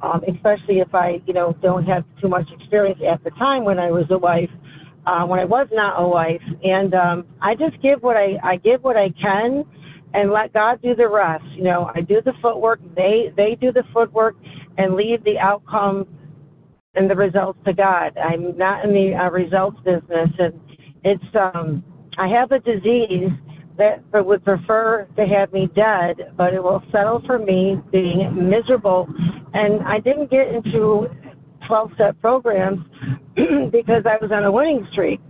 Um, 0.00 0.22
especially 0.32 0.78
if 0.78 0.94
I, 0.94 1.20
you 1.26 1.34
know, 1.34 1.56
don't 1.60 1.84
have 1.86 2.04
too 2.22 2.28
much 2.28 2.46
experience 2.56 3.00
at 3.04 3.24
the 3.24 3.30
time 3.30 3.64
when 3.64 3.80
I 3.80 3.90
was 3.90 4.04
a 4.10 4.18
wife, 4.18 4.50
uh, 5.06 5.26
when 5.26 5.40
I 5.40 5.44
was 5.44 5.66
not 5.72 6.00
a 6.00 6.06
wife, 6.06 6.40
and 6.62 6.94
um, 6.94 7.26
I 7.42 7.56
just 7.56 7.82
give 7.82 8.00
what 8.00 8.16
I 8.16 8.38
I 8.44 8.56
give 8.56 8.84
what 8.84 8.96
I 8.96 9.10
can, 9.20 9.64
and 10.14 10.30
let 10.30 10.52
God 10.52 10.80
do 10.82 10.94
the 10.94 11.08
rest. 11.08 11.44
You 11.56 11.64
know, 11.64 11.90
I 11.96 12.02
do 12.02 12.22
the 12.24 12.32
footwork, 12.40 12.78
they 12.94 13.32
they 13.36 13.56
do 13.60 13.72
the 13.72 13.82
footwork, 13.92 14.36
and 14.76 14.94
leave 14.94 15.24
the 15.24 15.36
outcome 15.40 16.06
and 16.98 17.10
the 17.10 17.16
results 17.16 17.58
to 17.66 17.74
God. 17.74 18.18
I'm 18.18 18.56
not 18.58 18.84
in 18.84 18.92
the 18.92 19.14
uh, 19.14 19.30
results 19.30 19.78
business, 19.84 20.30
and 20.38 20.60
it's 21.04 21.24
um, 21.36 21.84
I 22.18 22.28
have 22.28 22.52
a 22.52 22.60
disease 22.60 23.30
that 23.78 24.02
would 24.12 24.44
prefer 24.44 25.08
to 25.16 25.26
have 25.26 25.52
me 25.52 25.68
dead, 25.76 26.34
but 26.36 26.54
it 26.54 26.62
will 26.62 26.82
settle 26.92 27.22
for 27.26 27.38
me 27.38 27.80
being 27.92 28.50
miserable. 28.50 29.08
And 29.54 29.86
I 29.86 30.00
didn't 30.00 30.30
get 30.30 30.48
into 30.48 31.08
12 31.68 31.92
step 31.94 32.20
programs 32.20 32.80
because 33.72 34.04
I 34.06 34.18
was 34.22 34.32
on 34.32 34.44
a 34.44 34.52
winning 34.52 34.86
streak. 34.92 35.20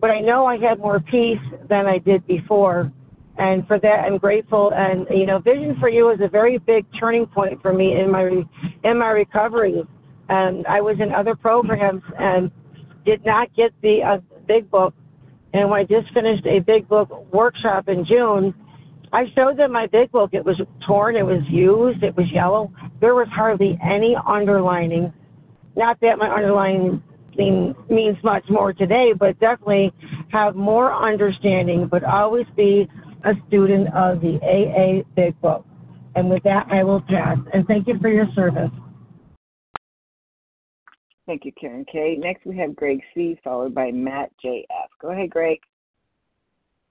but 0.00 0.10
I 0.10 0.20
know 0.20 0.46
I 0.46 0.58
had 0.58 0.78
more 0.78 1.00
peace 1.00 1.40
than 1.68 1.86
I 1.86 1.98
did 1.98 2.26
before. 2.26 2.92
And 3.38 3.66
for 3.66 3.80
that, 3.80 4.04
I'm 4.06 4.18
grateful. 4.18 4.72
And 4.74 5.06
you 5.10 5.26
know, 5.26 5.40
Vision 5.40 5.76
for 5.80 5.88
You 5.88 6.10
is 6.10 6.20
a 6.22 6.28
very 6.28 6.58
big 6.58 6.86
turning 7.00 7.26
point 7.26 7.62
for 7.62 7.72
me 7.72 7.98
in 8.00 8.10
my 8.10 8.24
in 8.84 8.98
my 8.98 9.08
recovery. 9.10 9.84
And 10.28 10.66
I 10.66 10.80
was 10.80 10.96
in 11.00 11.12
other 11.12 11.34
programs 11.34 12.02
and 12.18 12.50
did 13.04 13.24
not 13.24 13.54
get 13.54 13.72
the 13.82 14.02
uh, 14.02 14.18
big 14.46 14.70
book. 14.70 14.94
And 15.52 15.70
when 15.70 15.80
I 15.80 15.84
just 15.84 16.12
finished 16.12 16.44
a 16.46 16.58
big 16.58 16.88
book 16.88 17.32
workshop 17.32 17.88
in 17.88 18.04
June, 18.04 18.54
I 19.12 19.24
showed 19.34 19.56
them 19.56 19.72
my 19.72 19.86
big 19.86 20.10
book. 20.10 20.30
It 20.32 20.44
was 20.44 20.60
torn, 20.86 21.16
it 21.16 21.24
was 21.24 21.42
used, 21.48 22.02
it 22.02 22.16
was 22.16 22.26
yellow. 22.32 22.72
There 23.00 23.14
was 23.14 23.28
hardly 23.32 23.78
any 23.82 24.16
underlining. 24.26 25.12
Not 25.76 26.00
that 26.00 26.18
my 26.18 26.28
underlining 26.28 27.02
means 27.38 28.16
much 28.22 28.44
more 28.48 28.72
today, 28.72 29.12
but 29.18 29.38
definitely 29.38 29.92
have 30.32 30.56
more 30.56 30.92
understanding, 30.92 31.86
but 31.86 32.02
always 32.02 32.46
be 32.56 32.88
a 33.24 33.32
student 33.46 33.88
of 33.94 34.20
the 34.20 34.38
AA 34.42 35.08
Big 35.14 35.40
Book. 35.40 35.64
And 36.14 36.30
with 36.30 36.42
that, 36.44 36.66
I 36.70 36.82
will 36.82 37.02
pass. 37.02 37.38
And 37.52 37.66
thank 37.66 37.86
you 37.86 37.98
for 38.00 38.08
your 38.08 38.26
service. 38.34 38.70
Thank 41.26 41.44
you, 41.44 41.52
Karen 41.52 41.84
K. 41.90 42.16
Next, 42.18 42.46
we 42.46 42.56
have 42.58 42.76
Greg 42.76 43.00
C., 43.14 43.38
followed 43.42 43.74
by 43.74 43.90
Matt 43.90 44.30
J.F. 44.40 44.90
Go 45.00 45.10
ahead, 45.10 45.30
Greg. 45.30 45.58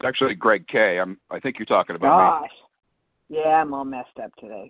Actually 0.03 0.36
Greg 0.36 0.67
K. 0.67 0.99
I'm. 0.99 1.17
I 1.31 1.39
think 1.39 1.57
you're 1.57 1.65
talking 1.65 1.95
about 1.95 2.41
Gosh. 2.41 2.49
Me. 3.29 3.38
Yeah, 3.39 3.61
I'm 3.61 3.73
all 3.73 3.86
messed 3.86 4.19
up 4.21 4.36
today. 4.36 4.69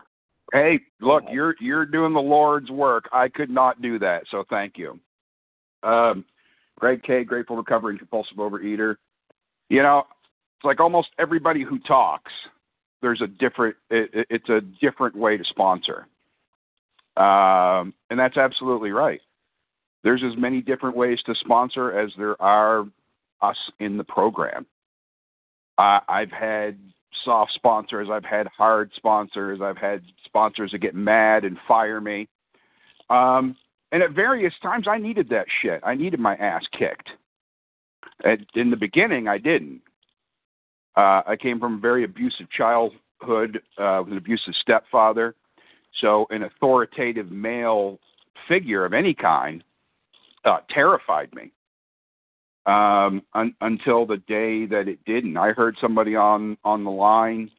Hey, 0.53 0.79
look, 1.01 1.23
you're 1.31 1.55
you're 1.59 1.85
doing 1.85 2.13
the 2.13 2.21
Lord's 2.21 2.69
work. 2.69 3.09
I 3.11 3.27
could 3.27 3.49
not 3.49 3.81
do 3.81 3.97
that, 3.99 4.23
so 4.29 4.43
thank 4.49 4.77
you. 4.77 4.99
Um, 5.81 6.23
Greg 6.77 7.01
K. 7.03 7.23
Grateful 7.23 7.55
recovering 7.55 7.97
compulsive 7.97 8.37
overeater. 8.37 8.97
You 9.69 9.81
know, 9.81 10.03
it's 10.57 10.65
like 10.65 10.79
almost 10.79 11.09
everybody 11.17 11.63
who 11.63 11.79
talks. 11.79 12.31
There's 13.01 13.21
a 13.21 13.27
different. 13.27 13.75
It, 13.89 14.27
it's 14.29 14.49
a 14.49 14.61
different 14.79 15.15
way 15.15 15.37
to 15.37 15.43
sponsor, 15.45 16.07
um, 17.17 17.95
and 18.11 18.19
that's 18.19 18.37
absolutely 18.37 18.91
right. 18.91 19.21
There's 20.05 20.23
as 20.23 20.37
many 20.37 20.61
different 20.61 20.95
ways 20.95 21.19
to 21.25 21.33
sponsor 21.33 21.97
as 21.99 22.11
there 22.15 22.39
are 22.39 22.85
us 23.41 23.57
in 23.79 23.97
the 23.97 24.03
program. 24.03 24.67
I've 25.79 26.31
had 26.31 26.77
soft 27.25 27.53
sponsors, 27.55 28.07
I've 28.11 28.23
had 28.23 28.47
hard 28.55 28.91
sponsors, 28.95 29.61
I've 29.61 29.77
had 29.77 30.03
sponsors 30.23 30.71
that 30.71 30.77
get 30.77 30.93
mad 30.93 31.43
and 31.43 31.57
fire 31.67 31.99
me. 31.99 32.29
Um, 33.09 33.57
and 33.91 34.03
at 34.03 34.11
various 34.11 34.53
times, 34.61 34.87
I 34.87 34.99
needed 34.99 35.27
that 35.29 35.47
shit. 35.61 35.81
I 35.83 35.95
needed 35.95 36.19
my 36.19 36.35
ass 36.35 36.63
kicked. 36.77 37.09
At, 38.23 38.39
in 38.53 38.69
the 38.69 38.77
beginning, 38.77 39.27
I 39.27 39.39
didn't. 39.39 39.81
Uh, 40.95 41.23
I 41.27 41.35
came 41.35 41.59
from 41.59 41.75
a 41.75 41.79
very 41.79 42.03
abusive 42.03 42.49
childhood 42.55 43.59
uh, 43.79 44.01
with 44.03 44.11
an 44.11 44.17
abusive 44.17 44.53
stepfather. 44.61 45.33
So, 45.99 46.27
an 46.29 46.43
authoritative 46.43 47.31
male 47.31 47.99
figure 48.47 48.85
of 48.85 48.93
any 48.93 49.13
kind 49.15 49.63
uh, 50.45 50.59
terrified 50.69 51.33
me 51.33 51.51
um, 52.65 53.21
un- 53.33 53.55
until 53.61 54.05
the 54.05 54.17
day 54.17 54.65
that 54.65 54.87
it 54.87 55.03
didn't. 55.05 55.37
I 55.37 55.51
heard 55.51 55.77
somebody 55.79 56.15
on 56.15 56.57
on 56.63 56.83
the 56.83 56.91
line 56.91 57.51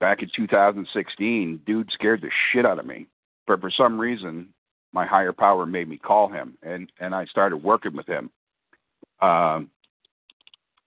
back 0.00 0.22
in 0.22 0.30
2016. 0.34 1.60
Dude 1.66 1.90
scared 1.92 2.22
the 2.22 2.30
shit 2.52 2.66
out 2.66 2.78
of 2.78 2.86
me, 2.86 3.06
but 3.46 3.60
for 3.60 3.70
some 3.70 4.00
reason, 4.00 4.48
my 4.92 5.06
higher 5.06 5.32
power 5.32 5.66
made 5.66 5.88
me 5.88 5.98
call 5.98 6.28
him, 6.28 6.56
and 6.62 6.90
and 7.00 7.14
I 7.14 7.26
started 7.26 7.58
working 7.58 7.94
with 7.94 8.06
him. 8.06 8.30
Um, 9.20 9.70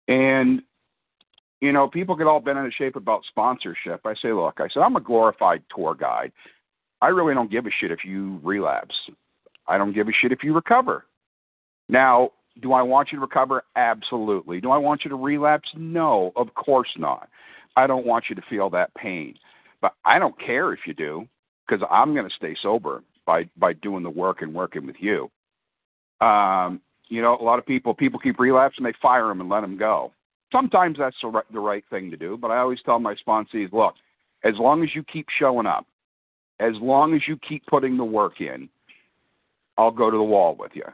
and 0.07 0.61
you 1.61 1.71
know, 1.71 1.87
people 1.87 2.15
get 2.15 2.27
all 2.27 2.39
bent 2.39 2.57
out 2.57 2.67
of 2.67 2.73
shape 2.73 2.95
about 2.95 3.25
sponsorship. 3.27 4.01
I 4.05 4.13
say, 4.15 4.31
look, 4.31 4.59
I 4.59 4.67
said 4.69 4.81
I'm 4.81 4.95
a 4.95 5.01
glorified 5.01 5.63
tour 5.75 5.95
guide. 5.95 6.31
I 7.01 7.07
really 7.07 7.33
don't 7.33 7.51
give 7.51 7.65
a 7.65 7.69
shit 7.79 7.91
if 7.91 8.03
you 8.03 8.39
relapse. 8.43 8.95
I 9.67 9.77
don't 9.77 9.93
give 9.93 10.07
a 10.07 10.11
shit 10.11 10.31
if 10.31 10.43
you 10.43 10.53
recover. 10.53 11.05
Now, 11.89 12.31
do 12.61 12.73
I 12.73 12.81
want 12.81 13.11
you 13.11 13.17
to 13.17 13.21
recover? 13.21 13.63
Absolutely. 13.75 14.59
Do 14.61 14.71
I 14.71 14.77
want 14.77 15.03
you 15.03 15.09
to 15.09 15.15
relapse? 15.15 15.69
No, 15.75 16.31
of 16.35 16.53
course 16.55 16.89
not. 16.97 17.29
I 17.75 17.87
don't 17.87 18.05
want 18.05 18.25
you 18.29 18.35
to 18.35 18.41
feel 18.49 18.69
that 18.71 18.93
pain. 18.95 19.35
But 19.81 19.93
I 20.03 20.19
don't 20.19 20.37
care 20.39 20.73
if 20.73 20.79
you 20.87 20.93
do 20.93 21.27
because 21.67 21.85
I'm 21.91 22.13
going 22.13 22.27
to 22.27 22.35
stay 22.35 22.55
sober 22.61 23.03
by 23.25 23.47
by 23.57 23.73
doing 23.73 24.03
the 24.03 24.09
work 24.09 24.41
and 24.41 24.53
working 24.53 24.85
with 24.87 24.95
you. 24.99 25.29
Um, 26.25 26.81
you 27.09 27.21
know, 27.21 27.37
a 27.39 27.43
lot 27.43 27.59
of 27.59 27.65
people 27.65 27.93
people 27.93 28.19
keep 28.19 28.39
relapsing, 28.39 28.83
they 28.83 28.93
fire 29.01 29.27
them 29.27 29.41
and 29.41 29.49
let 29.49 29.61
them 29.61 29.77
go. 29.77 30.11
Sometimes 30.51 30.97
that's 30.97 31.15
the 31.21 31.27
right, 31.27 31.53
the 31.53 31.59
right 31.59 31.83
thing 31.89 32.09
to 32.09 32.17
do, 32.17 32.37
but 32.37 32.51
I 32.51 32.57
always 32.57 32.79
tell 32.85 32.99
my 32.99 33.15
sponsees, 33.15 33.71
look, 33.73 33.95
as 34.43 34.53
long 34.57 34.81
as 34.81 34.89
you 34.95 35.03
keep 35.03 35.27
showing 35.37 35.67
up, 35.67 35.85
as 36.59 36.73
long 36.81 37.13
as 37.13 37.21
you 37.27 37.37
keep 37.47 37.65
putting 37.67 37.97
the 37.97 38.05
work 38.05 38.39
in, 38.39 38.69
I'll 39.77 39.91
go 39.91 40.09
to 40.09 40.17
the 40.17 40.23
wall 40.23 40.55
with 40.57 40.71
you. 40.73 40.85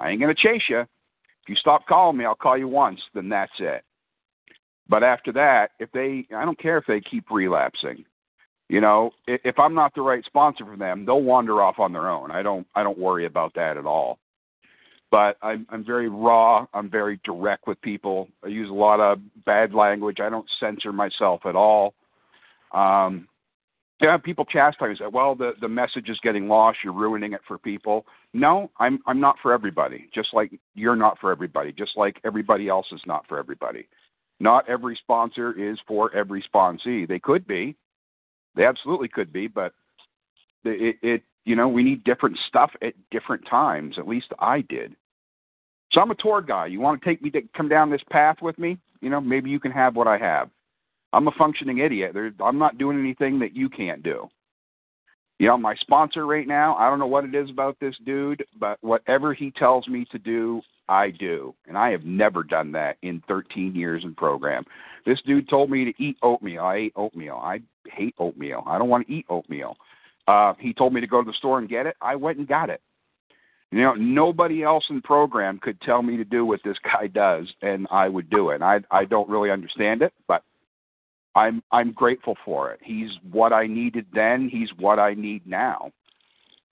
I 0.00 0.10
ain't 0.10 0.20
going 0.20 0.34
to 0.34 0.42
chase 0.42 0.64
you. 0.68 0.80
If 0.80 1.48
you 1.48 1.56
stop 1.56 1.86
calling 1.86 2.16
me, 2.16 2.24
I'll 2.24 2.34
call 2.34 2.56
you 2.56 2.68
once, 2.68 3.00
then 3.14 3.28
that's 3.28 3.52
it. 3.58 3.82
But 4.88 5.02
after 5.02 5.32
that, 5.32 5.70
if 5.78 5.90
they, 5.92 6.26
I 6.34 6.44
don't 6.44 6.58
care 6.58 6.78
if 6.78 6.84
they 6.86 7.00
keep 7.00 7.30
relapsing. 7.30 8.04
You 8.68 8.80
know, 8.80 9.10
if 9.26 9.58
I'm 9.58 9.74
not 9.74 9.94
the 9.94 10.02
right 10.02 10.24
sponsor 10.24 10.64
for 10.64 10.76
them, 10.76 11.04
they'll 11.04 11.20
wander 11.20 11.62
off 11.62 11.78
on 11.78 11.92
their 11.92 12.08
own. 12.08 12.30
I 12.30 12.42
don't, 12.42 12.66
I 12.74 12.82
don't 12.82 12.98
worry 12.98 13.26
about 13.26 13.54
that 13.54 13.76
at 13.76 13.86
all. 13.86 14.18
But 15.10 15.36
I'm, 15.42 15.66
I'm 15.68 15.84
very 15.84 16.08
raw. 16.08 16.66
I'm 16.72 16.90
very 16.90 17.20
direct 17.22 17.66
with 17.66 17.80
people. 17.82 18.28
I 18.42 18.48
use 18.48 18.70
a 18.70 18.74
lot 18.74 18.98
of 18.98 19.18
bad 19.44 19.74
language. 19.74 20.20
I 20.20 20.30
don't 20.30 20.46
censor 20.58 20.90
myself 20.90 21.42
at 21.44 21.54
all. 21.54 21.94
Um, 22.72 23.28
yeah, 24.02 24.16
people 24.16 24.44
chastise 24.44 24.98
that. 24.98 25.12
Well, 25.12 25.34
the 25.34 25.52
the 25.60 25.68
message 25.68 26.08
is 26.08 26.18
getting 26.22 26.48
lost. 26.48 26.78
You're 26.82 26.92
ruining 26.92 27.32
it 27.32 27.40
for 27.46 27.58
people. 27.58 28.04
No, 28.32 28.70
I'm 28.78 28.98
I'm 29.06 29.20
not 29.20 29.36
for 29.40 29.52
everybody. 29.52 30.08
Just 30.14 30.30
like 30.32 30.52
you're 30.74 30.96
not 30.96 31.18
for 31.20 31.30
everybody. 31.30 31.72
Just 31.72 31.96
like 31.96 32.18
everybody 32.24 32.68
else 32.68 32.86
is 32.92 33.02
not 33.06 33.26
for 33.28 33.38
everybody. 33.38 33.86
Not 34.40 34.68
every 34.68 34.96
sponsor 34.96 35.52
is 35.52 35.78
for 35.86 36.12
every 36.14 36.44
sponsee. 36.52 37.06
They 37.06 37.20
could 37.20 37.46
be. 37.46 37.76
They 38.56 38.64
absolutely 38.64 39.08
could 39.08 39.32
be, 39.32 39.46
but 39.46 39.72
it, 40.64 40.96
it 41.02 41.22
you 41.44 41.54
know 41.54 41.68
we 41.68 41.84
need 41.84 42.02
different 42.04 42.38
stuff 42.48 42.72
at 42.82 42.94
different 43.10 43.46
times. 43.48 43.96
At 43.98 44.08
least 44.08 44.32
I 44.40 44.62
did. 44.62 44.96
So 45.92 46.00
I'm 46.00 46.10
a 46.10 46.16
tour 46.16 46.40
guy. 46.40 46.66
You 46.66 46.80
want 46.80 47.00
to 47.00 47.08
take 47.08 47.22
me 47.22 47.30
to 47.30 47.42
come 47.56 47.68
down 47.68 47.90
this 47.90 48.02
path 48.10 48.36
with 48.42 48.58
me? 48.58 48.78
You 49.00 49.10
know, 49.10 49.20
maybe 49.20 49.50
you 49.50 49.60
can 49.60 49.72
have 49.72 49.94
what 49.94 50.08
I 50.08 50.18
have. 50.18 50.48
I'm 51.12 51.28
a 51.28 51.32
functioning 51.32 51.78
idiot. 51.78 52.12
There, 52.14 52.32
I'm 52.40 52.58
not 52.58 52.78
doing 52.78 52.98
anything 52.98 53.38
that 53.40 53.54
you 53.54 53.68
can't 53.68 54.02
do. 54.02 54.28
You 55.38 55.48
know, 55.48 55.56
my 55.56 55.74
sponsor 55.76 56.26
right 56.26 56.46
now, 56.46 56.76
I 56.76 56.88
don't 56.88 57.00
know 57.00 57.06
what 57.06 57.24
it 57.24 57.34
is 57.34 57.50
about 57.50 57.76
this 57.80 57.96
dude, 58.06 58.44
but 58.60 58.78
whatever 58.80 59.34
he 59.34 59.50
tells 59.50 59.88
me 59.88 60.06
to 60.12 60.18
do, 60.18 60.62
I 60.88 61.10
do. 61.10 61.54
And 61.66 61.76
I 61.76 61.90
have 61.90 62.04
never 62.04 62.44
done 62.44 62.70
that 62.72 62.96
in 63.02 63.22
13 63.26 63.74
years 63.74 64.04
in 64.04 64.14
program. 64.14 64.64
This 65.04 65.20
dude 65.26 65.48
told 65.48 65.70
me 65.70 65.84
to 65.84 66.02
eat 66.02 66.16
oatmeal. 66.22 66.62
I 66.62 66.76
ate 66.76 66.92
oatmeal. 66.94 67.36
I 67.42 67.60
hate 67.86 68.14
oatmeal. 68.18 68.62
I 68.66 68.78
don't 68.78 68.88
want 68.88 69.06
to 69.06 69.12
eat 69.12 69.26
oatmeal. 69.28 69.76
Uh, 70.28 70.54
he 70.60 70.72
told 70.72 70.92
me 70.92 71.00
to 71.00 71.06
go 71.06 71.20
to 71.20 71.26
the 71.28 71.36
store 71.36 71.58
and 71.58 71.68
get 71.68 71.86
it. 71.86 71.96
I 72.00 72.14
went 72.14 72.38
and 72.38 72.46
got 72.46 72.70
it. 72.70 72.80
You 73.72 73.80
know, 73.80 73.94
nobody 73.94 74.62
else 74.62 74.84
in 74.90 75.00
program 75.00 75.58
could 75.58 75.80
tell 75.80 76.02
me 76.02 76.18
to 76.18 76.24
do 76.24 76.44
what 76.44 76.60
this 76.62 76.76
guy 76.84 77.06
does, 77.06 77.52
and 77.62 77.86
I 77.90 78.08
would 78.08 78.30
do 78.30 78.50
it. 78.50 78.62
I 78.62 78.80
I 78.90 79.06
don't 79.06 79.28
really 79.30 79.50
understand 79.50 80.02
it, 80.02 80.12
but 80.28 80.44
I'm 81.34 81.62
I'm 81.72 81.92
grateful 81.92 82.36
for 82.44 82.70
it. 82.72 82.80
He's 82.82 83.10
what 83.30 83.52
I 83.52 83.66
needed 83.66 84.06
then. 84.12 84.48
He's 84.48 84.68
what 84.78 84.98
I 84.98 85.14
need 85.14 85.46
now. 85.46 85.90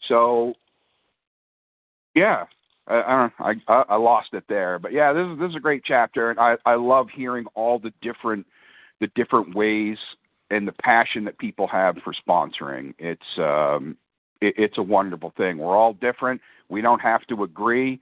So, 0.09 0.55
yeah, 2.15 2.45
I 2.87 3.31
I, 3.39 3.55
I, 3.89 3.97
lost 3.97 4.29
it 4.33 4.45
there, 4.49 4.79
but 4.79 4.93
yeah, 4.93 5.13
this 5.13 5.27
is 5.27 5.39
this 5.39 5.51
is 5.51 5.57
a 5.57 5.61
great 5.61 5.83
chapter, 5.85 6.31
and 6.31 6.39
I 6.39 6.57
I 6.67 6.75
love 6.75 7.09
hearing 7.15 7.47
all 7.55 7.79
the 7.79 7.93
different 8.03 8.47
the 9.01 9.09
different 9.15 9.55
ways 9.55 9.97
and 10.51 10.67
the 10.67 10.73
passion 10.73 11.25
that 11.25 11.39
people 11.39 11.67
have 11.69 11.97
for 12.05 12.13
sponsoring. 12.13 12.95
It's 12.99 13.39
um 13.39 13.97
it, 14.41 14.55
it's 14.57 14.79
a 14.79 14.83
wonderful 14.83 15.33
thing. 15.37 15.59
We're 15.59 15.77
all 15.77 15.95
different. 15.95 16.41
We 16.69 16.83
don't 16.83 17.01
have 17.01 17.27
to 17.29 17.45
agree. 17.45 18.01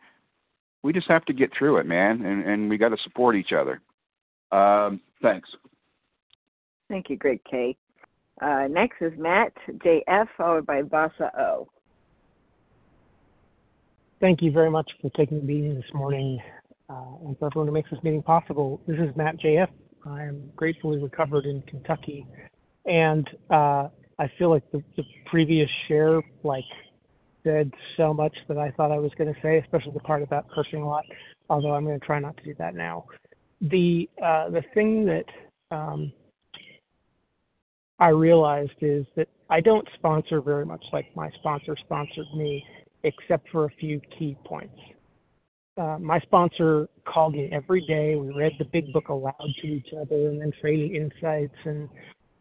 We 0.82 0.92
just 0.92 1.08
have 1.08 1.24
to 1.26 1.32
get 1.32 1.52
through 1.56 1.78
it, 1.78 1.86
man, 1.86 2.24
and 2.24 2.44
and 2.44 2.70
we 2.70 2.78
got 2.78 2.90
to 2.90 2.98
support 3.02 3.36
each 3.36 3.52
other. 3.52 3.80
Um, 4.50 5.00
thanks. 5.20 5.48
Thank 6.88 7.10
you, 7.10 7.16
Greg 7.16 7.40
K. 7.48 7.76
Uh, 8.40 8.66
next 8.68 8.96
is 9.00 9.12
Matt 9.18 9.52
JF, 9.68 10.26
followed 10.36 10.66
by 10.66 10.82
Vasa 10.82 11.30
O. 11.38 11.68
Thank 14.20 14.42
you 14.42 14.50
very 14.50 14.70
much 14.70 14.90
for 15.00 15.10
taking 15.10 15.38
the 15.38 15.44
meeting 15.44 15.74
this 15.74 15.92
morning 15.94 16.40
uh, 16.88 17.24
and 17.24 17.38
for 17.38 17.46
everyone 17.46 17.68
who 17.68 17.74
makes 17.74 17.90
this 17.90 18.02
meeting 18.02 18.22
possible. 18.22 18.80
This 18.86 18.98
is 18.98 19.14
Matt 19.16 19.38
JF. 19.38 19.68
I 20.06 20.22
am 20.22 20.50
gratefully 20.56 20.98
recovered 20.98 21.44
in 21.44 21.62
Kentucky, 21.62 22.26
and 22.86 23.28
uh, 23.50 23.88
I 24.18 24.30
feel 24.38 24.50
like 24.50 24.68
the, 24.72 24.82
the 24.96 25.02
previous 25.26 25.68
share 25.86 26.22
like 26.44 26.64
said 27.44 27.72
so 27.96 28.12
much 28.14 28.36
that 28.48 28.58
I 28.58 28.70
thought 28.72 28.90
I 28.90 28.98
was 28.98 29.12
going 29.18 29.32
to 29.32 29.40
say, 29.40 29.58
especially 29.58 29.92
the 29.92 30.00
part 30.00 30.22
about 30.22 30.46
cursing 30.50 30.82
a 30.82 30.88
lot. 30.88 31.04
although 31.50 31.74
I'm 31.74 31.84
going 31.84 31.98
to 31.98 32.04
try 32.04 32.18
not 32.18 32.36
to 32.38 32.42
do 32.44 32.54
that 32.58 32.74
now. 32.74 33.04
The 33.60 34.08
uh, 34.22 34.50
the 34.50 34.62
thing 34.74 35.04
that 35.06 35.24
um, 35.70 36.12
I 37.98 38.08
realized 38.08 38.72
is 38.80 39.06
that 39.16 39.28
I 39.50 39.60
don't 39.60 39.86
sponsor 39.94 40.40
very 40.40 40.64
much 40.64 40.84
like 40.92 41.06
my 41.16 41.30
sponsor 41.40 41.76
sponsored 41.84 42.26
me, 42.36 42.64
except 43.02 43.48
for 43.50 43.64
a 43.64 43.70
few 43.80 44.00
key 44.18 44.36
points. 44.44 44.78
Uh, 45.76 45.96
my 45.98 46.18
sponsor 46.20 46.88
called 47.04 47.34
me 47.34 47.48
every 47.52 47.80
day. 47.86 48.16
We 48.16 48.32
read 48.32 48.52
the 48.58 48.64
big 48.64 48.92
book 48.92 49.08
aloud 49.08 49.34
to 49.62 49.66
each 49.66 49.88
other 49.92 50.28
and 50.28 50.40
then 50.40 50.52
traded 50.60 50.90
insights 50.92 51.54
and 51.64 51.88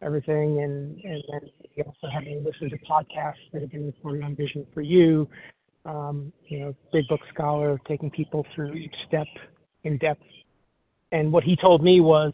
everything. 0.02 0.60
And, 0.62 1.00
and 1.04 1.22
then 1.30 1.50
we 1.76 1.82
also 1.84 2.08
had 2.12 2.24
me 2.24 2.40
listen 2.44 2.68
to 2.70 2.78
podcasts 2.84 3.34
that 3.52 3.62
have 3.62 3.70
been 3.70 3.86
recorded 3.86 4.24
on 4.24 4.34
Vision 4.34 4.66
for 4.74 4.80
You. 4.80 5.28
Um, 5.84 6.32
you 6.48 6.60
know, 6.60 6.74
big 6.92 7.06
book 7.08 7.20
scholar, 7.32 7.80
taking 7.86 8.10
people 8.10 8.44
through 8.54 8.74
each 8.74 8.94
step 9.06 9.28
in 9.84 9.96
depth. 9.98 10.22
And 11.12 11.32
what 11.32 11.44
he 11.44 11.56
told 11.56 11.82
me 11.82 12.00
was 12.00 12.32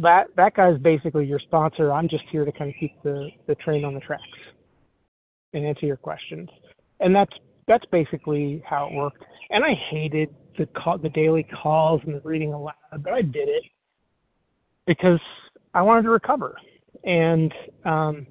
that 0.00 0.28
that 0.36 0.54
guy's 0.54 0.78
basically 0.78 1.26
your 1.26 1.40
sponsor. 1.40 1.92
I'm 1.92 2.08
just 2.08 2.24
here 2.30 2.44
to 2.44 2.52
kind 2.52 2.70
of 2.70 2.76
keep 2.78 2.92
the 3.02 3.28
the 3.46 3.54
train 3.56 3.84
on 3.84 3.94
the 3.94 4.00
tracks 4.00 4.22
and 5.52 5.64
answer 5.66 5.86
your 5.86 5.96
questions. 5.96 6.48
And 7.00 7.14
that's 7.14 7.32
that's 7.66 7.84
basically 7.90 8.62
how 8.68 8.88
it 8.88 8.94
worked. 8.94 9.24
And 9.50 9.64
I 9.64 9.74
hated 9.90 10.34
the 10.56 10.66
call, 10.66 10.98
the 10.98 11.08
daily 11.10 11.46
calls 11.62 12.00
and 12.04 12.14
the 12.14 12.20
reading 12.20 12.52
aloud, 12.52 12.74
but 13.00 13.12
I 13.12 13.22
did 13.22 13.48
it 13.48 13.62
because 14.86 15.20
I 15.74 15.82
wanted 15.82 16.02
to 16.02 16.10
recover. 16.10 16.56
And 17.04 17.52
um 17.84 18.26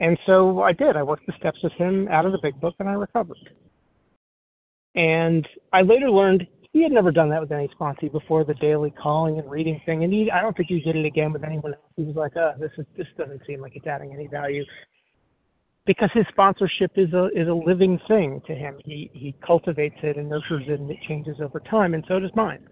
and 0.00 0.18
so 0.26 0.62
I 0.62 0.72
did. 0.72 0.96
I 0.96 1.02
worked 1.02 1.26
the 1.26 1.34
steps 1.38 1.58
with 1.62 1.72
him 1.74 2.08
out 2.08 2.26
of 2.26 2.32
the 2.32 2.38
big 2.42 2.60
book 2.60 2.74
and 2.78 2.88
I 2.88 2.92
recovered. 2.92 3.38
And 4.94 5.46
I 5.72 5.82
later 5.82 6.10
learned 6.10 6.46
he 6.74 6.82
had 6.82 6.90
never 6.90 7.12
done 7.12 7.30
that 7.30 7.40
with 7.40 7.52
any 7.52 7.68
sponsee 7.68 8.10
before 8.10 8.42
the 8.44 8.54
daily 8.54 8.90
calling 9.00 9.38
and 9.38 9.48
reading 9.48 9.80
thing, 9.86 10.02
and 10.02 10.12
he 10.12 10.28
I 10.28 10.42
don't 10.42 10.56
think 10.56 10.68
he 10.68 10.80
did 10.80 10.96
it 10.96 11.06
again 11.06 11.32
with 11.32 11.44
anyone 11.44 11.72
else. 11.72 11.82
He 11.96 12.02
was 12.02 12.16
like, 12.16 12.36
"Uh, 12.36 12.54
this 12.58 12.72
is 12.76 12.84
this 12.98 13.06
doesn't 13.16 13.42
seem 13.46 13.60
like 13.60 13.76
it's 13.76 13.86
adding 13.86 14.12
any 14.12 14.26
value," 14.26 14.64
because 15.86 16.10
his 16.12 16.26
sponsorship 16.30 16.90
is 16.96 17.12
a 17.12 17.26
is 17.26 17.46
a 17.46 17.54
living 17.54 18.00
thing 18.08 18.42
to 18.48 18.56
him. 18.56 18.76
He 18.84 19.08
he 19.14 19.36
cultivates 19.46 19.94
it 20.02 20.16
and 20.16 20.28
nurtures 20.28 20.64
it, 20.66 20.80
and 20.80 20.90
it 20.90 20.98
changes 21.06 21.36
over 21.40 21.60
time, 21.60 21.94
and 21.94 22.04
so 22.08 22.18
does 22.18 22.32
mine. 22.34 22.66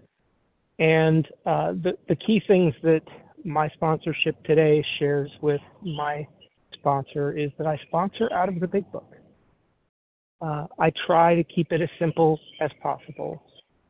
And 0.79 1.25
uh, 1.45 1.71
the 1.71 1.93
the 2.09 2.17
key 2.17 2.41
things 2.45 2.73
that 2.83 3.03
my 3.45 3.69
sponsorship 3.69 4.43
today 4.43 4.83
shares 4.99 5.31
with 5.41 5.61
my 5.81 6.27
sponsor 6.73 7.31
is 7.31 7.51
that 7.57 7.67
I 7.67 7.79
sponsor 7.87 8.29
out 8.33 8.49
of 8.49 8.59
the 8.59 8.67
big 8.67 8.91
book. 8.91 9.15
Uh, 10.41 10.67
I 10.77 10.91
try 11.07 11.35
to 11.35 11.43
keep 11.45 11.71
it 11.71 11.81
as 11.81 11.89
simple 11.97 12.37
as 12.59 12.69
possible. 12.81 13.41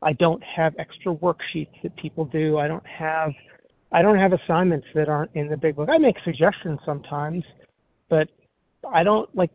I 0.04 0.12
don't 0.12 0.42
have 0.42 0.74
extra 0.78 1.14
worksheets 1.14 1.82
that 1.82 1.96
people 1.96 2.26
do. 2.26 2.58
I 2.58 2.68
don't 2.68 2.86
have 2.86 3.32
I 3.90 4.02
don't 4.02 4.18
have 4.18 4.32
assignments 4.32 4.86
that 4.94 5.08
aren't 5.08 5.30
in 5.34 5.48
the 5.48 5.56
big 5.56 5.76
book. 5.76 5.88
I 5.88 5.98
make 5.98 6.16
suggestions 6.24 6.80
sometimes, 6.84 7.44
but 8.08 8.28
I 8.92 9.02
don't 9.02 9.34
like 9.34 9.50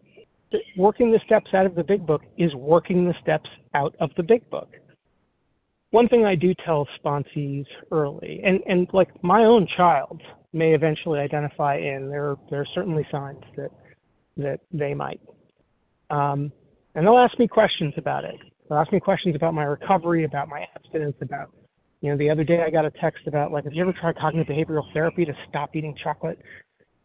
working 0.77 1.11
the 1.11 1.19
steps 1.25 1.53
out 1.53 1.65
of 1.65 1.75
the 1.75 1.83
big 1.83 2.05
book 2.05 2.21
is 2.37 2.53
working 2.55 3.05
the 3.05 3.13
steps 3.21 3.49
out 3.75 3.95
of 3.99 4.09
the 4.17 4.23
big 4.23 4.49
book. 4.49 4.69
One 5.91 6.07
thing 6.07 6.25
I 6.25 6.35
do 6.35 6.53
tell 6.65 6.87
sponsees 7.03 7.65
early, 7.91 8.41
and, 8.43 8.61
and 8.67 8.87
like 8.93 9.09
my 9.23 9.43
own 9.43 9.67
child 9.75 10.21
may 10.53 10.73
eventually 10.73 11.19
identify 11.19 11.77
in, 11.77 12.09
there 12.09 12.35
there 12.49 12.61
are 12.61 12.67
certainly 12.73 13.05
signs 13.11 13.43
that 13.55 13.71
that 14.37 14.61
they 14.71 14.93
might. 14.93 15.21
Um, 16.09 16.51
and 16.95 17.05
they'll 17.05 17.17
ask 17.17 17.37
me 17.37 17.47
questions 17.47 17.93
about 17.97 18.23
it. 18.23 18.39
They'll 18.70 18.78
ask 18.78 18.91
me 18.93 18.99
questions 18.99 19.36
about 19.36 19.55
my 19.55 19.63
recovery, 19.63 20.26
about 20.26 20.47
my 20.47 20.65
abstinence, 20.76 21.15
about, 21.22 21.51
you 22.01 22.11
know, 22.11 22.17
the 22.17 22.30
other 22.30 22.43
day 22.43 22.63
I 22.65 22.70
got 22.70 22.86
a 22.86 22.91
text 22.91 23.26
about, 23.26 23.51
like, 23.51 23.63
have 23.63 23.74
you 23.74 23.82
ever 23.82 23.93
tried 23.99 24.15
cognitive 24.17 24.55
behavioral 24.55 24.84
therapy 24.93 25.26
to 25.26 25.34
stop 25.49 25.76
eating 25.76 25.95
chocolate? 26.01 26.39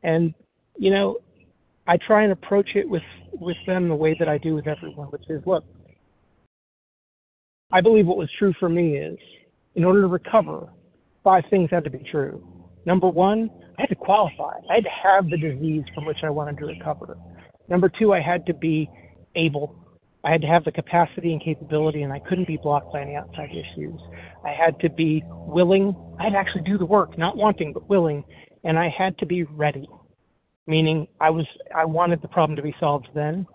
And, 0.03 0.35
you 0.77 0.91
know, 0.91 1.19
I 1.87 1.97
try 2.07 2.23
and 2.23 2.33
approach 2.33 2.69
it 2.75 2.89
with, 2.89 3.03
with 3.33 3.57
them 3.67 3.89
the 3.89 3.95
way 3.95 4.15
that 4.19 4.29
I 4.29 4.39
do 4.39 4.55
with 4.55 4.67
everyone, 4.67 5.09
which 5.09 5.25
is, 5.31 5.43
look, 5.47 5.65
I 7.73 7.81
believe 7.81 8.07
what 8.07 8.19
was 8.19 8.29
true 8.39 8.53
for 8.61 8.69
me 8.69 8.99
is, 8.99 9.19
in 9.75 9.85
order 9.85 10.03
to 10.03 10.07
recover, 10.07 10.69
five 11.25 11.45
things 11.51 11.71
had 11.71 11.85
to 11.85 11.91
be 11.91 12.05
true. 12.11 12.47
Number 12.85 13.09
one, 13.09 13.51
I 13.79 13.83
had 13.83 13.89
to 13.89 13.97
qualify. 13.97 14.59
I 14.71 14.75
had 14.75 14.85
to 14.85 14.91
have 15.03 15.31
the 15.31 15.39
disease 15.39 15.85
from 15.95 16.05
which 16.05 16.19
I 16.23 16.31
wanted 16.31 16.59
to 16.59 16.67
recover. 16.67 17.17
Number 17.69 17.91
two, 17.99 18.12
I 18.12 18.21
had 18.21 18.45
to 18.47 18.55
be 18.55 18.89
able 19.35 19.84
I 20.25 20.31
had 20.31 20.41
to 20.41 20.47
have 20.47 20.64
the 20.64 20.72
capacity 20.72 21.33
and 21.33 21.43
capability, 21.43 22.03
and 22.03 22.12
I 22.12 22.18
couldn't 22.18 22.47
be 22.47 22.57
blocked 22.57 22.93
by 22.93 23.03
any 23.03 23.14
outside 23.14 23.51
issues. 23.51 24.01
I 24.45 24.51
had 24.51 24.81
to 24.81 24.89
be 24.89 25.22
willing. 25.27 25.95
I 26.18 26.25
had 26.25 26.33
to 26.33 26.39
actually 26.39 26.62
do 26.62 26.79
the 26.79 26.87
work, 26.87 27.18
not 27.18 27.37
wanting, 27.37 27.72
but 27.75 27.89
willing. 27.89 28.25
And 28.64 28.79
I 28.79 28.89
had 28.89 29.18
to 29.18 29.27
be 29.27 29.43
ready, 29.45 29.87
meaning 30.66 31.07
I 31.20 31.29
was 31.29 31.47
I 31.77 31.85
wanted 31.85 32.22
the 32.22 32.29
problem 32.29 32.57
to 32.57 32.62
be 32.62 32.75
solved 32.81 33.09
then. 33.14 33.47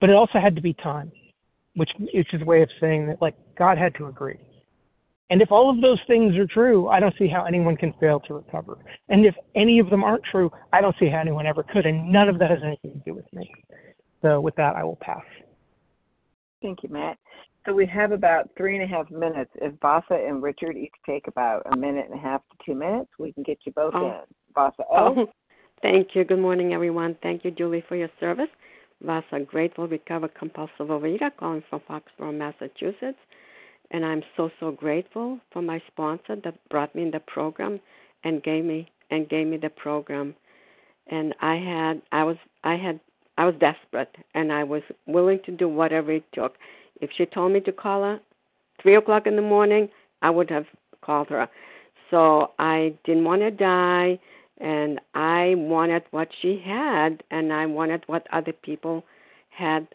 But 0.00 0.10
it 0.10 0.16
also 0.16 0.40
had 0.40 0.56
to 0.56 0.62
be 0.62 0.74
time, 0.74 1.12
which 1.74 1.90
is 2.12 2.26
a 2.40 2.44
way 2.44 2.62
of 2.62 2.68
saying 2.80 3.06
that 3.06 3.22
like 3.22 3.34
God 3.56 3.78
had 3.78 3.94
to 3.96 4.06
agree. 4.06 4.38
And 5.30 5.42
if 5.42 5.52
all 5.52 5.68
of 5.70 5.80
those 5.80 5.98
things 6.06 6.36
are 6.36 6.46
true, 6.46 6.88
I 6.88 7.00
don't 7.00 7.14
see 7.18 7.28
how 7.28 7.44
anyone 7.44 7.76
can 7.76 7.92
fail 8.00 8.18
to 8.20 8.34
recover. 8.34 8.78
And 9.08 9.26
if 9.26 9.34
any 9.54 9.78
of 9.78 9.90
them 9.90 10.02
aren't 10.02 10.24
true, 10.24 10.50
I 10.72 10.80
don't 10.80 10.96
see 10.98 11.08
how 11.08 11.18
anyone 11.18 11.46
ever 11.46 11.62
could. 11.62 11.84
And 11.84 12.10
none 12.10 12.28
of 12.28 12.38
that 12.38 12.50
has 12.50 12.60
anything 12.64 12.92
to 12.92 12.98
do 13.04 13.14
with 13.14 13.30
me. 13.32 13.52
So 14.22 14.40
with 14.40 14.56
that, 14.56 14.76
I 14.76 14.84
will 14.84 14.96
pass. 14.96 15.24
Thank 16.60 16.82
you, 16.82 16.88
Matt. 16.88 17.18
So 17.66 17.74
we 17.74 17.86
have 17.86 18.12
about 18.12 18.48
three 18.56 18.74
and 18.76 18.84
a 18.84 18.86
half 18.86 19.10
minutes. 19.10 19.50
If 19.56 19.74
Vasa 19.80 20.14
and 20.14 20.42
Richard 20.42 20.76
each 20.76 20.94
take 21.06 21.26
about 21.28 21.62
a 21.70 21.76
minute 21.76 22.06
and 22.10 22.18
a 22.18 22.22
half 22.22 22.40
to 22.50 22.56
two 22.64 22.74
minutes, 22.74 23.10
we 23.18 23.32
can 23.32 23.42
get 23.42 23.58
you 23.64 23.72
both 23.72 23.92
oh. 23.94 24.06
in. 24.06 24.34
Vasa 24.54 24.84
Oh, 24.90 25.26
thank 25.82 26.08
you. 26.14 26.24
Good 26.24 26.38
morning, 26.38 26.72
everyone. 26.72 27.16
Thank 27.22 27.44
you, 27.44 27.50
Julie, 27.50 27.84
for 27.88 27.96
your 27.96 28.08
service. 28.18 28.48
Vasa, 29.02 29.40
grateful, 29.46 29.86
recovered, 29.86 30.34
compulsive 30.34 30.88
overeater, 30.88 31.30
calling 31.38 31.62
from 31.68 31.80
Foxborough, 31.88 32.36
Massachusetts. 32.36 33.18
And 33.90 34.04
I'm 34.04 34.22
so 34.36 34.50
so 34.60 34.70
grateful 34.70 35.38
for 35.52 35.62
my 35.62 35.80
sponsor 35.86 36.36
that 36.44 36.68
brought 36.68 36.94
me 36.94 37.02
in 37.02 37.10
the 37.10 37.20
program 37.20 37.80
and 38.24 38.42
gave 38.42 38.64
me 38.64 38.90
and 39.10 39.28
gave 39.28 39.46
me 39.46 39.56
the 39.56 39.70
program. 39.70 40.34
And 41.06 41.34
I 41.40 41.54
had 41.54 42.02
I 42.12 42.24
was 42.24 42.36
I 42.64 42.76
had 42.76 43.00
I 43.38 43.44
was 43.44 43.54
desperate 43.60 44.14
and 44.34 44.52
I 44.52 44.64
was 44.64 44.82
willing 45.06 45.38
to 45.46 45.52
do 45.52 45.68
whatever 45.68 46.12
it 46.12 46.24
took. 46.34 46.56
If 47.00 47.10
she 47.16 47.24
told 47.24 47.52
me 47.52 47.60
to 47.60 47.72
call 47.72 48.02
her 48.02 48.20
three 48.82 48.96
o'clock 48.96 49.26
in 49.26 49.36
the 49.36 49.42
morning, 49.42 49.88
I 50.20 50.30
would 50.30 50.50
have 50.50 50.66
called 51.00 51.28
her. 51.28 51.48
So 52.10 52.50
I 52.58 52.94
didn't 53.04 53.24
want 53.24 53.42
to 53.42 53.52
die 53.52 54.18
and 54.58 55.00
I 55.14 55.54
wanted 55.56 56.02
what 56.10 56.28
she 56.42 56.60
had 56.64 57.22
and 57.30 57.52
I 57.52 57.66
wanted 57.66 58.02
what 58.08 58.26
other 58.32 58.52
people 58.52 59.04
had 59.50 59.86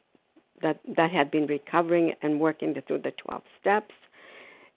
that 0.62 0.80
that 0.96 1.12
had 1.12 1.30
been 1.30 1.46
recovering 1.46 2.14
and 2.22 2.40
working 2.40 2.74
through 2.88 3.00
the 3.00 3.12
12 3.12 3.42
steps 3.60 3.94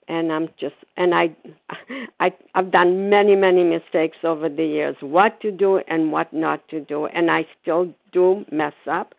and 0.07 0.31
I'm 0.31 0.49
just 0.59 0.75
and 0.95 1.13
I 1.13 1.35
I 2.19 2.33
I've 2.55 2.71
done 2.71 3.09
many 3.09 3.35
many 3.35 3.63
mistakes 3.63 4.17
over 4.23 4.49
the 4.49 4.65
years 4.65 4.95
what 5.01 5.39
to 5.41 5.51
do 5.51 5.77
and 5.87 6.11
what 6.11 6.31
not 6.33 6.67
to 6.69 6.81
do 6.81 7.07
and 7.07 7.29
I 7.29 7.45
still 7.61 7.93
do 8.11 8.45
mess 8.51 8.73
up 8.89 9.13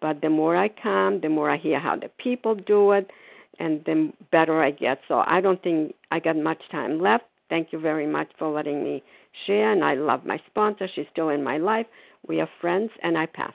but 0.00 0.20
the 0.20 0.30
more 0.30 0.56
I 0.56 0.68
come 0.68 1.20
the 1.20 1.28
more 1.28 1.50
I 1.50 1.56
hear 1.56 1.78
how 1.78 1.96
the 1.96 2.10
people 2.18 2.54
do 2.54 2.92
it 2.92 3.10
and 3.58 3.84
the 3.84 4.12
better 4.30 4.62
I 4.62 4.70
get. 4.70 5.00
So 5.08 5.22
I 5.26 5.40
don't 5.40 5.62
think 5.62 5.94
I 6.10 6.18
got 6.18 6.36
much 6.36 6.60
time 6.70 7.00
left. 7.00 7.24
Thank 7.48 7.72
you 7.72 7.78
very 7.78 8.06
much 8.06 8.28
for 8.38 8.48
letting 8.50 8.82
me 8.82 9.02
share 9.46 9.72
and 9.72 9.84
I 9.84 9.94
love 9.94 10.24
my 10.24 10.40
sponsor. 10.46 10.88
She's 10.94 11.06
still 11.12 11.28
in 11.28 11.42
my 11.42 11.58
life. 11.58 11.86
We 12.26 12.40
are 12.40 12.48
friends 12.60 12.90
and 13.02 13.16
I 13.18 13.26
pass. 13.26 13.54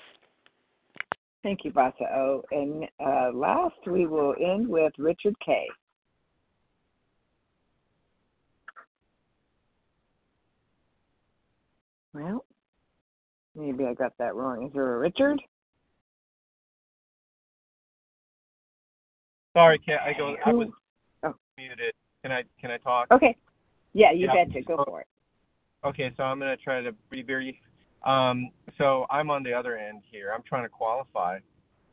Thank 1.43 1.63
you, 1.63 1.71
Vasa 1.71 2.03
O. 2.13 2.43
And 2.51 2.85
uh, 2.99 3.31
last, 3.33 3.75
we 3.85 4.05
will 4.05 4.35
end 4.39 4.67
with 4.67 4.93
Richard 4.97 5.35
K. 5.43 5.67
Well, 12.17 12.45
maybe 13.55 13.85
I 13.85 13.93
got 13.93 14.13
that 14.17 14.33
wrong. 14.33 14.65
Is 14.65 14.73
there 14.73 14.95
a 14.95 14.97
Richard? 14.97 15.39
Sorry, 19.55 19.79
can 19.79 19.99
I 20.03 20.17
go? 20.17 20.35
I 20.45 20.51
was 20.51 20.69
oh. 21.23 21.35
muted. 21.57 21.93
Can 22.23 22.31
I 22.31 22.43
can 22.59 22.71
I 22.71 22.77
talk? 22.77 23.07
Okay. 23.11 23.35
Yeah, 23.93 24.11
you 24.11 24.27
Yeah. 24.27 24.45
betcha. 24.45 24.61
Go 24.61 24.83
for 24.83 25.01
it. 25.01 25.07
Okay, 25.83 26.11
so 26.17 26.23
I'm 26.23 26.39
gonna 26.39 26.57
try 26.57 26.81
to 26.81 26.91
be 27.09 27.21
very. 27.21 27.61
Um, 28.03 28.49
so 28.77 29.05
I'm 29.11 29.29
on 29.29 29.43
the 29.43 29.53
other 29.53 29.77
end 29.77 30.01
here. 30.11 30.31
I'm 30.33 30.43
trying 30.43 30.63
to 30.63 30.69
qualify, 30.69 31.39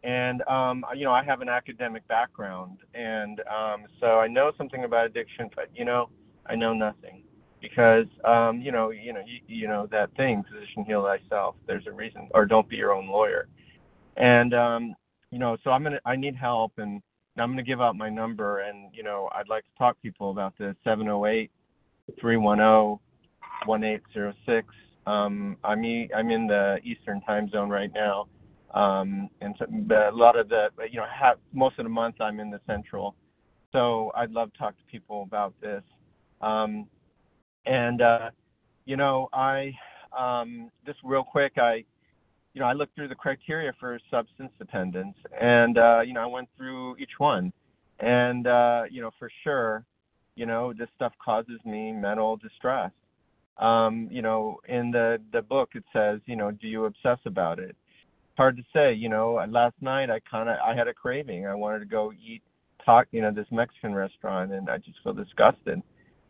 and 0.04 0.42
um, 0.48 0.86
you 0.94 1.04
know 1.04 1.12
I 1.12 1.22
have 1.22 1.42
an 1.42 1.50
academic 1.50 2.06
background, 2.08 2.78
and 2.94 3.40
um, 3.40 3.84
so 4.00 4.20
I 4.20 4.26
know 4.26 4.52
something 4.56 4.84
about 4.84 5.06
addiction, 5.06 5.50
but 5.54 5.68
you 5.74 5.84
know 5.84 6.08
I 6.46 6.54
know 6.54 6.72
nothing 6.72 7.23
because 7.64 8.04
um, 8.26 8.60
you 8.60 8.70
know 8.70 8.90
you 8.90 9.12
know 9.14 9.22
you, 9.26 9.40
you 9.46 9.68
know 9.68 9.88
that 9.90 10.14
thing, 10.16 10.44
physician 10.50 10.84
heal 10.84 11.02
thyself. 11.02 11.54
There's 11.66 11.86
a 11.86 11.92
reason, 11.92 12.28
or 12.34 12.44
don't 12.44 12.68
be 12.68 12.76
your 12.76 12.92
own 12.92 13.08
lawyer, 13.08 13.48
and 14.18 14.52
um, 14.52 14.94
you 15.30 15.38
know 15.38 15.56
so 15.64 15.70
I'm 15.70 15.82
gonna 15.82 16.00
I 16.04 16.14
need 16.14 16.36
help, 16.36 16.72
and 16.76 17.00
I'm 17.38 17.56
to 17.56 17.62
give 17.62 17.80
out 17.80 17.96
my 17.96 18.10
number, 18.10 18.60
and 18.60 18.90
you 18.92 19.02
know 19.02 19.30
I'd 19.32 19.48
like 19.48 19.64
to 19.64 19.70
talk 19.78 19.96
to 19.96 20.02
people 20.02 20.30
about 20.30 20.54
one 23.64 23.82
eight 23.82 24.02
zero 24.12 24.34
six. 24.44 24.68
Um, 25.06 25.56
I'm 25.64 25.82
I'm 26.14 26.30
in 26.30 26.46
the 26.46 26.76
Eastern 26.84 27.22
time 27.22 27.48
zone 27.48 27.70
right 27.70 27.90
now, 27.94 28.26
um, 28.74 29.30
and 29.40 29.54
so, 29.58 29.64
a 29.64 30.14
lot 30.14 30.38
of 30.38 30.50
the 30.50 30.68
you 30.90 30.98
know 30.98 31.06
have, 31.18 31.38
most 31.54 31.78
of 31.78 31.86
the 31.86 31.90
month 31.90 32.20
I'm 32.20 32.40
in 32.40 32.50
the 32.50 32.60
Central. 32.66 33.14
So 33.72 34.12
I'd 34.14 34.30
love 34.30 34.52
to 34.52 34.58
talk 34.58 34.76
to 34.76 34.84
people 34.84 35.22
about 35.22 35.52
this. 35.60 35.82
Um, 36.40 36.86
and 37.66 38.02
uh, 38.02 38.30
you 38.84 38.96
know 38.96 39.28
I 39.32 39.72
um, 40.16 40.70
just 40.86 40.98
real 41.04 41.24
quick 41.24 41.52
I 41.56 41.84
you 42.54 42.60
know 42.60 42.66
I 42.66 42.72
looked 42.72 42.94
through 42.94 43.08
the 43.08 43.14
criteria 43.14 43.72
for 43.78 43.98
substance 44.10 44.52
dependence, 44.58 45.16
and 45.40 45.78
uh, 45.78 46.00
you 46.00 46.12
know 46.12 46.22
I 46.22 46.26
went 46.26 46.48
through 46.56 46.96
each 46.96 47.18
one, 47.18 47.52
and 48.00 48.46
uh, 48.46 48.82
you 48.90 49.00
know 49.00 49.10
for 49.18 49.30
sure 49.42 49.84
you 50.36 50.46
know 50.46 50.72
this 50.72 50.88
stuff 50.96 51.12
causes 51.24 51.60
me 51.64 51.92
mental 51.92 52.36
distress 52.36 52.90
um, 53.58 54.08
you 54.10 54.22
know, 54.22 54.58
in 54.68 54.90
the 54.90 55.18
the 55.32 55.42
book 55.42 55.70
it 55.74 55.84
says, 55.92 56.20
you 56.26 56.36
know, 56.36 56.50
do 56.50 56.66
you 56.66 56.86
obsess 56.86 57.18
about 57.24 57.58
it? 57.58 57.76
Hard 58.36 58.56
to 58.56 58.64
say, 58.72 58.92
you 58.92 59.08
know. 59.08 59.44
Last 59.48 59.76
night 59.80 60.10
I 60.10 60.18
kind 60.28 60.48
of 60.48 60.56
I 60.64 60.74
had 60.74 60.88
a 60.88 60.94
craving. 60.94 61.46
I 61.46 61.54
wanted 61.54 61.80
to 61.80 61.84
go 61.84 62.12
eat 62.12 62.42
talk, 62.84 63.06
you 63.12 63.22
know, 63.22 63.30
this 63.30 63.46
Mexican 63.50 63.94
restaurant, 63.94 64.52
and 64.52 64.68
I 64.68 64.78
just 64.78 64.98
feel 65.02 65.14
disgusted. 65.14 65.82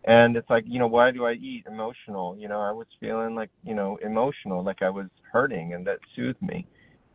And 0.07 0.37
it's 0.37 0.51
like, 0.51 0.65
you 0.67 0.79
know, 0.79 0.87
why 0.87 1.11
do 1.11 1.25
I 1.27 1.33
eat? 1.33 1.65
Emotional, 1.67 2.37
you 2.39 2.49
know. 2.49 2.61
I 2.61 2.73
was 2.73 2.87
feeling 3.01 3.35
like, 3.35 3.51
you 3.65 3.75
know, 3.75 3.97
emotional, 4.03 4.63
like 4.63 4.83
I 4.83 4.91
was 4.91 5.07
hurting, 5.33 5.75
and 5.75 5.87
that 5.87 5.99
soothed 6.15 6.43
me. 6.43 6.67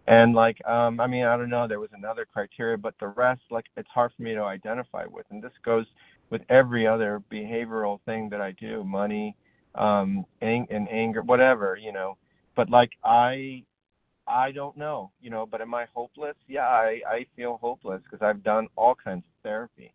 And 0.08 0.34
like, 0.34 0.58
um, 0.68 1.00
I 1.00 1.08
mean, 1.08 1.26
I 1.26 1.38
don't 1.38 1.50
know. 1.52 1.68
There 1.68 1.80
was 1.80 1.92
another 1.94 2.26
criteria, 2.26 2.78
but 2.78 2.96
the 3.00 3.08
rest, 3.10 3.42
like, 3.52 3.66
it's 3.78 3.90
hard 3.94 4.12
for 4.18 4.24
me 4.24 4.34
to 4.34 4.42
identify 4.44 5.06
with. 5.06 5.26
And 5.30 5.42
this 5.44 5.52
goes 5.64 5.86
with 6.32 6.42
every 6.50 6.88
other 6.88 7.22
behavioral 7.32 8.00
thing 8.06 8.30
that 8.32 8.42
I 8.42 8.52
do: 8.54 8.84
money, 8.84 9.36
um 9.76 10.26
ang- 10.42 10.68
and 10.72 10.90
anger 10.90 11.22
whatever 11.22 11.78
you 11.78 11.92
know 11.94 12.18
but 12.56 12.70
like 12.72 12.90
i 13.04 13.64
i 14.28 14.52
don't 14.52 14.78
know 14.78 15.12
you 15.22 15.30
know 15.30 15.46
but 15.46 15.62
am 15.62 15.74
i 15.74 15.86
hopeless 15.94 16.36
yeah 16.48 16.68
i 16.68 17.00
i 17.08 17.26
feel 17.36 17.58
hopeless 17.62 18.02
because 18.04 18.24
i've 18.26 18.44
done 18.44 18.68
all 18.76 18.96
kinds 18.96 19.24
of 19.26 19.44
therapy 19.44 19.94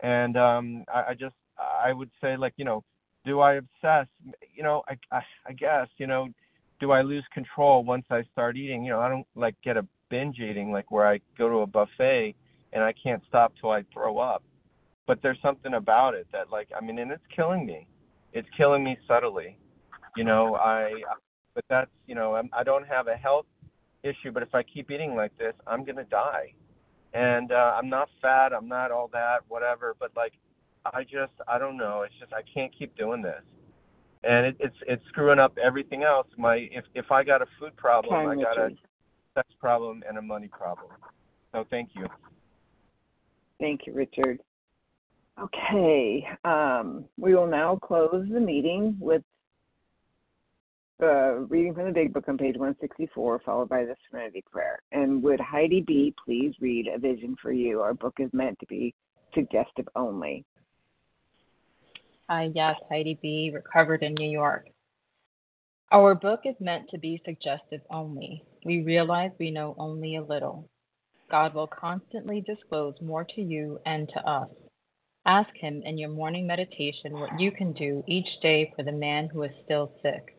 and 0.00 0.36
um 0.36 0.84
i, 0.94 1.10
I 1.10 1.14
just 1.14 1.34
i 1.58 1.92
would 1.92 2.10
say 2.20 2.36
like 2.36 2.54
you 2.56 2.64
know 2.64 2.82
do 3.24 3.40
i 3.40 3.54
obsess 3.54 4.06
you 4.54 4.62
know 4.62 4.82
I, 4.88 4.96
I 5.16 5.22
i 5.46 5.52
guess 5.52 5.88
you 5.98 6.06
know 6.06 6.28
do 6.80 6.90
i 6.90 7.02
lose 7.02 7.24
control 7.32 7.84
once 7.84 8.04
i 8.10 8.22
start 8.32 8.56
eating 8.56 8.84
you 8.84 8.90
know 8.90 9.00
i 9.00 9.08
don't 9.08 9.26
like 9.34 9.54
get 9.62 9.76
a 9.76 9.86
binge 10.10 10.38
eating 10.38 10.70
like 10.72 10.90
where 10.90 11.06
i 11.06 11.20
go 11.38 11.48
to 11.48 11.58
a 11.58 11.66
buffet 11.66 12.34
and 12.72 12.82
i 12.82 12.92
can't 12.92 13.22
stop 13.28 13.52
till 13.60 13.70
i 13.70 13.84
throw 13.92 14.18
up 14.18 14.42
but 15.06 15.20
there's 15.22 15.38
something 15.42 15.74
about 15.74 16.14
it 16.14 16.26
that 16.32 16.50
like 16.50 16.68
i 16.76 16.84
mean 16.84 16.98
and 16.98 17.10
it's 17.10 17.22
killing 17.34 17.64
me 17.64 17.86
it's 18.34 18.48
killing 18.56 18.84
me 18.84 18.98
subtly. 19.08 19.56
You 20.16 20.24
know, 20.24 20.56
I 20.56 20.92
but 21.54 21.64
that's 21.70 21.90
you 22.06 22.14
know 22.14 22.34
I'm, 22.34 22.50
I 22.52 22.64
don't 22.64 22.86
have 22.86 23.06
a 23.06 23.14
health 23.14 23.46
issue, 24.02 24.32
but 24.32 24.42
if 24.42 24.54
I 24.54 24.62
keep 24.62 24.90
eating 24.90 25.14
like 25.14 25.36
this, 25.38 25.54
I'm 25.66 25.84
gonna 25.84 26.04
die. 26.04 26.52
And 27.14 27.52
uh, 27.52 27.78
I'm 27.80 27.88
not 27.88 28.08
fat, 28.20 28.52
I'm 28.52 28.68
not 28.68 28.90
all 28.90 29.08
that, 29.12 29.38
whatever. 29.48 29.94
But 29.98 30.10
like, 30.16 30.32
I 30.92 31.02
just 31.02 31.32
I 31.48 31.58
don't 31.58 31.76
know. 31.76 32.02
It's 32.02 32.14
just 32.20 32.32
I 32.32 32.42
can't 32.52 32.72
keep 32.76 32.96
doing 32.96 33.22
this, 33.22 33.42
and 34.22 34.46
it, 34.46 34.56
it's 34.60 34.76
it's 34.86 35.02
screwing 35.08 35.38
up 35.38 35.56
everything 35.62 36.02
else. 36.02 36.26
My 36.36 36.68
if 36.70 36.84
if 36.94 37.10
I 37.10 37.24
got 37.24 37.42
a 37.42 37.46
food 37.58 37.76
problem, 37.76 38.12
Time, 38.12 38.38
I 38.38 38.42
got 38.42 38.58
a 38.58 38.70
sex 39.34 39.48
problem 39.58 40.02
and 40.08 40.18
a 40.18 40.22
money 40.22 40.48
problem. 40.48 40.90
So 41.52 41.64
thank 41.70 41.90
you. 41.94 42.06
Thank 43.60 43.86
you, 43.86 43.94
Richard. 43.94 44.40
Okay, 45.40 46.26
um, 46.44 47.04
we 47.18 47.34
will 47.34 47.46
now 47.46 47.76
close 47.76 48.26
the 48.30 48.40
meeting 48.40 48.96
with 49.00 49.22
uh, 51.02 51.40
reading 51.48 51.74
from 51.74 51.86
the 51.86 51.92
Big 51.92 52.12
Book 52.12 52.28
on 52.28 52.38
page 52.38 52.56
164, 52.56 53.40
followed 53.44 53.68
by 53.68 53.84
the 53.84 53.96
Serenity 54.08 54.44
Prayer. 54.50 54.78
And 54.92 55.22
would 55.24 55.40
Heidi 55.40 55.80
B. 55.80 56.14
please 56.24 56.54
read 56.60 56.86
A 56.86 56.98
Vision 56.98 57.36
for 57.42 57.52
You? 57.52 57.80
Our 57.80 57.94
book 57.94 58.14
is 58.20 58.30
meant 58.32 58.58
to 58.60 58.66
be 58.66 58.94
suggestive 59.34 59.88
only. 59.96 60.44
Hi, 62.30 62.50
yes, 62.54 62.76
Heidi 62.88 63.18
B., 63.20 63.50
recovered 63.52 64.02
in 64.02 64.14
New 64.14 64.30
York. 64.30 64.70
Our 65.92 66.14
book 66.14 66.40
is 66.46 66.54
meant 66.58 66.88
to 66.88 66.98
be 66.98 67.20
suggestive 67.22 67.82
only. 67.90 68.42
We 68.64 68.82
realize 68.82 69.32
we 69.38 69.50
know 69.50 69.74
only 69.76 70.16
a 70.16 70.24
little. 70.24 70.66
God 71.30 71.52
will 71.52 71.66
constantly 71.66 72.40
disclose 72.40 72.94
more 73.02 73.26
to 73.34 73.42
you 73.42 73.78
and 73.84 74.08
to 74.08 74.26
us. 74.26 74.48
Ask 75.26 75.50
Him 75.54 75.82
in 75.84 75.98
your 75.98 76.08
morning 76.08 76.46
meditation 76.46 77.12
what 77.12 77.38
you 77.38 77.52
can 77.52 77.74
do 77.74 78.02
each 78.06 78.40
day 78.40 78.72
for 78.74 78.84
the 78.84 78.92
man 78.92 79.28
who 79.28 79.42
is 79.42 79.52
still 79.62 79.92
sick. 80.02 80.34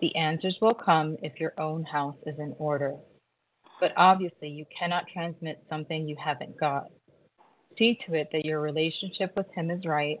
The 0.00 0.14
answers 0.14 0.58
will 0.60 0.74
come 0.74 1.16
if 1.20 1.40
your 1.40 1.54
own 1.58 1.82
house 1.82 2.16
is 2.26 2.38
in 2.38 2.54
order. 2.60 2.94
But 3.80 3.92
obviously, 3.96 4.50
you 4.50 4.66
cannot 4.78 5.08
transmit 5.12 5.64
something 5.68 6.06
you 6.06 6.16
haven't 6.24 6.60
got. 6.60 6.84
See 7.76 7.98
to 8.06 8.14
it 8.14 8.28
that 8.30 8.44
your 8.44 8.60
relationship 8.60 9.32
with 9.36 9.46
Him 9.56 9.72
is 9.72 9.84
right, 9.84 10.20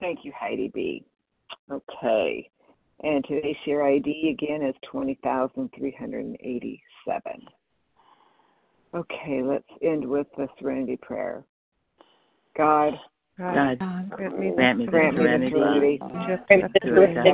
Thank 0.00 0.24
you, 0.24 0.32
Heidi 0.38 0.70
B. 0.74 1.04
Okay, 1.70 2.50
and 3.02 3.24
today's 3.26 3.56
share 3.64 3.82
ID 3.84 4.30
again 4.30 4.62
is 4.62 4.74
20,387. 4.90 7.46
Okay, 8.94 9.42
let's 9.42 9.64
end 9.82 10.06
with 10.06 10.26
the 10.36 10.46
Serenity 10.58 10.96
Prayer. 10.96 11.44
God, 12.56 12.94
God, 13.38 13.78
grant 14.10 14.38
me 14.38 14.50
grant 14.54 14.78
me 14.78 14.84
the 14.86 14.90
grant 14.90 15.14
me 15.16 15.22
the 15.24 15.28
serenity 15.28 15.50
serenity 15.50 15.98
to 15.98 16.04
accept 16.32 16.72
the 16.72 16.78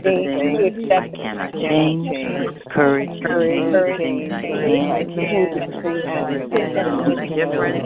things 0.03 0.91
I 0.91 1.09
cannot 1.15 1.53
change, 1.53 2.09
courage 2.75 3.09
to 3.09 3.15
change 3.23 3.73
the 3.73 3.95
things 3.99 4.33
I 4.33 4.43
can, 4.43 6.03
and 6.11 7.19
the 7.19 7.27
difference. 7.37 7.85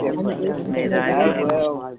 May 0.68 0.88
thy 0.88 1.42
will, 1.42 1.96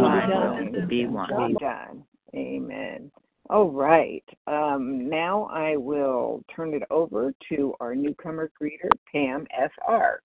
my 0.00 0.26
will 0.72 0.86
be 0.88 1.06
one. 1.06 1.28
Be 1.48 1.54
done. 1.60 2.04
Amen. 2.34 3.10
All 3.50 3.70
right. 3.70 4.24
Um, 4.46 5.08
now 5.08 5.44
I 5.52 5.76
will 5.76 6.42
turn 6.54 6.74
it 6.74 6.82
over 6.90 7.34
to 7.50 7.74
our 7.80 7.94
newcomer 7.94 8.50
greeter, 8.60 8.88
Pam 9.10 9.46
S.R. 9.56 10.22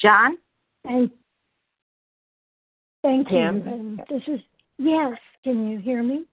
John? 0.00 0.38
Thank, 0.84 1.12
thank 3.02 3.28
Pam? 3.28 3.56
you. 3.56 3.72
Um, 3.72 4.00
this 4.08 4.22
is 4.28 4.40
yes. 4.78 5.18
Can 5.44 5.68
you 5.68 5.78
hear 5.78 6.02
me? 6.02 6.24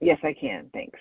Yes, 0.00 0.18
I 0.22 0.32
can. 0.32 0.70
Thanks. 0.72 0.98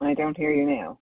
I 0.00 0.14
don't 0.14 0.36
hear 0.36 0.52
you 0.52 0.66
now. 0.66 0.98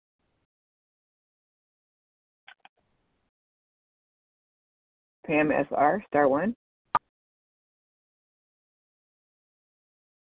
Pam 5.29 5.51
SR, 5.51 6.03
star 6.07 6.27
one. 6.27 6.55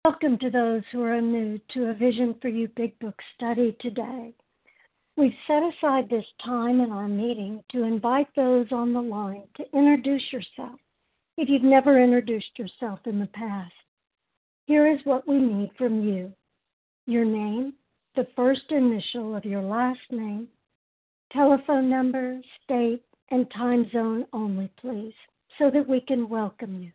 Welcome 0.04 0.38
to 0.40 0.50
those 0.50 0.82
who 0.92 1.02
are 1.02 1.22
new 1.22 1.62
to 1.74 1.92
a 1.92 1.94
Vision 1.94 2.36
for 2.42 2.50
You 2.50 2.68
Big 2.76 3.00
Book 3.00 3.16
study 3.34 3.78
today. 3.80 4.34
We've 5.16 5.32
set 5.48 5.64
aside 5.64 6.10
this 6.10 6.26
time 6.44 6.82
in 6.82 6.92
our 6.92 7.08
meeting 7.08 7.64
to 7.72 7.84
invite 7.84 8.28
those 8.36 8.68
on 8.74 8.92
the 8.92 9.00
line 9.00 9.44
to 9.56 9.64
introduce 9.74 10.24
yourself 10.34 10.78
if 11.38 11.48
you've 11.48 11.64
never 11.64 12.04
introduced 12.04 12.60
yourself 12.60 13.00
in 13.06 13.18
the 13.18 13.28
past. 13.28 13.72
Here 14.66 14.94
is 14.94 15.00
what 15.06 15.26
we 15.26 15.38
need 15.38 15.72
from 15.78 16.04
you 16.04 16.34
your 17.06 17.24
name, 17.24 17.76
the 18.18 18.28
first 18.36 18.70
initial 18.72 19.38
of 19.38 19.46
your 19.46 19.62
last 19.62 20.02
name, 20.12 20.50
telephone 21.32 21.90
number, 21.90 22.42
state, 22.66 23.02
and 23.32 23.50
time 23.52 23.90
zone 23.92 24.26
only, 24.34 24.70
please, 24.80 25.14
so 25.58 25.70
that 25.72 25.88
we 25.88 26.02
can 26.02 26.30
welcome 26.30 26.82
you. 26.82 26.92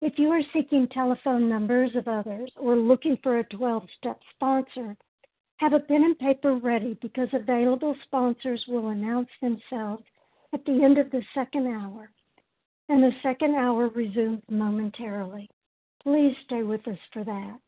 If 0.00 0.18
you 0.18 0.30
are 0.30 0.42
seeking 0.52 0.88
telephone 0.88 1.48
numbers 1.48 1.94
of 1.94 2.08
others 2.08 2.50
or 2.56 2.76
looking 2.76 3.16
for 3.22 3.38
a 3.38 3.44
12 3.44 3.84
step 3.98 4.20
sponsor, 4.34 4.96
Have 5.62 5.74
a 5.74 5.78
pen 5.78 6.02
and 6.02 6.18
paper 6.18 6.56
ready 6.56 6.98
because 7.00 7.28
available 7.32 7.94
sponsors 8.02 8.64
will 8.66 8.88
announce 8.88 9.28
themselves 9.40 10.02
at 10.52 10.64
the 10.64 10.82
end 10.82 10.98
of 10.98 11.08
the 11.12 11.22
second 11.34 11.68
hour, 11.68 12.10
and 12.88 13.00
the 13.00 13.12
second 13.22 13.54
hour 13.54 13.88
resumes 13.88 14.42
momentarily. 14.50 15.48
Please 16.02 16.34
stay 16.46 16.64
with 16.64 16.86
us 16.88 16.98
for 17.12 17.22
that. 17.22 17.58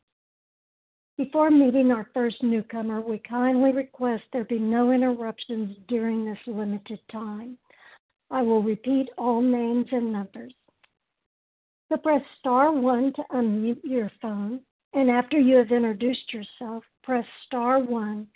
Before 1.17 1.49
meeting 1.49 1.91
our 1.91 2.09
first 2.13 2.43
newcomer, 2.43 2.99
we 2.99 3.19
kindly 3.19 3.71
request 3.71 4.23
there 4.33 4.43
be 4.43 4.59
no 4.59 4.91
interruptions 4.91 5.77
during 5.87 6.25
this 6.25 6.37
limited 6.45 6.99
time. 7.09 7.57
I 8.29 8.41
will 8.41 8.61
repeat 8.61 9.07
all 9.17 9.41
names 9.41 9.87
and 9.91 10.11
numbers. 10.11 10.53
So 11.89 11.97
press 11.97 12.21
star 12.39 12.71
one 12.71 13.13
to 13.13 13.23
unmute 13.31 13.81
your 13.83 14.11
phone, 14.21 14.59
and 14.93 15.09
after 15.09 15.39
you 15.39 15.55
have 15.55 15.71
introduced 15.71 16.33
yourself, 16.33 16.83
press 17.03 17.25
star 17.45 17.79
one 17.79 18.27